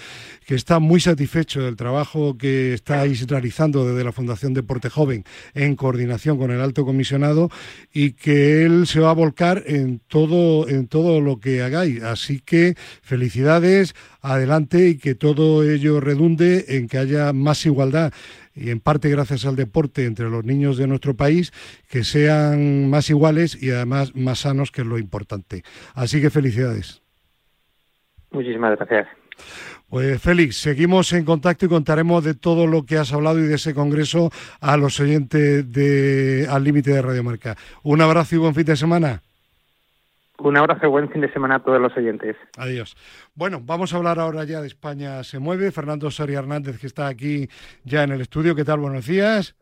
que 0.46 0.56
está 0.56 0.80
muy 0.80 1.00
satisfecho 1.00 1.62
del 1.62 1.76
trabajo 1.76 2.38
que 2.38 2.74
estáis 2.74 3.28
realizando 3.28 3.88
desde 3.88 4.04
la 4.04 4.12
Fundación 4.12 4.54
Deporte 4.54 4.90
Joven 4.90 5.24
en 5.54 5.76
coordinación 5.76 6.38
con 6.38 6.52
el 6.52 6.62
Alto 6.62 6.86
Comisionado 6.86 7.50
y 7.94 8.12
que 8.12 8.66
él 8.66 8.88
se 8.88 9.00
va 9.00 9.12
a 9.12 9.14
volcar 9.14 9.64
en 9.66 10.00
todo, 10.08 10.68
en 10.68 10.88
todo 10.88 11.22
lo 11.22 11.40
que 11.40 11.62
hagáis. 11.62 12.04
Así 12.04 12.40
que 12.40 12.76
felicidades 13.02 13.94
adelante 14.34 14.90
y 14.90 14.98
que 14.98 15.16
todo 15.16 15.64
ello 15.64 16.00
redunde 16.00 16.66
en 16.70 16.88
que 16.88 16.98
haya 16.98 17.34
más 17.34 17.66
igualdad 17.66 18.14
y 18.56 18.72
en 18.72 18.80
parte 18.80 19.10
gracias 19.10 19.46
al 19.46 19.56
deporte 19.56 20.06
entre 20.06 20.30
los 20.30 20.44
niños 20.44 20.78
de 20.78 20.88
nuestro 20.88 21.16
país, 21.16 21.54
que 21.90 22.04
sean 22.04 22.90
más 22.90 23.10
iguales 23.10 23.62
y 23.62 23.70
además 23.70 24.16
más 24.16 24.40
sanos, 24.40 24.72
que 24.72 24.82
es 24.82 24.88
lo 24.88 24.98
importante. 24.98 25.64
Así 25.94 26.22
que 26.22 26.30
felicidades. 26.30 27.02
Muchísimas 28.32 28.78
gracias. 28.78 29.08
Pues 29.90 30.22
Félix, 30.22 30.58
seguimos 30.58 31.14
en 31.14 31.24
contacto 31.24 31.66
y 31.66 31.70
contaremos 31.70 32.24
de 32.24 32.34
todo 32.34 32.68
lo 32.68 32.84
que 32.84 32.98
has 32.98 33.14
hablado 33.14 33.40
y 33.40 33.44
de 33.44 33.56
ese 33.56 33.74
congreso 33.74 34.32
a 34.60 34.76
los 34.76 35.00
oyentes 35.00 35.72
de 35.72 36.46
Al 36.50 36.64
Límite 36.64 36.92
de 36.92 37.02
Radio 37.02 37.24
Marca. 37.24 37.56
Un 37.84 38.02
abrazo 38.02 38.36
y 38.36 38.40
buen 38.40 38.54
fin 38.54 38.66
de 38.66 38.76
semana. 38.76 39.22
Un 40.40 40.56
abrazo, 40.56 40.90
buen 40.90 41.10
fin 41.10 41.22
de 41.22 41.32
semana 41.34 41.56
a 41.56 41.60
todos 41.60 41.82
los 41.82 41.96
oyentes. 41.98 42.36
Adiós. 42.58 42.96
Bueno, 43.34 43.60
vamos 43.64 43.94
a 43.94 43.98
hablar 43.98 44.20
ahora 44.20 44.44
ya 44.44 44.62
de 44.62 44.68
España 44.68 45.24
se 45.24 45.40
mueve. 45.40 45.72
Fernando 45.72 46.12
Soria 46.12 46.40
Hernández, 46.40 46.80
que 46.80 46.88
está 46.88 47.08
aquí 47.08 47.50
ya 47.84 48.04
en 48.04 48.12
el 48.12 48.22
estudio. 48.22 48.56
¿Qué 48.56 48.64
tal? 48.64 48.80
Buenos 48.80 49.08
días. 49.08 49.56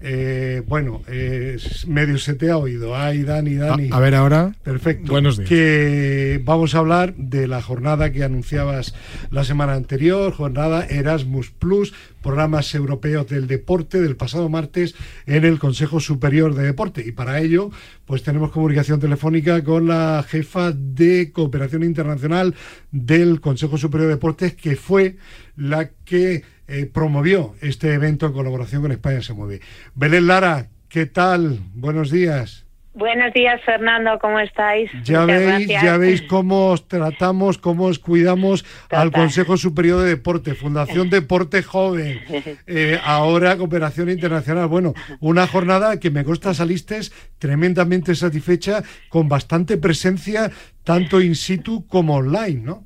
Eh, 0.00 0.62
bueno, 0.66 1.02
eh, 1.08 1.56
medio 1.86 2.18
se 2.18 2.34
te 2.34 2.50
ha 2.50 2.58
oído. 2.58 2.94
Ay, 2.94 3.22
Dani, 3.22 3.54
Dani. 3.54 3.88
A, 3.90 3.98
ver 3.98 4.14
ahora. 4.14 4.54
Perfecto. 4.62 5.10
Buenos 5.10 5.38
días. 5.38 5.48
Que 5.48 6.40
vamos 6.44 6.74
a 6.74 6.78
hablar 6.78 7.14
de 7.16 7.48
la 7.48 7.62
jornada 7.62 8.12
que 8.12 8.22
anunciabas 8.22 8.94
la 9.30 9.44
semana 9.44 9.72
anterior, 9.72 10.32
jornada 10.32 10.86
Erasmus 10.86 11.50
Plus, 11.50 11.94
programas 12.22 12.74
europeos 12.74 13.26
del 13.28 13.46
deporte 13.46 14.00
del 14.00 14.16
pasado 14.16 14.48
martes 14.48 14.94
en 15.26 15.44
el 15.44 15.58
Consejo 15.58 15.98
Superior 15.98 16.54
de 16.54 16.64
Deporte. 16.64 17.02
Y 17.06 17.12
para 17.12 17.40
ello, 17.40 17.70
pues 18.04 18.22
tenemos 18.22 18.50
comunicación 18.50 19.00
telefónica 19.00 19.64
con 19.64 19.88
la 19.88 20.24
jefa 20.28 20.72
de 20.72 21.32
cooperación 21.32 21.82
internacional 21.82 22.54
del 22.92 23.40
Consejo 23.40 23.78
Superior 23.78 24.08
de 24.08 24.14
Deportes, 24.16 24.54
que 24.54 24.76
fue 24.76 25.16
la 25.56 25.88
que 26.04 26.44
eh, 26.68 26.86
promovió 26.86 27.54
este 27.60 27.92
evento 27.94 28.26
en 28.26 28.32
colaboración 28.32 28.82
con 28.82 28.92
España 28.92 29.22
Se 29.22 29.32
Mueve. 29.32 29.60
Belén 29.94 30.26
Lara, 30.26 30.68
¿qué 30.88 31.06
tal? 31.06 31.60
Buenos 31.74 32.10
días. 32.10 32.66
Buenos 32.96 33.34
días, 33.34 33.60
Fernando, 33.62 34.18
¿cómo 34.18 34.40
estáis? 34.40 34.90
Ya 35.04 35.26
veis, 35.26 35.68
ya 35.68 35.98
veis 35.98 36.22
cómo 36.22 36.68
os 36.68 36.88
tratamos, 36.88 37.58
cómo 37.58 37.84
os 37.84 37.98
cuidamos 37.98 38.64
al 38.88 39.12
Consejo 39.12 39.58
Superior 39.58 40.00
de 40.00 40.08
Deporte, 40.08 40.54
Fundación 40.54 41.10
Deporte 41.10 41.62
Joven, 41.62 42.22
eh, 42.66 42.98
ahora 43.04 43.58
Cooperación 43.58 44.08
Internacional. 44.08 44.68
Bueno, 44.68 44.94
una 45.20 45.46
jornada 45.46 46.00
que 46.00 46.10
me 46.10 46.24
consta 46.24 46.54
saliste 46.54 47.00
tremendamente 47.38 48.14
satisfecha, 48.14 48.82
con 49.10 49.28
bastante 49.28 49.76
presencia, 49.76 50.50
tanto 50.82 51.20
in 51.20 51.34
situ 51.36 51.86
como 51.86 52.14
online, 52.16 52.62
¿no? 52.62 52.85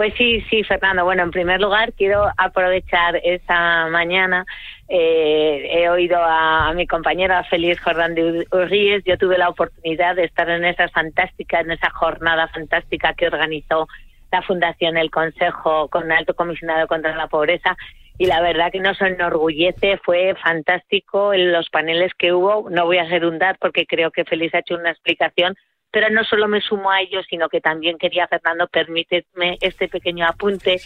Pues 0.00 0.14
sí, 0.16 0.40
sí, 0.48 0.64
Fernando. 0.64 1.04
Bueno, 1.04 1.24
en 1.24 1.30
primer 1.30 1.60
lugar, 1.60 1.92
quiero 1.92 2.26
aprovechar 2.38 3.20
esta 3.22 3.86
mañana. 3.88 4.46
Eh, 4.88 5.68
he 5.70 5.90
oído 5.90 6.16
a, 6.18 6.72
mi 6.72 6.86
compañera 6.86 7.44
Feliz 7.44 7.78
Jordán 7.80 8.14
de 8.14 8.46
Urríes. 8.50 9.04
Yo 9.04 9.18
tuve 9.18 9.36
la 9.36 9.50
oportunidad 9.50 10.16
de 10.16 10.24
estar 10.24 10.48
en 10.48 10.64
esa 10.64 10.88
fantástica, 10.88 11.60
en 11.60 11.72
esa 11.72 11.90
jornada 11.90 12.48
fantástica 12.48 13.12
que 13.12 13.26
organizó 13.26 13.88
la 14.32 14.40
Fundación 14.40 14.96
El 14.96 15.10
Consejo 15.10 15.88
con 15.88 16.10
el 16.10 16.16
Alto 16.16 16.32
Comisionado 16.32 16.86
contra 16.86 17.14
la 17.14 17.28
Pobreza. 17.28 17.76
Y 18.16 18.24
la 18.24 18.40
verdad 18.40 18.72
que 18.72 18.80
nos 18.80 18.98
enorgullece, 19.02 19.98
fue 19.98 20.34
fantástico 20.42 21.34
en 21.34 21.52
los 21.52 21.68
paneles 21.68 22.14
que 22.16 22.32
hubo. 22.32 22.70
No 22.70 22.86
voy 22.86 22.96
a 22.96 23.04
redundar 23.04 23.58
porque 23.60 23.84
creo 23.84 24.10
que 24.10 24.24
Feliz 24.24 24.54
ha 24.54 24.60
hecho 24.60 24.76
una 24.76 24.92
explicación 24.92 25.56
pero 25.90 26.10
no 26.10 26.24
solo 26.24 26.48
me 26.48 26.60
sumo 26.60 26.90
a 26.90 27.00
ello, 27.00 27.22
sino 27.28 27.48
que 27.48 27.60
también 27.60 27.98
quería, 27.98 28.28
Fernando, 28.28 28.68
permíteme 28.68 29.58
este 29.60 29.88
pequeño 29.88 30.26
apunte, 30.26 30.80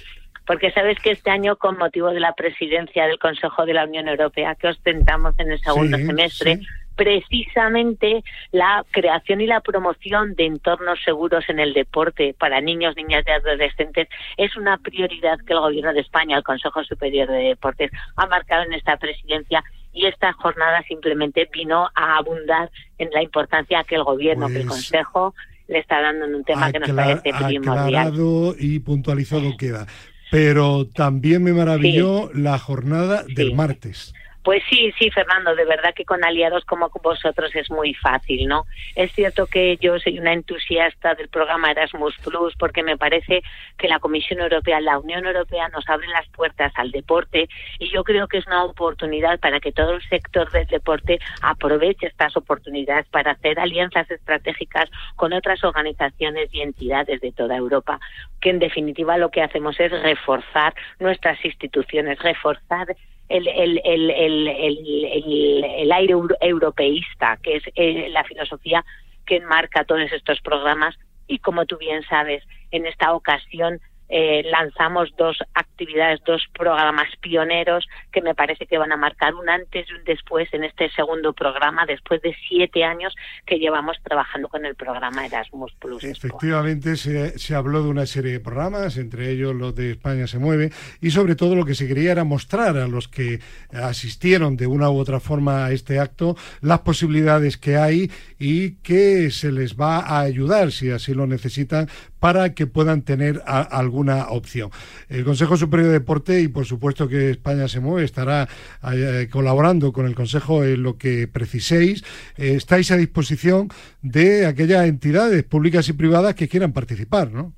porque 0.46 0.70
sabes 0.72 0.98
que 0.98 1.12
este 1.12 1.30
año, 1.30 1.57
con 1.57 1.78
motivo 1.78 2.11
de 2.11 2.20
la 2.20 2.34
presidencia 2.34 3.07
del 3.07 3.18
Consejo 3.18 3.66
de 3.66 3.74
la 3.74 3.84
Unión 3.84 4.09
Europea 4.09 4.55
que 4.55 4.68
ostentamos 4.68 5.34
en 5.38 5.50
el 5.50 5.61
segundo 5.61 5.96
semestre, 5.96 6.61
precisamente 6.96 8.22
la 8.52 8.84
creación 8.90 9.40
y 9.40 9.46
la 9.46 9.61
promoción 9.61 10.34
de 10.34 10.46
entornos 10.46 11.02
seguros 11.02 11.44
en 11.48 11.61
el 11.61 11.74
deporte 11.74 12.34
para 12.38 12.61
niños, 12.61 12.94
niñas 12.96 13.24
y 13.26 13.30
adolescentes 13.30 14.09
es 14.36 14.57
una 14.57 14.78
prioridad 14.78 15.38
que 15.46 15.55
el 15.55 15.61
Gobierno 15.61 15.92
de 15.92 16.00
España, 16.00 16.36
el 16.36 16.44
Consejo 16.44 16.84
Superior 16.84 17.28
de 17.28 17.48
Deportes, 17.48 17.90
ha 18.16 18.26
marcado 18.26 18.64
en 18.64 18.74
esta 18.74 18.96
presidencia 18.96 19.62
y 19.95 20.07
esta 20.07 20.32
jornada 20.32 20.82
simplemente 20.88 21.49
vino 21.53 21.88
a 21.95 22.16
abundar 22.18 22.70
en 22.99 23.11
la 23.12 23.22
importancia 23.22 23.84
que 23.84 23.95
el 23.95 24.03
gobierno, 24.03 24.49
que 24.49 24.57
el 24.57 24.66
pues 24.66 24.74
Consejo 24.74 25.34
le 25.68 25.78
está 25.78 26.03
dando 26.03 26.26
en 26.26 26.34
un 26.34 26.45
tema 26.45 26.70
que 26.72 26.80
nos 26.80 26.90
parece 26.90 27.32
primordial. 27.32 28.12
y 28.59 28.80
puntualizado 28.80 29.57
queda. 29.57 29.86
Pero 30.30 30.86
también 30.86 31.45
me 31.45 31.53
maravilló 31.53 32.30
la 32.34 32.59
jornada 32.59 33.24
del 33.28 33.55
martes. 33.55 34.12
Pues 34.45 34.62
sí, 34.68 34.92
sí, 34.99 35.11
Fernando, 35.11 35.55
de 35.55 35.64
verdad 35.64 35.95
que 35.95 36.05
con 36.05 36.22
aliados 36.22 36.66
como 36.66 36.90
vosotros 37.03 37.57
es 37.57 37.70
muy 37.70 37.95
fácil, 37.95 38.47
¿no? 38.47 38.66
Es 38.95 39.11
cierto 39.12 39.47
que 39.47 39.78
yo 39.78 39.99
soy 39.99 40.18
una 40.18 40.34
entusiasta 40.34 41.14
del 41.14 41.30
programa 41.30 41.70
Erasmus 41.70 42.14
Plus 42.18 42.55
porque 42.59 42.82
me 42.82 42.99
parece 42.99 43.42
que 43.78 43.88
la 43.88 44.01
Comisión 44.01 44.40
Europea, 44.40 44.82
la 44.82 44.99
Unión 44.99 45.24
Europea 45.24 45.70
nos 45.70 45.88
abre 45.88 46.09
las 46.09 46.28
puertas 46.28 46.74
al 46.76 46.90
deporte 46.90 47.49
y 47.78 47.90
yo 47.90 48.05
creo 48.05 48.28
que 48.28 48.36
es 48.36 48.47
una 48.47 48.64
oportunidad 48.64 49.40
para 49.40 49.61
que 49.61 49.72
todo 49.72 49.95
el 49.95 50.03
sector 50.11 50.51
del 50.53 50.66
deporte 50.66 51.20
aproveche 51.40 52.07
estas 52.07 52.36
oportunidades 52.36 53.07
para 53.07 53.30
hacer 53.30 53.59
alianzas 53.59 54.11
estratégicas 54.11 54.90
con 55.16 55.32
otras 55.32 55.64
organizaciones 55.64 56.53
y 56.53 56.61
entidades 56.61 57.22
de 57.22 57.32
toda 57.32 57.57
Europa, 57.57 57.99
que 58.42 58.51
en 58.51 58.59
definitiva 58.59 59.16
lo 59.16 59.30
que 59.30 59.40
hacemos 59.40 59.80
es 59.80 59.90
reforzar 59.90 60.74
nuestras 60.99 61.42
instituciones, 61.42 62.18
reforzar 62.18 62.95
el, 63.29 63.49
el, 63.49 63.81
el, 63.85 64.49
el, 64.49 65.93
aire 65.93 66.14
europeísta, 66.41 67.39
que 67.43 67.57
es 67.57 67.62
eh, 67.75 68.09
la 68.11 68.25
filosofía 68.25 68.85
que 69.27 69.37
enmarca 69.37 69.85
todos 69.85 70.12
estos 70.12 70.41
programas. 70.41 70.95
Y 71.27 71.39
como 71.39 71.64
tú 71.64 71.79
bien 71.79 72.03
sabes, 72.09 72.43
en 72.70 72.87
esta 72.87 73.14
ocasión 73.14 73.81
eh, 74.09 74.42
lanzamos 74.50 75.11
dos 75.16 75.38
actividades, 75.55 76.20
dos 76.26 76.42
programas 76.52 77.09
pioneros 77.20 77.86
que 78.12 78.20
me 78.20 78.34
parece 78.34 78.66
que 78.66 78.78
van 78.78 78.92
a 78.92 78.96
marcar 78.96 79.34
un 79.34 79.48
antes 79.48 79.88
y 79.88 79.92
un 79.92 80.05
después 80.05 80.48
en 80.52 80.64
este 80.64 80.90
segundo 80.90 81.32
programa, 81.32 81.86
después 81.86 82.20
de 82.22 82.34
siete 82.48 82.84
años 82.84 83.14
que 83.46 83.59
llevamos 83.59 83.96
trabajando 84.02 84.48
con 84.48 84.64
el 84.66 84.74
programa 84.74 85.26
Erasmus 85.26 85.72
Plus. 85.80 86.05
Efectivamente, 86.05 86.96
se, 86.96 87.38
se, 87.38 87.55
habló 87.55 87.82
de 87.82 87.88
una 87.88 88.07
serie 88.07 88.32
de 88.32 88.40
programas, 88.40 88.96
entre 88.96 89.30
ellos 89.30 89.55
los 89.55 89.74
de 89.74 89.92
España 89.92 90.26
se 90.26 90.38
mueve, 90.38 90.70
y 91.00 91.11
sobre 91.11 91.34
todo 91.34 91.55
lo 91.55 91.64
que 91.64 91.74
se 91.74 91.88
quería 91.88 92.12
era 92.12 92.24
mostrar 92.24 92.76
a 92.76 92.86
los 92.86 93.09
que 93.09 93.40
asistieron 93.72 94.57
de 94.57 94.66
una 94.66 94.90
u 94.90 94.98
otra 94.98 95.20
forma 95.20 95.64
a 95.64 95.72
este 95.72 95.98
acto 95.98 96.36
las 96.61 96.80
posibilidades 96.80 97.57
que 97.57 97.76
hay 97.76 98.11
y 98.38 98.76
que 98.76 99.30
se 99.30 99.50
les 99.52 99.76
va 99.76 100.00
a 100.00 100.20
ayudar, 100.20 100.72
si 100.72 100.90
así 100.90 101.14
lo 101.14 101.26
necesitan, 101.26 101.88
para 102.25 102.55
que 102.55 102.66
puedan 102.66 103.03
tener 103.03 103.43
alguna 103.45 104.29
opción. 104.29 104.70
El 105.11 105.27
Consejo 105.27 105.59
Superior 105.59 105.89
de 105.89 105.99
Deporte 105.99 106.41
y 106.41 106.49
por 106.49 106.64
supuesto 106.64 107.07
que 107.07 107.29
España 107.29 107.68
se 107.68 107.81
mueve 107.81 108.07
estará 108.07 108.49
eh, 108.95 109.29
colaborando 109.31 109.93
con 109.93 110.07
el 110.07 110.14
Consejo 110.14 110.64
en 110.64 110.83
lo 110.83 110.97
que 110.97 111.29
preciséis. 111.29 112.03
Eh, 112.39 112.55
estáis 112.55 112.91
a 112.93 112.97
disposición 112.97 113.68
de 114.01 114.47
aquellas 114.47 114.87
entidades 114.87 115.43
públicas 115.45 115.87
y 115.91 115.93
privadas 115.93 116.35
que 116.35 116.49
quieran 116.49 116.72
participar, 116.72 117.31
¿no? 117.31 117.53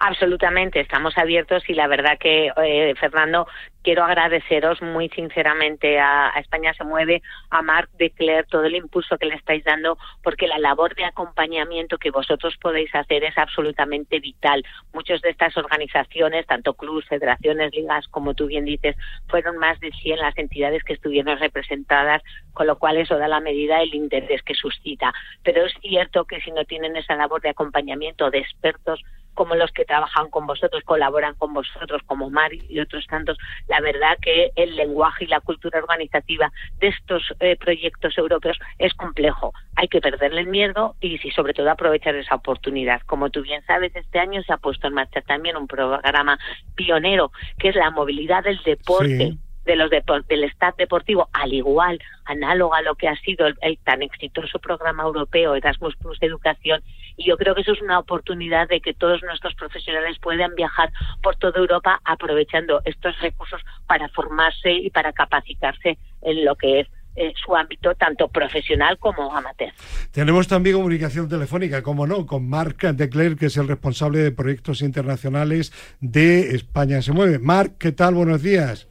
Absolutamente, 0.00 0.80
estamos 0.80 1.16
abiertos 1.16 1.68
y 1.68 1.74
la 1.74 1.86
verdad 1.86 2.18
que, 2.18 2.50
eh, 2.56 2.94
Fernando, 2.98 3.46
quiero 3.82 4.02
agradeceros 4.02 4.80
muy 4.82 5.08
sinceramente 5.10 6.00
a, 6.00 6.32
España 6.40 6.72
se 6.74 6.84
mueve, 6.84 7.22
a 7.50 7.62
Marc 7.62 7.90
de 7.92 8.10
Cler, 8.10 8.46
todo 8.46 8.64
el 8.64 8.74
impulso 8.74 9.18
que 9.18 9.26
le 9.26 9.34
estáis 9.34 9.62
dando, 9.62 9.98
porque 10.22 10.48
la 10.48 10.58
labor 10.58 10.94
de 10.94 11.04
acompañamiento 11.04 11.98
que 11.98 12.10
vosotros 12.10 12.56
podéis 12.60 12.92
hacer 12.94 13.22
es 13.24 13.36
absolutamente 13.36 14.18
vital. 14.20 14.64
Muchas 14.92 15.20
de 15.20 15.30
estas 15.30 15.56
organizaciones, 15.56 16.46
tanto 16.46 16.74
clubes, 16.74 17.06
federaciones, 17.06 17.72
ligas, 17.74 18.08
como 18.08 18.34
tú 18.34 18.46
bien 18.46 18.64
dices, 18.64 18.96
fueron 19.28 19.58
más 19.58 19.78
de 19.80 19.92
100 19.92 20.18
las 20.18 20.36
entidades 20.38 20.82
que 20.82 20.94
estuvieron 20.94 21.38
representadas, 21.38 22.22
con 22.54 22.66
lo 22.66 22.78
cual 22.78 22.96
eso 22.96 23.18
da 23.18 23.28
la 23.28 23.40
medida 23.40 23.78
del 23.78 23.94
interés 23.94 24.42
que 24.42 24.54
suscita. 24.54 25.12
Pero 25.42 25.66
es 25.66 25.74
cierto 25.82 26.24
que 26.24 26.40
si 26.40 26.50
no 26.52 26.64
tienen 26.64 26.96
esa 26.96 27.16
labor 27.16 27.42
de 27.42 27.50
acompañamiento 27.50 28.30
de 28.30 28.38
expertos, 28.38 29.02
como 29.34 29.54
los 29.54 29.70
que 29.72 29.84
trabajan 29.84 30.30
con 30.30 30.46
vosotros, 30.46 30.82
colaboran 30.84 31.34
con 31.34 31.52
vosotros, 31.52 32.02
como 32.06 32.30
Mari 32.30 32.62
y 32.68 32.80
otros 32.80 33.06
tantos, 33.06 33.38
la 33.68 33.80
verdad 33.80 34.16
que 34.20 34.50
el 34.56 34.76
lenguaje 34.76 35.24
y 35.24 35.28
la 35.28 35.40
cultura 35.40 35.80
organizativa 35.80 36.50
de 36.78 36.88
estos 36.88 37.22
eh, 37.40 37.56
proyectos 37.56 38.16
europeos 38.16 38.58
es 38.78 38.94
complejo. 38.94 39.52
Hay 39.76 39.88
que 39.88 40.00
perderle 40.00 40.40
el 40.40 40.46
miedo 40.46 40.96
y, 41.00 41.18
sí, 41.18 41.30
sobre 41.30 41.54
todo, 41.54 41.70
aprovechar 41.70 42.14
esa 42.14 42.36
oportunidad. 42.36 43.02
Como 43.02 43.30
tú 43.30 43.42
bien 43.42 43.64
sabes, 43.66 43.94
este 43.94 44.18
año 44.18 44.42
se 44.42 44.52
ha 44.52 44.56
puesto 44.56 44.86
en 44.86 44.94
marcha 44.94 45.20
también 45.22 45.56
un 45.56 45.66
programa 45.66 46.38
pionero 46.74 47.32
que 47.58 47.68
es 47.68 47.76
la 47.76 47.90
movilidad 47.90 48.44
del 48.44 48.62
deporte 48.62 49.36
de 49.64 49.76
los 49.76 49.90
del 49.90 50.44
staff 50.44 50.76
deportivo, 50.76 51.28
al 51.32 51.52
igual, 51.52 51.98
análogo 52.24 52.74
a 52.74 52.82
lo 52.82 52.94
que 52.94 53.08
ha 53.08 53.16
sido 53.16 53.46
el, 53.46 53.78
tan 53.84 54.02
exitoso 54.02 54.58
programa 54.58 55.02
europeo 55.02 55.54
Erasmus 55.54 55.96
Plus 55.96 56.18
Educación. 56.20 56.82
Y 57.16 57.26
yo 57.26 57.36
creo 57.36 57.54
que 57.54 57.62
eso 57.62 57.72
es 57.72 57.82
una 57.82 57.98
oportunidad 57.98 58.68
de 58.68 58.80
que 58.80 58.94
todos 58.94 59.22
nuestros 59.22 59.54
profesionales 59.54 60.18
puedan 60.20 60.54
viajar 60.54 60.90
por 61.22 61.36
toda 61.36 61.60
Europa 61.60 62.00
aprovechando 62.04 62.80
estos 62.84 63.18
recursos 63.20 63.60
para 63.86 64.08
formarse 64.08 64.72
y 64.72 64.90
para 64.90 65.12
capacitarse 65.12 65.98
en 66.22 66.44
lo 66.44 66.56
que 66.56 66.80
es 66.80 66.88
eh, 67.16 67.32
su 67.44 67.54
ámbito 67.54 67.94
tanto 67.94 68.26
profesional 68.26 68.98
como 68.98 69.34
amateur. 69.36 69.72
Tenemos 70.10 70.48
también 70.48 70.74
comunicación 70.74 71.28
telefónica, 71.28 71.80
como 71.80 72.08
no, 72.08 72.26
con 72.26 72.48
Marc 72.48 72.82
Declerc, 72.82 73.38
que 73.38 73.46
es 73.46 73.56
el 73.56 73.68
responsable 73.68 74.18
de 74.18 74.32
proyectos 74.32 74.82
internacionales 74.82 75.72
de 76.00 76.56
España 76.56 77.00
se 77.02 77.12
mueve. 77.12 77.38
Marc, 77.38 77.78
¿qué 77.78 77.92
tal? 77.92 78.14
Buenos 78.14 78.42
días. 78.42 78.88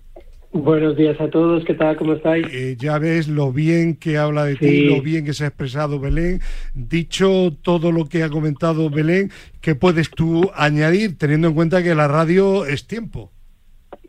Buenos 0.53 0.95
días 0.95 1.19
a 1.19 1.31
todos, 1.31 1.65
¿qué 1.65 1.73
tal? 1.73 1.97
¿Cómo 1.97 2.13
estáis? 2.13 2.45
Eh, 2.53 2.75
ya 2.77 2.99
ves 2.99 3.27
lo 3.27 3.51
bien 3.51 3.95
que 3.95 4.19
habla 4.19 4.45
de 4.45 4.55
ti, 4.55 4.85
lo 4.85 5.01
bien 5.01 5.25
que 5.25 5.33
se 5.33 5.45
ha 5.45 5.47
expresado 5.47 5.99
Belén. 5.99 6.41
Dicho 6.75 7.51
todo 7.63 7.91
lo 7.91 8.05
que 8.05 8.21
ha 8.21 8.29
comentado 8.29 8.87
Belén, 8.91 9.31
¿qué 9.61 9.73
puedes 9.73 10.11
tú 10.11 10.51
añadir 10.53 11.17
teniendo 11.17 11.47
en 11.47 11.55
cuenta 11.55 11.81
que 11.81 11.95
la 11.95 12.07
radio 12.07 12.67
es 12.67 12.85
tiempo? 12.85 13.31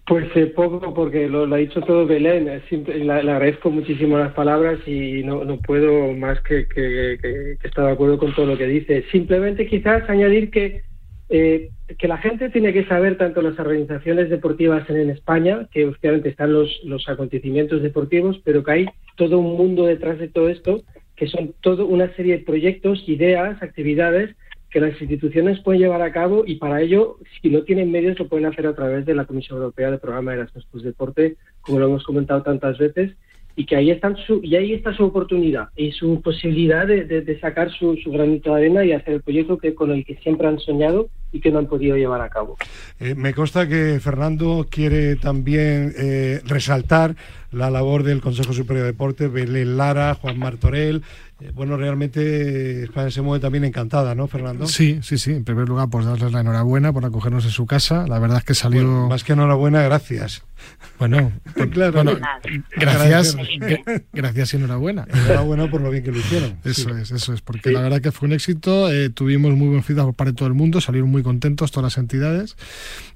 Pues 0.07 0.27
eh, 0.35 0.45
poco, 0.49 0.93
porque 0.93 1.31
lo, 1.31 1.53
ha 1.53 1.57
dicho 1.57 1.81
todo 1.81 2.07
Belén. 2.07 2.45
le 2.45 3.11
agradezco 3.11 3.71
muchísimo 3.71 4.19
las 4.19 4.35
palabras 4.35 4.81
y 4.87 5.23
no, 5.23 5.47
no 5.47 5.57
puedo 5.57 6.13
más 6.13 6.43
que, 6.43 6.69
que, 6.69 7.19
que 7.23 7.67
estar 7.67 7.87
de 7.87 7.93
acuerdo 7.93 8.19
con 8.19 8.35
todo 8.35 8.45
lo 8.45 8.59
que 8.59 8.67
dice. 8.67 9.07
Simplemente 9.11 9.67
quizás 9.67 10.11
añadir 10.11 10.51
que 10.51 10.83
eh, 11.29 11.71
que 11.99 12.09
la 12.09 12.19
gente 12.19 12.51
tiene 12.51 12.73
que 12.73 12.85
saber, 12.87 13.17
tanto 13.17 13.43
las 13.43 13.59
organizaciones 13.59 14.31
deportivas 14.31 14.89
en, 14.91 15.11
España, 15.11 15.69
que 15.73 15.87
obviamente 15.87 16.29
están 16.29 16.53
los, 16.53 16.81
los 16.85 17.09
acontecimientos 17.09 17.83
deportivos, 17.83 18.41
pero 18.45 18.63
que 18.63 18.73
hay 18.73 18.87
todo 19.17 19.39
un 19.39 19.57
mundo 19.57 19.87
detrás 19.87 20.19
de 20.19 20.29
todo 20.29 20.49
esto, 20.49 20.83
que 21.17 21.29
son 21.29 21.55
toda 21.61 21.85
una 21.85 22.15
serie 22.15 22.39
de 22.39 22.45
proyectos, 22.45 23.09
ideas, 23.09 23.63
actividades 23.63 24.35
que 24.75 24.81
las 24.81 25.01
instituciones 25.01 25.61
pueden 25.61 25.83
llevar 25.83 26.03
a 26.03 26.11
cabo 26.11 26.43
y 26.45 26.57
para 26.57 26.81
ello, 26.83 27.19
si 27.41 27.49
no 27.49 27.63
tienen 27.63 27.93
medios, 27.93 28.19
lo 28.19 28.27
pueden 28.27 28.47
hacer 28.47 28.67
a 28.67 28.75
través 28.75 29.07
de 29.07 29.15
la 29.15 29.25
Comisión 29.25 29.59
Europea 29.59 29.93
de 29.93 29.99
Programa 29.99 30.33
de 30.33 30.39
Erasmus 30.39 30.83
Deporte, 30.83 31.37
como 31.61 31.79
lo 31.79 31.87
hemos 31.87 32.03
comentado 32.03 32.43
tantas 32.43 32.77
veces. 32.77 33.13
Y 33.57 33.67
que 33.67 33.77
ahí, 33.77 33.91
están 33.91 34.17
su, 34.17 34.41
y 34.43 34.57
ahí 34.57 34.73
está 34.73 34.95
su 34.95 35.05
oportunidad 35.05 35.69
y 35.77 35.93
su 35.93 36.21
posibilidad 36.23 36.87
de, 36.87 37.39
sacar 37.41 37.71
su, 37.71 37.97
granito 38.07 38.55
de 38.55 38.61
arena 38.63 38.85
y 38.85 38.93
hacer 38.93 39.15
el 39.15 39.23
proyecto 39.23 39.59
que 39.59 39.75
con 39.75 39.91
el 39.93 40.05
que 40.05 40.17
siempre 40.17 40.49
han 40.49 40.59
soñado 40.59 41.09
y 41.33 41.41
que 41.41 41.51
no 41.51 41.59
han 41.59 41.67
podido 41.67 41.97
llevar 41.97 42.21
a 42.21 42.29
cabo. 42.29 42.57
Eh, 43.01 43.15
me 43.15 43.33
consta 43.33 43.69
que 43.69 43.99
Fernando 44.01 44.67
quiere 44.69 45.17
también 45.17 45.93
eh, 45.97 46.41
resaltar 46.45 47.15
la 47.53 47.71
labor 47.71 48.03
del 48.03 48.21
Consejo 48.21 48.53
Superior 48.53 48.87
de 48.87 48.93
Deportes, 48.93 49.33
Belén 49.33 49.77
Lara, 49.77 50.15
Juan 50.15 50.39
Martorell, 50.39 51.03
bueno, 51.53 51.77
realmente 51.77 52.85
España 52.85 53.11
se 53.11 53.23
mueve 53.23 53.43
también 53.43 53.65
encantada, 53.65 54.15
¿no, 54.15 54.27
Fernando? 54.29 54.67
Sí, 54.67 55.01
sí, 55.03 55.19
sí. 55.19 55.33
En 55.33 55.45
primer 55.45 55.69
lugar, 55.69 55.89
pues 55.91 56.07
darles 56.07 56.33
la 56.33 56.41
enhorabuena 56.41 56.93
por 56.93 57.05
acogernos 57.05 57.45
en 57.45 57.51
su 57.51 57.67
casa. 57.67 58.07
La 58.07 58.19
verdad 58.19 58.39
es 58.39 58.45
que 58.45 58.55
salió. 58.55 59.09
más 59.09 59.25
que 59.25 59.33
enhorabuena, 59.35 59.83
gracias. 59.83 60.43
Bueno, 60.99 61.33
claro, 61.73 62.19
gracias, 62.77 63.37
gracias 64.13 64.55
y 64.55 64.57
enhorabuena. 64.57 65.07
Enhorabuena 65.13 65.71
por 65.71 65.81
lo 65.81 65.91
bien 65.91 66.05
que 66.05 66.13
lo 66.13 66.19
hicieron. 66.19 66.57
Eso 66.65 66.97
es, 66.97 67.11
eso 67.11 67.33
es, 67.33 67.41
porque 67.41 67.71
la 67.71 67.81
verdad 67.81 68.01
que 68.01 68.13
fue 68.13 68.29
un 68.29 68.33
éxito. 68.33 68.91
Eh, 68.91 69.11
tuvimos 69.11 69.53
muy 69.53 69.69
buen 69.69 69.83
feedback 69.83 70.07
por 70.07 70.15
parte 70.15 70.33
de 70.33 70.37
todo 70.37 70.49
el 70.49 70.55
mundo, 70.55 70.81
salieron 70.81 71.11
muy 71.11 71.23
contentos 71.23 71.71
todas 71.71 71.95
las 71.95 71.99
entidades. 71.99 72.57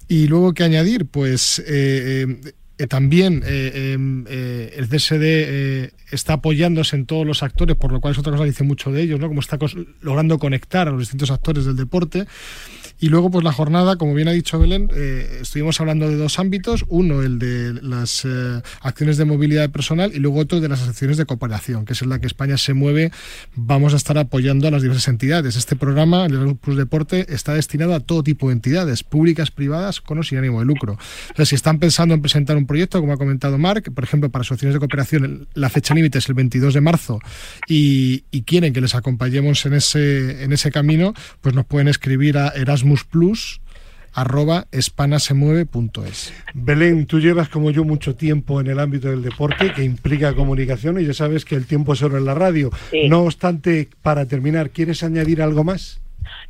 Y 0.08 0.26
luego, 0.26 0.54
¿qué 0.54 0.64
añadir? 0.64 1.06
Pues 1.06 1.58
eh, 1.60 2.26
eh, 2.26 2.52
también 2.86 3.42
eh, 3.44 3.92
em, 3.94 4.24
eh, 4.28 4.74
el 4.76 4.88
CSD 4.88 5.92
está 6.12 6.34
apoyándose 6.34 6.94
en 6.94 7.06
todos 7.06 7.26
los 7.26 7.42
actores, 7.42 7.76
por 7.76 7.92
lo 7.92 8.00
cual 8.00 8.12
es 8.12 8.18
otra 8.18 8.32
cosa 8.32 8.44
que 8.44 8.50
dice 8.50 8.64
mucho 8.64 8.92
de 8.92 9.02
ellos, 9.02 9.18
¿no? 9.18 9.26
Como 9.28 9.40
está 9.40 9.58
logrando 10.00 10.38
conectar 10.38 10.86
a 10.86 10.92
los 10.92 11.00
distintos 11.00 11.30
actores 11.30 11.64
del 11.64 11.76
deporte. 11.76 12.26
Y 13.00 13.08
luego, 13.10 13.30
pues 13.30 13.44
la 13.44 13.52
jornada, 13.52 13.96
como 13.96 14.14
bien 14.14 14.26
ha 14.26 14.32
dicho 14.32 14.58
Belén, 14.58 14.90
eh, 14.92 15.38
estuvimos 15.42 15.80
hablando 15.80 16.08
de 16.08 16.16
dos 16.16 16.38
ámbitos. 16.38 16.84
Uno, 16.88 17.22
el 17.22 17.38
de 17.38 17.74
las 17.80 18.24
eh, 18.24 18.60
acciones 18.80 19.16
de 19.18 19.24
movilidad 19.24 19.70
personal 19.70 20.10
y 20.14 20.18
luego 20.18 20.40
otro 20.40 20.60
de 20.60 20.68
las 20.68 20.82
acciones 20.82 21.16
de 21.16 21.24
cooperación, 21.24 21.84
que 21.84 21.92
es 21.92 22.02
en 22.02 22.08
la 22.08 22.18
que 22.18 22.26
España 22.26 22.58
se 22.58 22.74
mueve. 22.74 23.12
Vamos 23.54 23.94
a 23.94 23.96
estar 23.96 24.18
apoyando 24.18 24.66
a 24.66 24.72
las 24.72 24.82
diversas 24.82 25.06
entidades. 25.08 25.54
Este 25.54 25.76
programa, 25.76 26.26
el 26.26 26.34
Erasmus 26.34 26.58
Plus 26.58 26.76
Deporte, 26.76 27.32
está 27.32 27.54
destinado 27.54 27.94
a 27.94 28.00
todo 28.00 28.24
tipo 28.24 28.48
de 28.48 28.54
entidades, 28.54 29.04
públicas, 29.04 29.52
privadas, 29.52 30.00
con 30.00 30.18
o 30.18 30.22
sin 30.24 30.38
ánimo 30.38 30.58
de 30.58 30.66
lucro. 30.66 30.98
Entonces, 31.28 31.50
si 31.50 31.54
están 31.54 31.78
pensando 31.78 32.14
en 32.14 32.20
presentar 32.20 32.56
un 32.56 32.66
proyecto, 32.66 32.98
como 33.00 33.12
ha 33.12 33.16
comentado 33.16 33.58
Marc, 33.58 33.92
por 33.92 34.02
ejemplo, 34.02 34.28
para 34.30 34.40
asociaciones 34.40 34.74
de 34.74 34.80
cooperación, 34.80 35.46
la 35.54 35.68
fecha 35.68 35.94
límite 35.94 36.18
es 36.18 36.28
el 36.28 36.34
22 36.34 36.74
de 36.74 36.80
marzo 36.80 37.20
y, 37.68 38.24
y 38.32 38.42
quieren 38.42 38.72
que 38.72 38.80
les 38.80 38.96
acompañemos 38.96 39.64
en 39.66 39.74
ese, 39.74 40.42
en 40.42 40.52
ese 40.52 40.72
camino, 40.72 41.14
pues 41.40 41.54
nos 41.54 41.64
pueden 41.64 41.86
escribir 41.86 42.38
a 42.38 42.48
Erasmus 42.48 42.87
Plus 43.10 43.60
arroba 44.14 44.64
espanasemueve.es. 44.72 46.34
Belén, 46.54 47.06
tú 47.06 47.20
llevas 47.20 47.48
como 47.48 47.70
yo 47.70 47.84
mucho 47.84 48.16
tiempo 48.16 48.60
en 48.60 48.66
el 48.66 48.80
ámbito 48.80 49.08
del 49.08 49.22
deporte 49.22 49.72
que 49.72 49.84
implica 49.84 50.34
comunicación 50.34 51.00
y 51.00 51.06
ya 51.06 51.14
sabes 51.14 51.44
que 51.44 51.54
el 51.54 51.66
tiempo 51.66 51.92
es 51.92 52.02
oro 52.02 52.18
en 52.18 52.24
la 52.24 52.34
radio. 52.34 52.70
No 53.08 53.22
obstante, 53.22 53.88
para 54.02 54.26
terminar, 54.26 54.70
¿quieres 54.70 55.02
añadir 55.04 55.40
algo 55.40 55.62
más? 55.62 56.00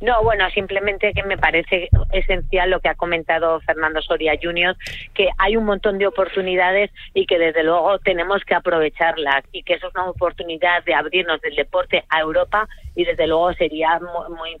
No, 0.01 0.23
bueno, 0.23 0.49
simplemente 0.51 1.13
que 1.13 1.23
me 1.23 1.37
parece 1.37 1.89
esencial 2.11 2.69
lo 2.69 2.79
que 2.79 2.89
ha 2.89 2.95
comentado 2.95 3.59
Fernando 3.61 4.01
Soria 4.01 4.33
Junior, 4.41 4.75
que 5.13 5.29
hay 5.37 5.57
un 5.57 5.65
montón 5.65 5.97
de 5.97 6.07
oportunidades 6.07 6.91
y 7.13 7.25
que 7.25 7.37
desde 7.37 7.63
luego 7.63 7.99
tenemos 7.99 8.43
que 8.45 8.55
aprovecharlas 8.55 9.43
y 9.51 9.63
que 9.63 9.73
eso 9.73 9.87
es 9.87 9.95
una 9.95 10.09
oportunidad 10.09 10.83
de 10.85 10.93
abrirnos 10.93 11.41
del 11.41 11.55
deporte 11.55 12.03
a 12.09 12.21
Europa 12.21 12.67
y 12.99 13.05
desde 13.05 13.27
luego 13.27 13.53
sería 13.53 13.97
muy, 14.29 14.57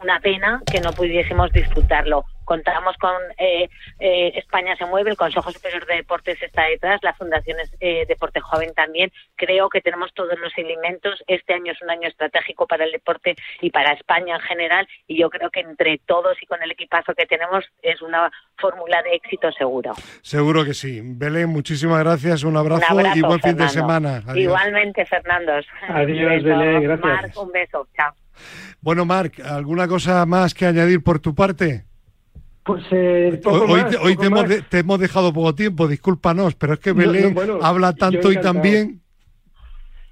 una 0.00 0.20
pena 0.20 0.62
que 0.70 0.80
no 0.80 0.92
pudiésemos 0.92 1.50
disfrutarlo 1.52 2.24
contamos 2.44 2.96
con 2.98 3.14
eh, 3.38 3.68
eh, 3.98 4.32
España 4.36 4.76
se 4.76 4.84
mueve, 4.84 5.10
el 5.10 5.16
Consejo 5.16 5.50
Superior 5.50 5.86
de 5.86 5.96
Deportes 5.96 6.40
está 6.42 6.64
detrás, 6.64 7.00
la 7.02 7.14
Fundación 7.14 7.56
eh, 7.80 8.04
Deporte 8.06 8.40
Joven 8.40 8.74
también. 8.74 9.10
Creo 9.36 9.68
que 9.68 9.80
tenemos 9.80 10.12
todos 10.14 10.38
los 10.38 10.52
elementos. 10.56 11.22
Este 11.26 11.54
año 11.54 11.72
es 11.72 11.80
un 11.80 11.90
año 11.90 12.08
estratégico 12.08 12.66
para 12.66 12.84
el 12.84 12.92
deporte 12.92 13.36
y 13.60 13.70
para 13.70 13.92
España 13.92 14.36
en 14.36 14.40
general 14.42 14.86
y 15.06 15.18
yo 15.18 15.30
creo 15.30 15.50
que 15.50 15.60
entre 15.60 15.98
todos 16.06 16.36
y 16.42 16.46
con 16.46 16.62
el 16.62 16.70
equipazo 16.70 17.14
que 17.14 17.26
tenemos 17.26 17.64
es 17.82 18.02
una 18.02 18.30
fórmula 18.58 19.02
de 19.02 19.14
éxito 19.14 19.50
seguro. 19.52 19.94
Seguro 20.20 20.64
que 20.64 20.74
sí. 20.74 21.00
Belén, 21.02 21.48
muchísimas 21.48 22.00
gracias, 22.00 22.44
un 22.44 22.56
abrazo, 22.56 22.82
y 23.14 23.22
buen 23.22 23.40
fin 23.40 23.56
de 23.56 23.68
semana. 23.68 24.22
Igualmente, 24.34 25.04
Fernando. 25.06 25.52
Adiós, 25.88 26.42
Belén, 26.42 26.82
gracias. 26.82 27.00
Marc, 27.00 27.38
un 27.38 27.50
beso, 27.50 27.71
chao. 27.96 28.14
Bueno, 28.80 29.04
Marc, 29.04 29.40
¿alguna 29.40 29.86
cosa 29.88 30.24
más 30.26 30.54
que 30.54 30.66
añadir 30.66 31.02
por 31.02 31.20
tu 31.20 31.34
parte? 31.34 31.84
Pues 32.64 32.84
eh, 32.92 33.40
hoy, 33.44 34.16
te, 34.70 34.78
hemos 34.78 35.00
dejado 35.00 35.32
poco 35.32 35.54
tiempo, 35.54 35.88
discúlpanos, 35.88 36.54
pero 36.54 36.74
es 36.74 36.78
que 36.78 36.92
Belén 36.92 37.34
habla 37.60 37.92
tanto 37.92 38.30
y 38.30 38.36
también. 38.36 39.00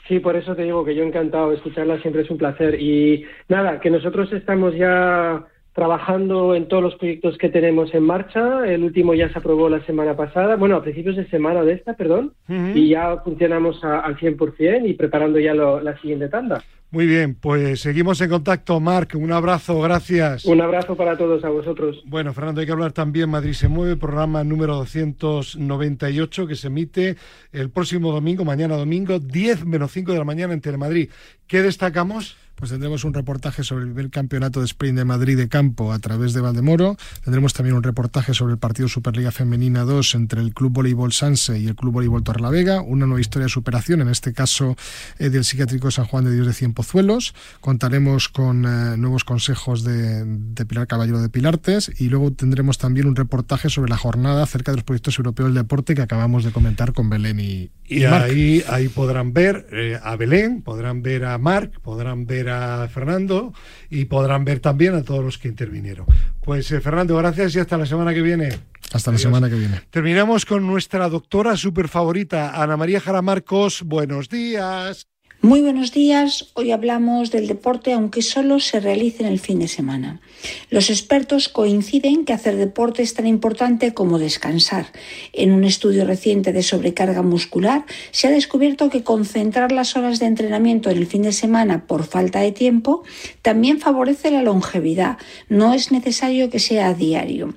Sí, 0.09 0.19
por 0.19 0.35
eso 0.35 0.57
te 0.57 0.65
digo 0.65 0.85
que 0.85 0.97
yo 0.97 1.05
encantado, 1.05 1.53
escucharla 1.53 2.01
siempre 2.01 2.23
es 2.23 2.31
un 2.31 2.39
placer. 2.39 2.81
Y 2.81 3.25
nada, 3.49 3.79
que 3.79 3.91
nosotros 3.91 4.33
estamos 4.33 4.75
ya 4.75 5.47
trabajando 5.81 6.55
en 6.55 6.69
todos 6.69 6.83
los 6.83 6.95
proyectos 6.97 7.39
que 7.39 7.49
tenemos 7.49 7.95
en 7.95 8.03
marcha. 8.03 8.71
El 8.71 8.85
último 8.85 9.15
ya 9.15 9.33
se 9.33 9.39
aprobó 9.39 9.71
la 9.71 9.83
semana 9.87 10.15
pasada, 10.15 10.57
bueno, 10.57 10.77
a 10.77 10.83
principios 10.83 11.17
de 11.17 11.27
semana 11.31 11.63
de 11.63 11.73
esta, 11.73 11.95
perdón, 11.95 12.35
y 12.75 12.91
ya 12.91 13.17
funcionamos 13.25 13.83
al 13.83 14.15
100% 14.19 14.87
y 14.87 14.93
preparando 14.93 15.39
ya 15.39 15.55
la 15.55 15.99
siguiente 16.03 16.29
tanda. 16.29 16.63
Muy 16.91 17.07
bien, 17.07 17.35
pues 17.35 17.81
seguimos 17.81 18.21
en 18.21 18.29
contacto, 18.29 18.79
Marc. 18.79 19.15
Un 19.15 19.33
abrazo, 19.33 19.81
gracias. 19.81 20.45
Un 20.45 20.61
abrazo 20.61 20.97
para 20.97 21.17
todos, 21.17 21.45
a 21.45 21.49
vosotros. 21.49 22.03
Bueno, 22.05 22.35
Fernando, 22.35 22.61
hay 22.61 22.67
que 22.67 22.73
hablar 22.73 22.93
también 22.93 23.31
Madrid 23.31 23.53
se 23.53 23.69
mueve, 23.69 23.97
programa 23.97 24.45
número 24.45 24.75
298 24.75 26.47
que 26.47 26.57
se 26.57 26.67
emite 26.67 27.17
el 27.53 27.71
próximo 27.71 28.13
domingo, 28.13 28.45
mañana 28.45 28.77
domingo, 28.77 29.19
10 29.19 29.65
menos 29.65 29.93
5 29.93 30.13
de 30.13 30.19
la 30.19 30.25
mañana 30.25 30.53
en 30.53 30.61
Telemadrid. 30.61 31.09
¿Qué 31.47 31.63
destacamos? 31.63 32.37
Pues 32.61 32.71
tendremos 32.71 33.05
un 33.05 33.15
reportaje 33.15 33.65
sobre 33.65 33.87
el 34.01 34.11
campeonato 34.11 34.61
de 34.61 34.67
sprint 34.67 34.99
de 34.99 35.07
Madrid 35.07 35.37
de 35.37 35.49
campo 35.49 35.93
a 35.93 35.99
través 35.99 36.35
de 36.35 36.43
Valdemoro. 36.43 36.97
Tendremos 37.25 37.55
también 37.55 37.75
un 37.75 37.83
reportaje 37.83 38.35
sobre 38.35 38.53
el 38.53 38.59
partido 38.59 38.87
Superliga 38.87 39.31
Femenina 39.31 39.85
2 39.85 40.15
entre 40.15 40.43
el 40.43 40.53
Club 40.53 40.73
Voleibol 40.73 41.13
Sanse 41.13 41.59
y 41.59 41.67
el 41.67 41.75
Club 41.75 41.95
Voleibol 41.95 42.23
Torrelavega. 42.23 42.83
Una 42.83 43.07
nueva 43.07 43.21
historia 43.21 43.47
de 43.47 43.51
superación, 43.51 44.03
en 44.03 44.09
este 44.09 44.35
caso 44.35 44.77
eh, 45.19 45.31
del 45.31 45.45
psiquiátrico 45.45 45.91
San 45.91 46.05
Juan 46.05 46.25
de 46.25 46.35
Dios 46.35 46.47
de 46.47 46.53
Cienpozuelos. 46.53 47.35
Contaremos 47.63 48.29
con 48.29 48.67
eh, 48.67 48.97
nuevos 48.99 49.25
consejos 49.25 49.83
de, 49.83 50.27
Pilar 50.69 50.87
Caballero 50.87 51.23
de 51.23 51.31
Pilartes 51.31 51.91
y 51.99 52.11
luego 52.11 52.31
tendremos 52.31 52.77
también 52.77 53.07
un 53.07 53.17
reportaje 53.17 53.71
sobre 53.71 53.89
la 53.89 53.97
jornada 53.97 54.43
acerca 54.43 54.73
de 54.73 54.77
los 54.77 54.85
proyectos 54.85 55.19
europeos 55.19 55.49
del 55.49 55.63
deporte 55.63 55.95
que 55.95 56.03
acabamos 56.03 56.45
de 56.45 56.53
comentar 56.53 56.93
con 56.93 57.09
Belén 57.09 57.41
y, 57.41 57.71
y, 57.89 58.05
ahí, 58.05 58.63
ahí 58.69 58.89
podrán 58.89 59.33
ver 59.33 59.67
eh, 59.73 59.99
a 60.03 60.17
Belén, 60.17 60.61
podrán 60.63 61.03
ver 61.03 61.25
a 61.25 61.39
Marc, 61.39 61.81
podrán 61.81 62.27
ver 62.27 62.50
a 62.51 62.89
Fernando 62.89 63.53
y 63.89 64.05
podrán 64.07 64.45
ver 64.45 64.61
también 64.61 64.95
a 64.95 65.03
todos 65.03 65.25
los 65.25 65.39
que 65.39 65.49
intervinieron. 65.49 66.07
Pues 66.43 66.71
eh, 66.73 66.81
Fernando, 66.81 67.17
gracias 67.17 67.55
y 67.55 67.59
hasta 67.59 67.79
la 67.79 67.87
semana 67.87 68.13
que 68.13 68.23
viene. 68.23 68.59
Hasta 68.93 69.13
la 69.13 69.19
semana 69.19 69.49
que 69.49 69.55
viene. 69.55 69.81
Terminamos 69.91 70.45
con 70.45 70.67
nuestra 70.67 71.09
doctora 71.09 71.57
super 71.57 71.89
favorita, 71.89 72.61
Ana 72.61 72.77
María 72.77 73.01
Jara 73.01 73.23
Marcos. 73.23 73.83
Buenos 73.83 74.29
días. 74.29 75.07
Muy 75.43 75.63
buenos 75.63 75.91
días. 75.93 76.51
Hoy 76.53 76.71
hablamos 76.71 77.31
del 77.31 77.47
deporte 77.47 77.95
aunque 77.95 78.21
solo 78.21 78.61
se 78.61 78.79
realice 78.79 79.23
en 79.23 79.31
el 79.31 79.41
fin 79.41 79.59
de 79.59 79.69
semana. 79.69 80.21
Los 80.69 80.91
expertos 80.91 81.49
coinciden 81.49 82.27
que 82.27 82.35
hacer 82.35 82.57
deporte 82.57 83.03
es 83.03 83.15
tan 83.15 83.27
importante 83.27 83.95
como 83.95 84.19
descansar. 84.19 84.93
En 85.33 85.53
un 85.53 85.65
estudio 85.65 86.05
reciente 86.05 86.53
de 86.53 86.63
sobrecarga 86.63 87.23
muscular 87.23 87.87
se 88.11 88.27
ha 88.27 88.31
descubierto 88.31 88.91
que 88.91 89.03
concentrar 89.03 89.73
las 89.73 89.97
horas 89.97 90.19
de 90.19 90.27
entrenamiento 90.27 90.91
en 90.91 90.99
el 90.99 91.07
fin 91.07 91.23
de 91.23 91.33
semana 91.33 91.87
por 91.87 92.05
falta 92.05 92.41
de 92.41 92.53
tiempo 92.53 93.03
también 93.41 93.81
favorece 93.81 94.31
la 94.31 94.43
longevidad. 94.43 95.17
No 95.49 95.73
es 95.73 95.91
necesario 95.91 96.51
que 96.51 96.59
sea 96.59 96.89
a 96.89 96.95
diario. 96.95 97.55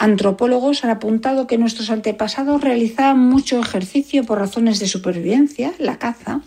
Antropólogos 0.00 0.82
han 0.82 0.88
apuntado 0.88 1.46
que 1.46 1.58
nuestros 1.58 1.90
antepasados 1.90 2.62
realizaban 2.62 3.18
mucho 3.18 3.60
ejercicio 3.60 4.24
por 4.24 4.38
razones 4.38 4.78
de 4.78 4.88
supervivencia, 4.88 5.74
la 5.78 5.98
caza, 5.98 6.40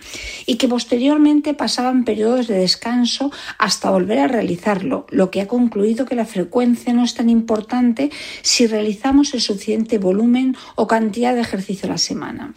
y 0.48 0.56
que 0.56 0.68
posteriormente 0.68 1.54
pasaban 1.54 2.04
periodos 2.04 2.48
de 2.48 2.58
descanso 2.58 3.32
hasta 3.60 3.92
volver 3.92 4.18
a 4.18 4.28
realizarlo, 4.28 5.06
lo 5.12 5.30
que 5.30 5.40
ha 5.40 5.48
concluido 5.48 6.08
que 6.08 6.16
la 6.16 6.26
frecuencia 6.26 6.94
no 6.94 7.04
es 7.04 7.14
tan 7.14 7.30
importante 7.30 8.10
si 8.42 8.66
realizamos 8.66 9.36
el 9.36 9.42
suficiente 9.42 10.00
volumen 10.00 10.58
o 10.74 10.88
cantidad 10.88 11.36
de 11.36 11.42
ejercicio 11.42 11.88
a 11.88 11.92
la 11.92 12.00
semana. 12.00 12.56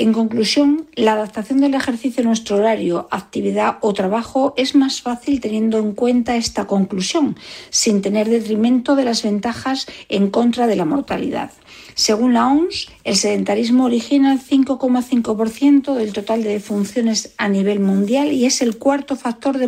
En 0.00 0.12
conclusión, 0.12 0.86
la 0.94 1.14
adaptación 1.14 1.60
del 1.60 1.74
ejercicio 1.74 2.22
a 2.22 2.26
nuestro 2.26 2.54
horario, 2.54 3.08
actividad 3.10 3.78
o 3.80 3.92
trabajo 3.94 4.54
es 4.56 4.76
más 4.76 5.02
fácil 5.02 5.40
teniendo 5.40 5.76
en 5.78 5.92
cuenta 5.92 6.36
esta 6.36 6.68
conclusión, 6.68 7.36
sin 7.70 8.00
tener 8.00 8.28
detrimento 8.28 8.94
de 8.94 9.02
las 9.02 9.24
ventajas 9.24 9.88
en 10.08 10.30
contra 10.30 10.68
de 10.68 10.76
la 10.76 10.84
mortalidad. 10.84 11.50
Según 11.96 12.34
la 12.34 12.46
OMS, 12.46 12.86
el 13.08 13.16
sedentarismo 13.16 13.86
origina 13.86 14.34
el 14.34 14.38
5,5% 14.38 15.94
del 15.94 16.12
total 16.12 16.42
de 16.42 16.50
defunciones 16.50 17.32
a 17.38 17.48
nivel 17.48 17.80
mundial 17.80 18.32
y 18.32 18.44
es 18.44 18.60
el 18.60 18.76
cuarto 18.76 19.16
factor 19.16 19.56
de, 19.56 19.66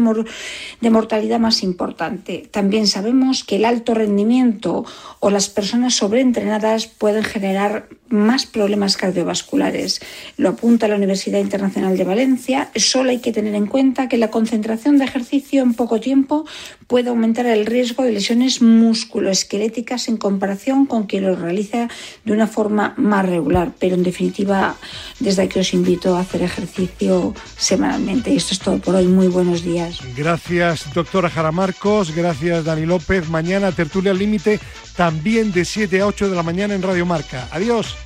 mortalidad 0.91 1.41
más 1.41 1.63
importante. 1.63 2.47
También 2.51 2.87
sabemos 2.87 3.43
que 3.43 3.57
el 3.57 3.65
alto 3.65 3.95
rendimiento 3.95 4.85
o 5.21 5.31
las 5.31 5.49
personas 5.49 5.95
sobreentrenadas 5.95 6.87
pueden 6.87 7.25
generar 7.25 7.89
más 8.11 8.45
problemas 8.45 8.99
cardiovasculares. 8.99 10.03
Lo 10.37 10.51
apunta 10.51 10.89
la 10.89 10.97
Universidad 10.97 11.39
Internacional 11.39 11.97
de 11.97 12.05
Valencia. 12.05 12.71
Solo 12.75 13.11
hay 13.11 13.21
que 13.21 13.33
tener 13.33 13.55
en 13.55 13.67
cuenta 13.67 14.09
que 14.09 14.19
la 14.19 14.31
concentración 14.31 14.99
de 14.99 15.05
ejercicio 15.05 15.63
en 15.63 15.75
poco 15.75 16.01
tiempo 16.01 16.45
puede 16.89 17.09
aumentar 17.09 17.47
el 17.47 17.65
riesgo 17.67 18.03
de 18.03 18.13
lesiones 18.13 18.61
musculoesqueléticas 18.61 20.09
en 20.09 20.17
comparación 20.19 20.87
con 20.87 21.05
quien 21.05 21.25
lo 21.25 21.37
realiza 21.37 21.89
de 22.25 22.33
una 22.33 22.49
forma 22.49 22.95
más 22.99 23.30
regular. 23.31 23.73
Pero 23.79 23.95
en 23.95 24.03
definitiva, 24.03 24.77
desde 25.19 25.43
aquí 25.43 25.59
os 25.59 25.73
invito 25.73 26.17
a 26.17 26.21
hacer 26.21 26.43
ejercicio 26.43 27.35
semanalmente. 27.57 28.31
Y 28.31 28.37
esto 28.37 28.55
es 28.55 28.61
todo 28.61 28.79
por 28.79 28.95
hoy. 28.95 29.07
Muy 29.07 29.29
buenos 29.29 29.63
días. 29.63 30.01
Gracias, 30.17 30.93
doctora 30.93 31.31
Jara 31.31 31.53
Marcos. 31.53 32.15
Gracias, 32.15 32.65
Dani 32.65 32.87
López. 32.87 33.29
Mañana, 33.29 33.73
tertulia 33.73 34.13
al 34.13 34.19
límite, 34.19 34.61
también 34.97 35.53
de 35.53 35.65
7 35.65 36.01
a 36.01 36.07
8 36.07 36.31
de 36.31 36.37
la 36.37 36.43
mañana 36.43 36.75
en 36.75 36.83
Radio 36.83 37.07
Marca. 37.07 37.49
Adiós. 37.51 37.97